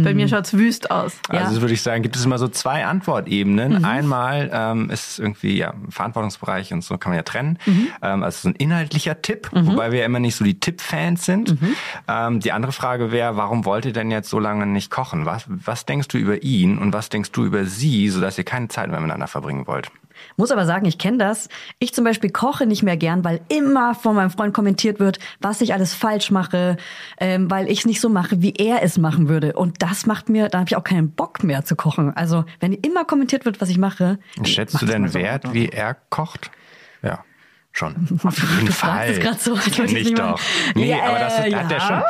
[0.04, 1.18] bei mir schaut's wüst aus.
[1.32, 1.42] Ja.
[1.46, 3.86] Also würde ich sagen, gibt es immer so zwei Antwortebenen.
[3.86, 7.58] Einmal ähm, ist es irgendwie ja Verantwortungsbereich und so kann man ja trennen.
[8.02, 11.56] Ähm, also so ein inhaltlicher Tipp, wobei wir ja immer nicht so die Tipp-Fans sind.
[12.08, 15.26] Ähm, die andere Frage wäre, warum wollt ihr denn jetzt so lange nicht kochen?
[15.26, 18.68] Was, was denkst du über ihn und was denkst du über sie, sodass ihr keine
[18.68, 19.90] Zeit mehr miteinander verbringen wollt?
[20.38, 21.50] Muss aber sagen, ich kenne das.
[21.80, 25.62] Ich zum Beispiel koche nicht mehr gern, weil immer von meinem Freund kommentiert wird, was
[25.62, 26.78] ich alles falsch mache,
[27.20, 29.54] ähm, weil ich es nicht so mache, wie er es machen würde.
[29.54, 32.16] Und das macht mir, da habe ich auch keinen Bock mehr zu kochen.
[32.16, 34.20] Also wenn immer kommentiert wird, was ich mache.
[34.44, 35.20] Schätzt mach du denn so.
[35.20, 36.52] Wert, wie er kocht?
[37.02, 37.24] Ja.
[37.80, 37.96] Schon.
[38.26, 39.18] Auf jeden Fall.
[39.20, 40.38] grad so, als ich ich nicht doch.
[40.76, 41.80] Nee, Ja, aber das hat er ja.
[41.80, 42.02] schon.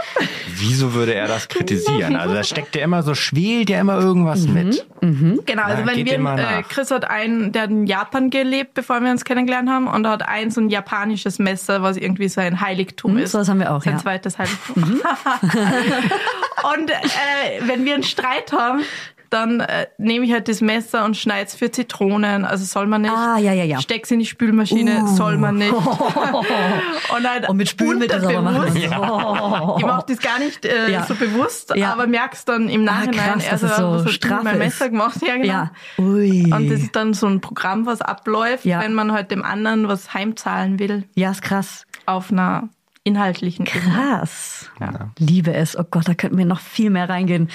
[0.56, 2.16] Wieso würde er das kritisieren?
[2.16, 4.54] Also da steckt ja immer so, schwelt ja immer irgendwas Mhm.
[4.54, 5.46] mit.
[5.46, 6.64] Genau, also wenn wir, äh.
[6.68, 10.12] Chris hat einen, der hat in Japan gelebt, bevor wir uns kennengelernt haben, und er
[10.12, 13.34] hat ein so ein japanisches Messer, was irgendwie so ein Heiligtum ist.
[13.34, 14.00] sowas haben wir auch, Sein ja.
[14.00, 14.84] zweites Heiligtum.
[16.74, 18.82] und äh, wenn wir einen Streit haben,
[19.30, 22.46] dann äh, nehme ich halt das Messer und schneide es für Zitronen.
[22.46, 23.12] Also soll man nicht.
[23.14, 23.80] Ah, ja, ja, ja.
[23.82, 25.08] Steck's in die Spülmaschine, Uh.
[25.16, 25.72] soll man nicht.
[25.74, 28.62] und, halt Und mit Spülmittel sauber machen.
[28.62, 29.76] unterbewusst- Oh.
[29.80, 31.04] Ich mache das gar nicht äh, Ja.
[31.06, 31.94] so bewusst, Ja.
[31.94, 34.92] aber merkst dann im Ah, Nachhinein, krass, dass also, so was mit meinem Messer ist.
[34.92, 35.18] gemacht?
[35.26, 35.46] Ja, genau.
[35.48, 35.72] Ja.
[35.98, 36.52] Ui.
[36.52, 38.82] Und das ist dann so ein Programm, was abläuft, Ja.
[38.82, 41.86] wenn man halt dem anderen was heimzahlen will ja, ist krass.
[42.06, 42.70] auf einer
[43.04, 43.66] inhaltlichen.
[43.66, 44.70] Krass.
[45.18, 45.78] Liebe es.
[45.78, 47.50] Oh Gott, da könnten wir noch viel mehr reingehen.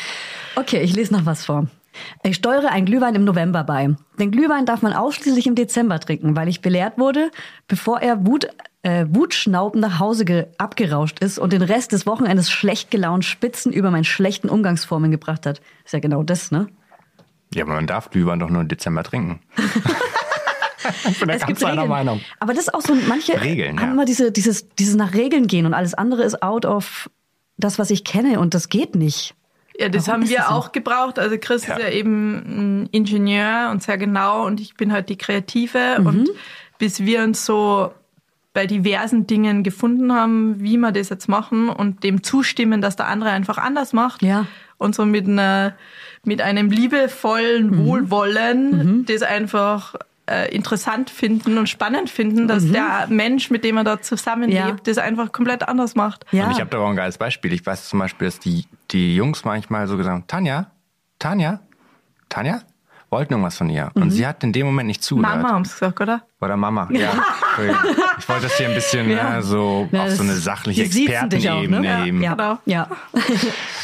[0.56, 1.68] Okay, ich lese noch was vor.
[2.22, 3.94] Ich steuere ein Glühwein im November bei.
[4.18, 7.30] Den Glühwein darf man ausschließlich im Dezember trinken, weil ich belehrt wurde,
[7.68, 8.48] bevor er Wut,
[8.82, 13.72] äh, wutschnaubend nach Hause ge abgerauscht ist und den Rest des Wochenendes schlecht gelaunt Spitzen
[13.72, 15.60] über meinen schlechten Umgangsformen gebracht hat.
[15.84, 16.68] Ist ja genau das, ne?
[17.54, 19.40] Ja, aber man darf Glühwein doch nur im Dezember trinken.
[21.10, 21.88] ich bin da ganz einer Regeln.
[21.88, 22.20] Meinung.
[22.40, 23.92] Aber das ist auch so, manche Regeln, haben ja.
[23.92, 27.10] immer diese, dieses, dieses nach Regeln gehen und alles andere ist out of
[27.56, 29.34] das, was ich kenne und das geht nicht.
[29.78, 30.54] Ja, das Warum haben wir das so?
[30.54, 31.18] auch gebraucht.
[31.18, 31.74] Also Chris Ja.
[31.76, 35.96] ist ja eben ein Ingenieur und sehr genau und ich bin halt die Kreative.
[35.98, 36.06] Mhm.
[36.06, 36.30] Und
[36.78, 37.90] bis wir uns so
[38.52, 43.08] bei diversen Dingen gefunden haben, wie wir das jetzt machen und dem zustimmen, dass der
[43.08, 44.22] andere einfach anders macht.
[44.22, 44.46] Ja.
[44.78, 45.74] Und so mit einer,
[46.24, 47.84] mit einem liebevollen Mhm.
[47.86, 49.96] Wohlwollen, das einfach
[50.30, 54.68] äh, interessant finden und spannend finden, dass der Mensch, mit dem er da zusammenlebt, Mhm.
[54.70, 54.76] Ja.
[54.84, 56.24] das einfach komplett anders macht.
[56.32, 56.46] Ja.
[56.46, 57.52] Und ich habe da auch ein geiles Beispiel.
[57.52, 60.70] Ich weiß zum Beispiel, dass die, die Jungs manchmal so gesagt haben, Tanja,
[61.18, 61.60] Tanja,
[62.28, 62.62] Tanja,
[63.14, 63.90] wollten irgendwas von ihr.
[63.94, 64.02] Mhm.
[64.02, 65.36] Und sie hat in dem Moment nicht zugehört.
[65.42, 66.22] Mama haben sie gesagt, oder?
[66.40, 67.10] Oder Mama, ja.
[68.18, 69.38] Ich wollte das hier ein bisschen Ja.
[69.38, 71.78] äh, so Ja, auf so eine sachliche die siezen dich auch, ne?
[71.78, 72.22] Expertenebene eben.
[72.22, 72.34] Ja.
[72.34, 72.58] Genau.
[72.66, 72.88] ja.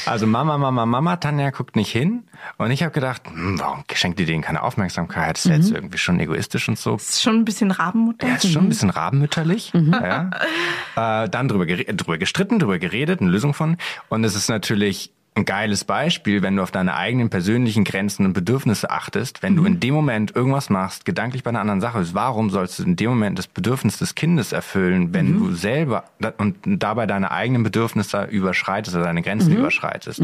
[0.06, 2.24] Also Mama, Mama, Mama, Tanja guckt nicht hin.
[2.56, 5.36] Und ich habe gedacht, hm, warum schenkt ihr denen keine Aufmerksamkeit?
[5.36, 5.62] Das ist ja Mhm.
[5.62, 6.92] jetzt irgendwie schon egoistisch und so.
[6.94, 8.26] Das ist schon ein bisschen Rabenmutter.
[8.26, 9.72] Ja, ist schon ein bisschen rabenmütterlich.
[9.74, 9.92] Mhm.
[9.92, 10.30] Ja.
[11.24, 13.76] Äh, dann drüber, drüber gestritten, drüber geredet, eine Lösung von.
[14.08, 18.32] Und es ist natürlich ein geiles Beispiel, wenn du auf deine eigenen persönlichen Grenzen und
[18.32, 19.42] Bedürfnisse achtest.
[19.42, 22.78] Wenn du in dem Moment irgendwas machst, gedanklich bei einer anderen Sache bist, warum sollst
[22.78, 26.04] du in dem Moment das Bedürfnis des Kindes erfüllen, wenn du selber
[26.38, 30.22] und dabei deine eigenen Bedürfnisse überschreitest oder deine Grenzen überschreitest?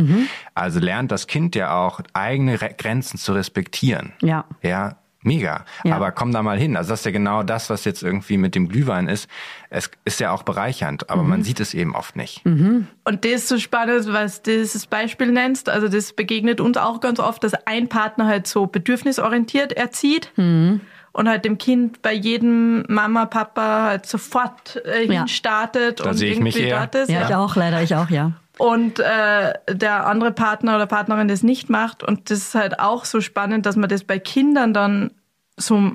[0.55, 4.13] Also lernt das Kind ja auch, eigene Re Grenzen zu respektieren.
[4.21, 4.45] Ja.
[4.63, 4.97] Ja,
[5.27, 5.65] mega.
[5.85, 5.97] Ja.
[5.97, 6.77] Aber komm da mal hin.
[6.77, 9.29] Also das ist ja genau das, was jetzt irgendwie mit dem Glühwein ist.
[9.69, 11.29] Es ist ja auch bereichernd, aber Mhm.
[11.29, 12.45] man sieht es eben oft nicht.
[12.47, 12.87] Und
[13.25, 15.69] das ist so spannend, was du dieses Beispiel nennst.
[15.69, 20.81] Also das begegnet uns auch ganz oft, dass ein Partner halt so bedürfnisorientiert erzieht Mhm.
[21.13, 25.21] und halt dem Kind bei jedem Mama, Papa halt sofort äh, Ja.
[25.21, 26.79] hinstartet Da und sehe ich mich irgendwie eher.
[26.81, 27.11] dort ist.
[27.11, 28.33] Ja, ich auch, leider, ich auch, ja.
[28.59, 32.03] Und äh, der andere Partner oder Partnerin das nicht macht.
[32.03, 35.11] Und das ist halt auch so spannend, dass man das bei Kindern dann
[35.57, 35.93] so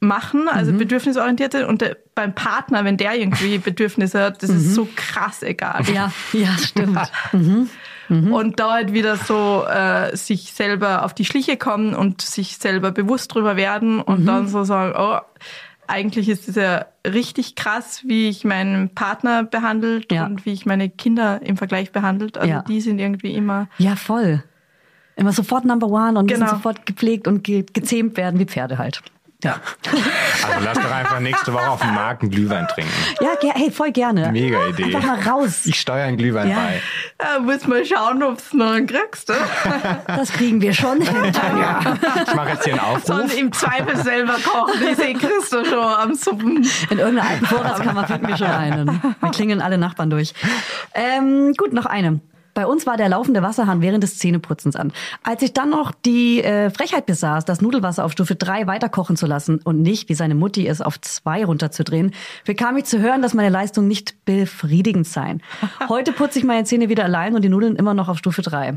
[0.00, 0.78] machen, also Mhm.
[0.78, 1.64] bedürfnisorientiert sind.
[1.64, 5.82] Und der, beim Partner, wenn der irgendwie Bedürfnisse hat, das ist so krass egal.
[5.88, 5.94] Mhm.
[5.94, 6.98] Ja, ja, stimmt.
[8.08, 12.90] Und da halt wieder so äh, sich selber auf die Schliche kommen und sich selber
[12.90, 14.26] bewusst drüber werden und Mhm.
[14.26, 15.18] dann so sagen, oh,
[15.88, 20.26] eigentlich ist es ja richtig krass, wie ich meinen Partner behandelt Ja.
[20.26, 22.38] und wie ich meine Kinder im Vergleich behandelt.
[22.38, 22.62] Also Ja.
[22.62, 24.42] die sind irgendwie immer Ja, voll.
[25.18, 26.52] Immer sofort Number One und müssen Genau.
[26.52, 29.02] sofort gepflegt und ge gezähmt werden wie Pferde halt.
[29.44, 29.54] Ja,
[29.86, 32.90] Also lass doch einfach nächste Woche auf dem Markt einen Glühwein trinken.
[33.20, 34.32] ja hey, voll gerne.
[34.32, 34.86] Mega Idee.
[34.96, 35.64] Einfach mal raus.
[35.64, 36.56] Ich steuere einen Glühwein Ja.
[36.56, 36.82] bei.
[37.24, 39.30] Ja, muss mal schauen, ob du noch einen kriegst.
[40.08, 41.78] Das kriegen wir schon hin, Tanja.
[42.26, 43.04] Ich mache jetzt hier einen Aufruf.
[43.04, 44.82] Sondern im Zweifel selber kochen.
[44.90, 46.66] Ich sehe Christo schon am Suppen.
[46.90, 49.00] In irgendeiner alten Vorratskammer finden wir schon einen.
[49.20, 50.34] Wir klingeln alle Nachbarn durch.
[50.94, 52.18] Ähm, gut, noch eine.
[52.58, 54.92] Bei uns war der laufende Wasserhahn während des Zähneputzens an.
[55.22, 59.26] Als ich dann noch die äh, Frechheit besaß, das Nudelwasser auf Stufe 3 weiterkochen zu
[59.26, 62.12] lassen und nicht, wie seine Mutti es auf 2 runterzudrehen,
[62.44, 65.40] bekam ich zu hören, dass meine Leistungen nicht befriedigend seien.
[65.88, 68.76] Heute putze ich meine Zähne wieder allein und die Nudeln immer noch auf Stufe 3.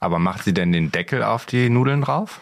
[0.00, 2.40] Aber macht sie denn den Deckel auf die Nudeln drauf?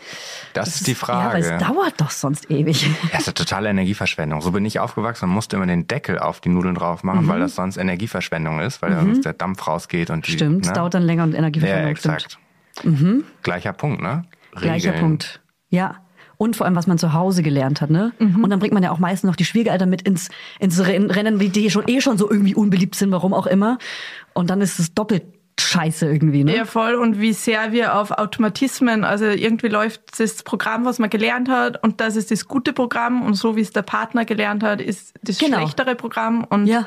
[0.53, 1.55] Das, ist die Ja, weil Frage.
[1.55, 2.87] es dauert doch sonst ewig.
[3.13, 4.43] Ja, ist eine totale Energieverschwendung.
[4.43, 7.41] So bin ich aufgewachsen und musste immer den Deckel auf die Nudeln drauf machen, weil
[7.41, 10.33] das sonst Energieverschwendung ist, weil sonst der Dampf rausgeht und die.
[10.33, 10.37] Mhm.
[10.37, 10.67] Stimmt, ne?
[10.67, 11.97] es dauert dann länger und Ja, Energieverschwendung.
[11.97, 12.15] stimmt.
[12.15, 12.39] exakt.
[13.43, 14.25] Gleicher Punkt, ne?
[14.53, 15.01] Gleicher Regeln.
[15.01, 15.41] Punkt.
[15.71, 15.97] Ja.
[16.39, 18.13] Und vor allem, was man zu Hause gelernt hat, ne?
[18.19, 20.29] Und dann bringt man ja auch meistens noch die Schwiegereltern mit ins,
[20.59, 23.79] ins Ren- Rennen, wie die schon eh schon so irgendwie unbeliebt sind, warum auch immer.
[24.35, 25.23] Und dann ist es doppelt
[25.61, 26.57] scheiße irgendwie, ne?
[26.57, 26.95] Ja, voll.
[26.95, 31.83] Und wie sehr wir auf Automatismen, also irgendwie läuft das Programm, was man gelernt hat,
[31.83, 33.23] und das ist das gute Programm.
[33.23, 35.59] Und so wie es der Partner gelernt hat, ist das Genau.
[35.59, 36.45] schlechtere Programm.
[36.45, 36.87] Und Ja.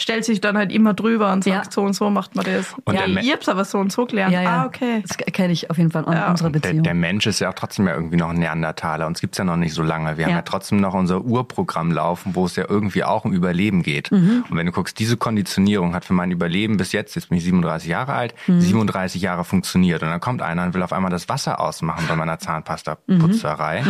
[0.00, 1.70] Stellt sich dann halt immer drüber und sagt, Ja.
[1.72, 2.74] so und so macht man das.
[2.84, 4.32] Und ja, der ich hab's aber so und so gelernt.
[4.32, 4.62] Ja, ja.
[4.62, 5.02] Ah, okay.
[5.06, 6.30] Das kenne ich auf jeden Fall in Ja.
[6.30, 6.82] unserer Der, Beziehung.
[6.84, 9.06] der Mensch ist ja auch trotzdem ja irgendwie noch ein Neandertaler.
[9.08, 10.16] Uns gibt's ja noch nicht so lange.
[10.16, 10.42] Wir haben Ja.
[10.42, 14.12] trotzdem noch unser Urprogramm laufen, wo es ja irgendwie auch um Überleben geht.
[14.12, 14.44] Mhm.
[14.48, 17.44] Und wenn du guckst, diese Konditionierung hat für mein Überleben bis jetzt, jetzt bin ich
[17.44, 18.60] 37 Jahre alt, Mhm.
[18.60, 20.02] 37 Jahre funktioniert.
[20.04, 23.82] Und dann kommt einer und will auf einmal das Wasser ausmachen bei meiner Zahnpasta-Putzerei.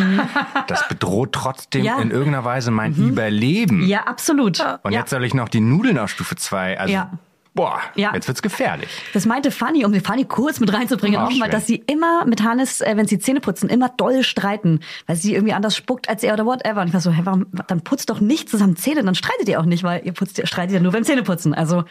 [0.66, 1.86] Das bedroht trotzdem Mhm.
[1.86, 1.96] Ja.
[1.96, 2.02] Mhm.
[2.02, 3.86] in irgendeiner Weise mein Überleben.
[3.86, 4.60] ja, absolut.
[4.82, 5.00] Und ja.
[5.00, 6.78] jetzt soll ich noch die Nudeln auf Stufe 2.
[6.78, 7.12] Also Ja.
[7.54, 8.12] boah, Ja.
[8.14, 8.88] jetzt wird's gefährlich.
[9.14, 12.42] Das meinte Fanny, um die Fanny kurz mit reinzubringen, auch mal, dass sie immer mit
[12.42, 16.22] Hannes, äh, wenn sie Zähne putzen, immer doll streiten, weil sie irgendwie anders spuckt als
[16.22, 16.80] er oder whatever.
[16.82, 19.58] Und ich war so, hä, warum, dann putzt doch nicht zusammen Zähne, dann streitet ihr
[19.60, 21.52] auch nicht, weil ihr putzt, streitet ja nur beim Zähneputzen.
[21.54, 21.84] Also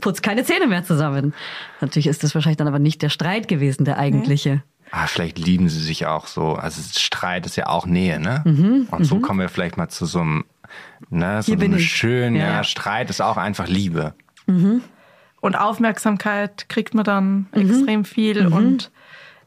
[0.00, 1.32] putzt keine Zähne mehr zusammen.
[1.80, 4.62] Natürlich ist das wahrscheinlich dann aber nicht der Streit gewesen, der eigentliche.
[4.90, 6.54] Ah, vielleicht lieben sie sich auch so.
[6.54, 8.42] Also Streit ist ja auch Nähe, ne?
[8.44, 10.44] Mhm, Und so kommen wir vielleicht mal zu so einem,
[11.10, 11.90] ne, so Hier bin ich.
[11.90, 12.64] schönen, Ja, ja.
[12.64, 14.14] Streit ist auch einfach Liebe.
[15.40, 17.60] Und Aufmerksamkeit kriegt man dann Mhm.
[17.70, 18.90] extrem viel und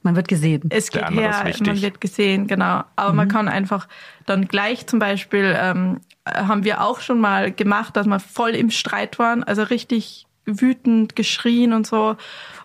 [0.03, 0.61] Man wird gesehen.
[0.69, 2.83] es geht her, man wird gesehen, genau.
[2.95, 3.15] Aber Mhm.
[3.17, 3.87] man kann einfach
[4.25, 8.69] dann gleich zum Beispiel, ähm, haben wir auch schon mal gemacht, dass wir voll im
[8.69, 12.15] Streit waren, also richtig wütend geschrien und so.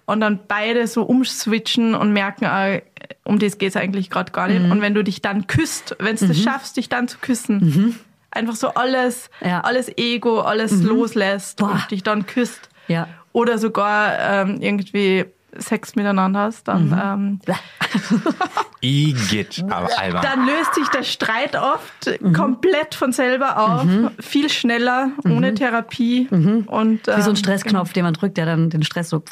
[0.04, 2.78] Und dann beide so umswitchen und merken, ah,
[3.24, 4.54] um das geht's eigentlich gerade gar Mhm.
[4.62, 4.70] nicht.
[4.70, 7.98] Und wenn du dich dann küsst, wenn du das schaffst, dich dann zu küssen,
[8.32, 9.48] einfach so alles, Mhm.
[9.48, 9.58] Ja.
[9.58, 9.64] Mhm.
[9.64, 11.70] alles Ego, alles loslässt Boah.
[11.72, 13.06] und dich dann küsst Ja.
[13.32, 15.26] oder sogar ähm, irgendwie
[15.56, 17.00] Sex miteinander hast, dann, Mhm.
[17.04, 17.40] ähm,
[18.80, 20.22] Igitt, aber albern.
[20.22, 22.32] dann löst sich der Streit oft Mhm.
[22.32, 23.86] komplett von selber auf,
[24.18, 26.26] viel schneller, ohne Therapie.
[26.30, 26.66] Und, Mhm.
[26.66, 29.22] Wie so ähm, ein Stressknopf, den man drückt, der dann den Stress so.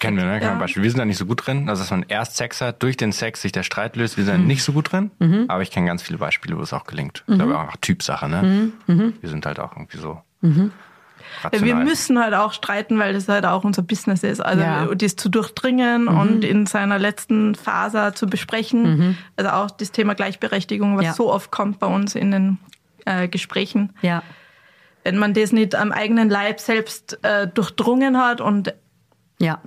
[0.00, 0.30] Kennen wir, ne?
[0.38, 0.54] Kennen wir Ja.
[0.58, 0.82] Beispiel.
[0.82, 1.68] Wir sind da nicht so gut drin.
[1.68, 4.16] Also, dass man erst Sex hat, durch den Sex sich der Streit löst.
[4.16, 4.28] Wir Mhm.
[4.28, 5.10] sind nicht so gut drin.
[5.48, 7.24] Aber ich kenne ganz viele Beispiele, wo es auch gelingt.
[7.26, 7.34] Mhm.
[7.34, 8.70] Ich glaube auch Typsache, ne?
[8.86, 10.22] Wir sind halt auch irgendwie so.
[10.40, 10.72] Mhm.
[11.44, 11.84] Ja, wir rational.
[11.84, 14.40] müssen halt auch streiten, weil das halt auch unser Business ist.
[14.40, 14.86] Also Ja.
[14.94, 19.16] das zu durchdringen und in seiner letzten Phase zu besprechen.
[19.36, 21.12] Also auch das Thema Gleichberechtigung, was Ja.
[21.14, 22.58] so oft kommt bei uns in den
[23.06, 23.92] äh, Gesprächen.
[24.02, 24.22] Ja.
[25.02, 28.74] Wenn man das nicht am eigenen Leib selbst äh, durchdrungen hat und
[29.38, 29.60] Ja.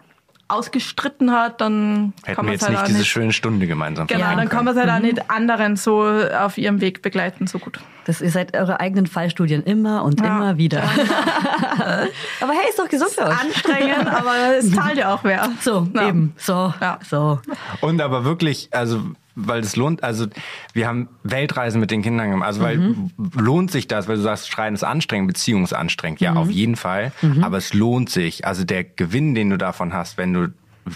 [0.49, 3.07] Ausgestritten hat, dann Hätten kann wir jetzt halt nicht diese nicht.
[3.09, 6.79] schöne Stunde gemeinsam Genau, dann kann man es halt auch nicht anderen so auf ihrem
[6.81, 7.79] Weg begleiten, so gut.
[8.05, 10.27] Das ihr seid eure eigenen Fallstudien immer und Ja.
[10.37, 10.81] immer wieder.
[12.39, 13.41] aber hey, ist doch gesund für euch.
[13.41, 15.49] Anstrengend, aber es zahlt ja auch wer.
[15.61, 16.07] So, Ja.
[16.07, 16.33] eben.
[16.37, 16.99] So, Ja.
[17.07, 17.39] so.
[17.81, 19.01] Und aber wirklich, also
[19.39, 20.25] weil es lohnt, also
[20.73, 23.11] wir haben Weltreisen mit den Kindern gemacht, also weil Mhm.
[23.37, 26.25] lohnt sich das, weil du sagst, Schreien ist anstrengend, Beziehung ist anstrengend, Mhm.
[26.25, 27.11] ja, auf jeden Fall,
[27.41, 30.47] aber es lohnt sich, also der Gewinn, den du davon hast, wenn du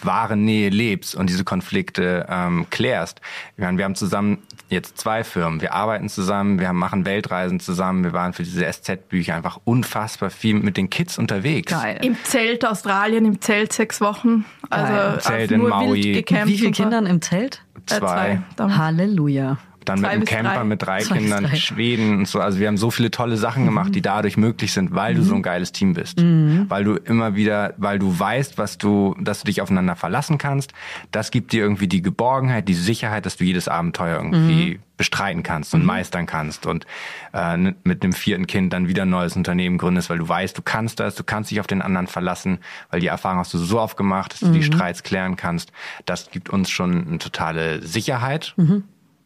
[0.04, 3.20] wahre Nähe lebst und diese Konflikte ähm, klärst.
[3.58, 4.38] Ich meine, wir haben zusammen
[4.70, 8.66] jetzt zwei Firmen, wir arbeiten zusammen, wir haben, machen Weltreisen zusammen, wir waren für diese
[8.66, 11.74] SZ-Bücher einfach unfassbar viel mit den Kids unterwegs.
[11.74, 12.00] Geil.
[12.04, 14.46] Im Zelt Australien, im Zelt sechs Wochen.
[14.70, 15.14] Also Geil.
[15.16, 15.94] Im Zelt in nur Maui.
[16.04, 16.48] wild Mit gecampt.
[16.48, 16.72] Wie viele.
[16.72, 17.62] Kindern im Zelt?
[17.90, 18.42] Äh, Zwei.
[18.58, 19.58] Halleluja.
[19.86, 20.64] Dann mit Zwei einem bis Camper drei.
[20.64, 21.56] mit drei Zwei Kindern.
[21.56, 22.40] Schweden und so.
[22.40, 25.36] Also wir haben so viele tolle Sachen gemacht, die dadurch möglich sind, weil du so
[25.36, 26.22] ein geiles Team bist.
[26.22, 30.74] Weil du immer wieder, weil du weißt, was du, dass du dich aufeinander verlassen kannst.
[31.12, 35.74] Das gibt dir irgendwie die Geborgenheit, die Sicherheit, dass du jedes Abenteuer irgendwie bestreiten kannst
[35.74, 36.86] und meistern kannst und
[37.34, 40.62] äh, mit einem vierten Kind dann wieder ein neues Unternehmen gründest, weil du weißt, du
[40.62, 42.60] kannst das, du kannst dich auf den anderen verlassen,
[42.92, 45.72] weil die Erfahrung hast du so oft gemacht, dass du die Streits klären kannst.
[46.06, 48.54] Das gibt uns schon eine totale Sicherheit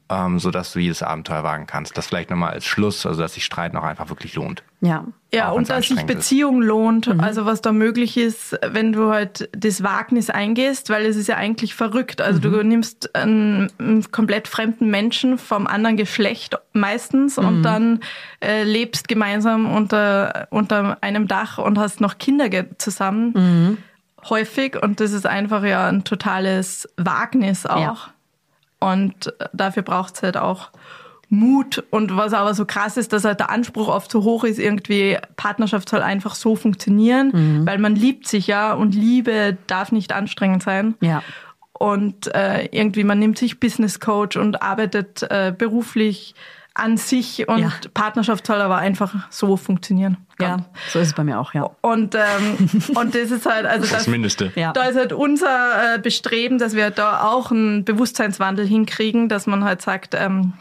[0.10, 1.98] ähm, so dass du jedes Abenteuer wagen kannst.
[1.98, 4.64] Das vielleicht nochmal als Schluss, also dass sich Streiten auch einfach wirklich lohnt.
[4.82, 5.06] Ja.
[5.34, 6.18] Ja, und dass sich anstrengend ist.
[6.18, 7.20] Beziehung lohnt, Mhm.
[7.20, 11.36] also was da möglich ist, wenn du halt das Wagnis eingehst, weil es ist ja
[11.38, 12.22] eigentlich verrückt.
[12.22, 12.68] Also du Mhm.
[12.68, 17.46] nimmst einen, einen komplett fremden Menschen vom anderen Geschlecht meistens Mhm.
[17.48, 18.00] und dann
[18.42, 23.34] äh, lebst gemeinsam unter, unter einem Dach und hast noch Kinder ge- zusammen.
[23.36, 23.78] Mhm.
[24.30, 27.80] Häufig und das ist einfach ja ein totales Wagnis auch.
[27.80, 27.98] Ja.
[28.94, 30.70] Und dafür braucht es halt auch
[31.30, 31.84] Mut.
[31.90, 35.18] Und was aber so krass ist, dass halt der Anspruch oft so hoch ist, irgendwie
[35.38, 37.66] Partnerschaft soll einfach so funktionieren, Mhm.
[37.68, 40.94] weil man liebt sich ja und Liebe darf nicht anstrengend sein.
[41.02, 41.24] Ja.
[41.74, 46.36] Und äh, irgendwie man nimmt sich Business Coach und arbeitet äh, beruflich
[46.76, 47.72] an sich und Ja.
[47.94, 50.18] Partnerschaft soll aber einfach so funktionieren.
[50.40, 51.70] Ja, so ist es bei mir auch, ja.
[51.82, 54.52] Und, ähm, und das ist halt, also das, Mindeste.
[54.56, 54.74] Ja.
[54.74, 59.64] da ist halt unser äh, Bestreben, dass wir da auch einen Bewusstseinswandel hinkriegen, dass man
[59.64, 60.54] halt sagt, ähm,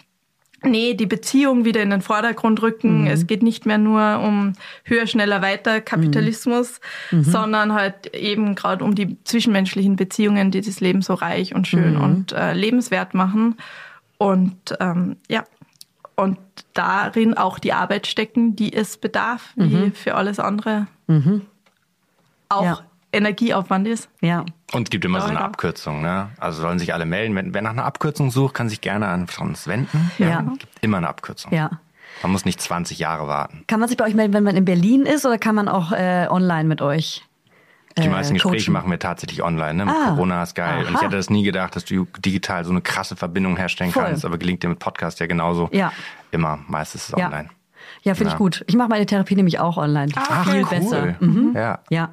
[0.62, 3.02] nee, die Beziehung wieder in den Vordergrund rücken.
[3.02, 3.06] Mhm.
[3.08, 4.54] Es geht nicht mehr nur um
[4.84, 6.80] höher, schneller, weiter Kapitalismus,
[7.10, 7.24] Mhm.
[7.24, 11.96] sondern halt eben gerade um die zwischenmenschlichen Beziehungen, die das Leben so reich und schön
[11.96, 12.00] Mhm.
[12.04, 13.56] und äh, lebenswert machen.
[14.16, 15.42] Und ähm, ja,
[16.16, 16.38] und
[16.74, 20.86] darin auch die Arbeit stecken, die es bedarf, wie für alles andere
[22.48, 22.78] auch Ja.
[23.12, 24.08] Energieaufwand ist.
[24.20, 24.44] Ja.
[24.72, 25.46] Und es gibt immer so eine Leider.
[25.46, 26.30] Abkürzung, ne?
[26.38, 27.34] Also sollen sich alle melden.
[27.36, 30.10] Wenn, wer nach einer Abkürzung sucht, kann sich gerne an uns wenden.
[30.18, 30.40] Ja.
[30.40, 31.52] Gibt immer eine Abkürzung.
[31.52, 31.70] Ja.
[32.22, 33.64] Man muss nicht 20 Jahre warten.
[33.68, 35.92] Kann man sich bei euch melden, wenn man in Berlin ist oder kann man auch
[35.92, 37.24] äh, online mit euch?
[37.98, 38.72] Die äh, meisten Gespräche coachen?
[38.72, 39.74] machen wir tatsächlich online.
[39.74, 39.84] Ne?
[39.86, 40.08] Mit Ah.
[40.10, 40.78] Corona ist geil.
[40.84, 41.02] Und ich Aha.
[41.02, 44.02] hätte das nie gedacht, dass du digital so eine krasse Verbindung herstellen Voll.
[44.04, 44.24] kannst.
[44.24, 45.68] Aber gelingt dir mit Podcast ja genauso.
[45.72, 45.92] Ja.
[46.32, 46.58] Immer.
[46.66, 47.26] Meistens ist es Ja.
[47.26, 47.48] online.
[48.02, 48.38] Ja, finde ich Ja.
[48.38, 48.64] gut.
[48.66, 50.10] Ich mache meine Therapie nämlich auch online.
[50.16, 50.80] Ah, Viel okay.
[50.80, 51.14] besser.
[51.20, 51.52] Mhm.
[51.54, 51.78] Ja.
[51.90, 52.10] Ja.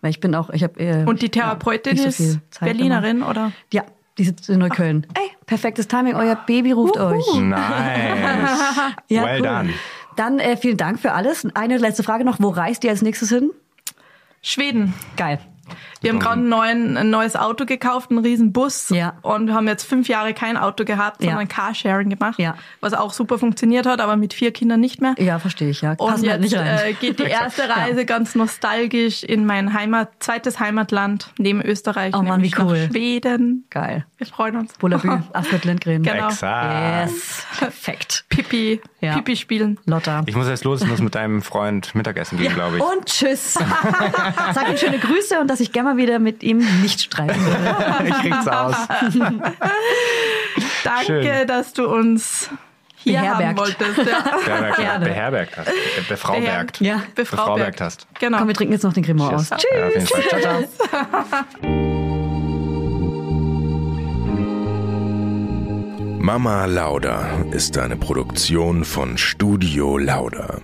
[0.00, 3.52] Weil ich bin auch, ich habe äh, Und die Therapeutin nicht so ist Berlinerin, oder?
[3.72, 3.84] Ja,
[4.18, 5.06] die sitzt in Neukölln.
[5.14, 7.24] Ey, perfektes Timing, euer Baby ruft euch.
[7.36, 7.60] Nice.
[9.08, 9.46] Ja, well cool.
[9.48, 9.70] done.
[10.16, 11.46] Dann äh, vielen Dank für alles.
[11.54, 12.36] Eine letzte Frage noch.
[12.40, 13.50] Wo reist ihr als nächstes hin?
[14.44, 14.94] Schweden.
[15.16, 15.38] Geil.
[16.02, 18.90] Wir haben gerade ein, neuen, ein neues Auto gekauft, einen riesen Bus.
[18.90, 19.14] Ja.
[19.22, 21.30] Und haben jetzt fünf Jahre kein Auto gehabt, Ja.
[21.30, 22.38] sondern Carsharing gemacht.
[22.38, 22.56] Ja.
[22.82, 25.14] Was auch super funktioniert hat, aber mit vier Kindern nicht mehr.
[25.18, 25.92] Ja, verstehe ich, ja.
[25.92, 26.78] Und Passen halt jetzt nicht rein.
[26.84, 32.18] äh, geht die erste Reise ganz nostalgisch in mein Heimat, zweites Heimatland neben Österreich, Oh
[32.18, 32.82] Mann, nämlich wie cool.
[32.84, 33.64] nach Schweden.
[33.70, 34.04] Geil.
[34.18, 34.74] Wir freuen uns.
[34.74, 36.02] Bullabü, Astrid Lindgren.
[36.02, 36.26] Genau.
[36.26, 37.10] Exakt.
[37.10, 37.46] Yes.
[37.58, 38.26] Perfekt.
[38.28, 39.14] Pipi, Ja.
[39.14, 39.78] Pipi spielen.
[39.86, 40.22] Lotta.
[40.26, 42.82] Ich muss jetzt los, ich muss mit deinem Freund Mittagessen gehen, glaube ich.
[42.82, 43.54] Und tschüss.
[44.54, 47.76] Sag ihm schöne Grüße und dass ich gerne mal wieder mit ihm nicht streiten würde.
[48.08, 48.76] ich krieg's aus.
[50.84, 51.46] Danke, Schön.
[51.46, 52.50] dass du uns
[52.96, 53.80] hier haben Beherbergt.
[53.80, 54.10] wolltest.
[54.10, 54.98] Ja.
[54.98, 56.08] Beherbergt, beherbergt hast.
[56.08, 56.80] Befraubergt.
[56.80, 57.02] Ja.
[57.14, 58.06] Befraubergt hast.
[58.18, 58.38] Genau.
[58.38, 59.50] Komm, wir trinken jetzt noch den Cremant aus.
[59.50, 59.64] Tschüss.
[59.76, 60.22] Ja, auf jeden Fall.
[60.22, 61.93] Ciao, ciao.
[66.24, 70.62] Mama Lauda ist eine Produktion von Studio Lauda.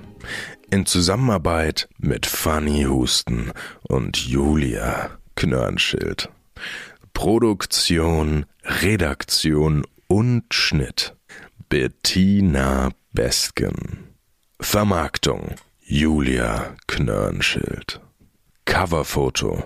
[0.71, 6.31] In Zusammenarbeit mit Fanny Husten und Julia Knörnschild.
[7.13, 11.15] Produktion, Redaktion und Schnitt
[11.69, 14.15] Bettina Besken.
[14.61, 18.01] Vermarktung Julia Knörnschild.
[18.65, 19.63] Coverfoto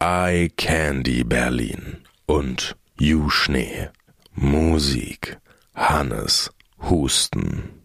[0.00, 3.90] Eye Candy Berlin und You Schnee.
[4.38, 5.38] Musik
[5.74, 7.80] Hannes Husten.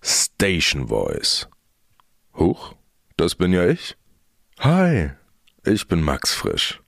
[0.00, 1.48] Station Voice.
[2.34, 2.76] Huch,
[3.16, 3.96] das bin ja ich.
[4.60, 5.10] Hi,
[5.64, 6.80] ich bin Max Frisch.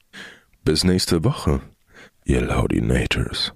[0.62, 1.60] Bis nächste Woche,
[2.24, 3.52] ihr Laudinators.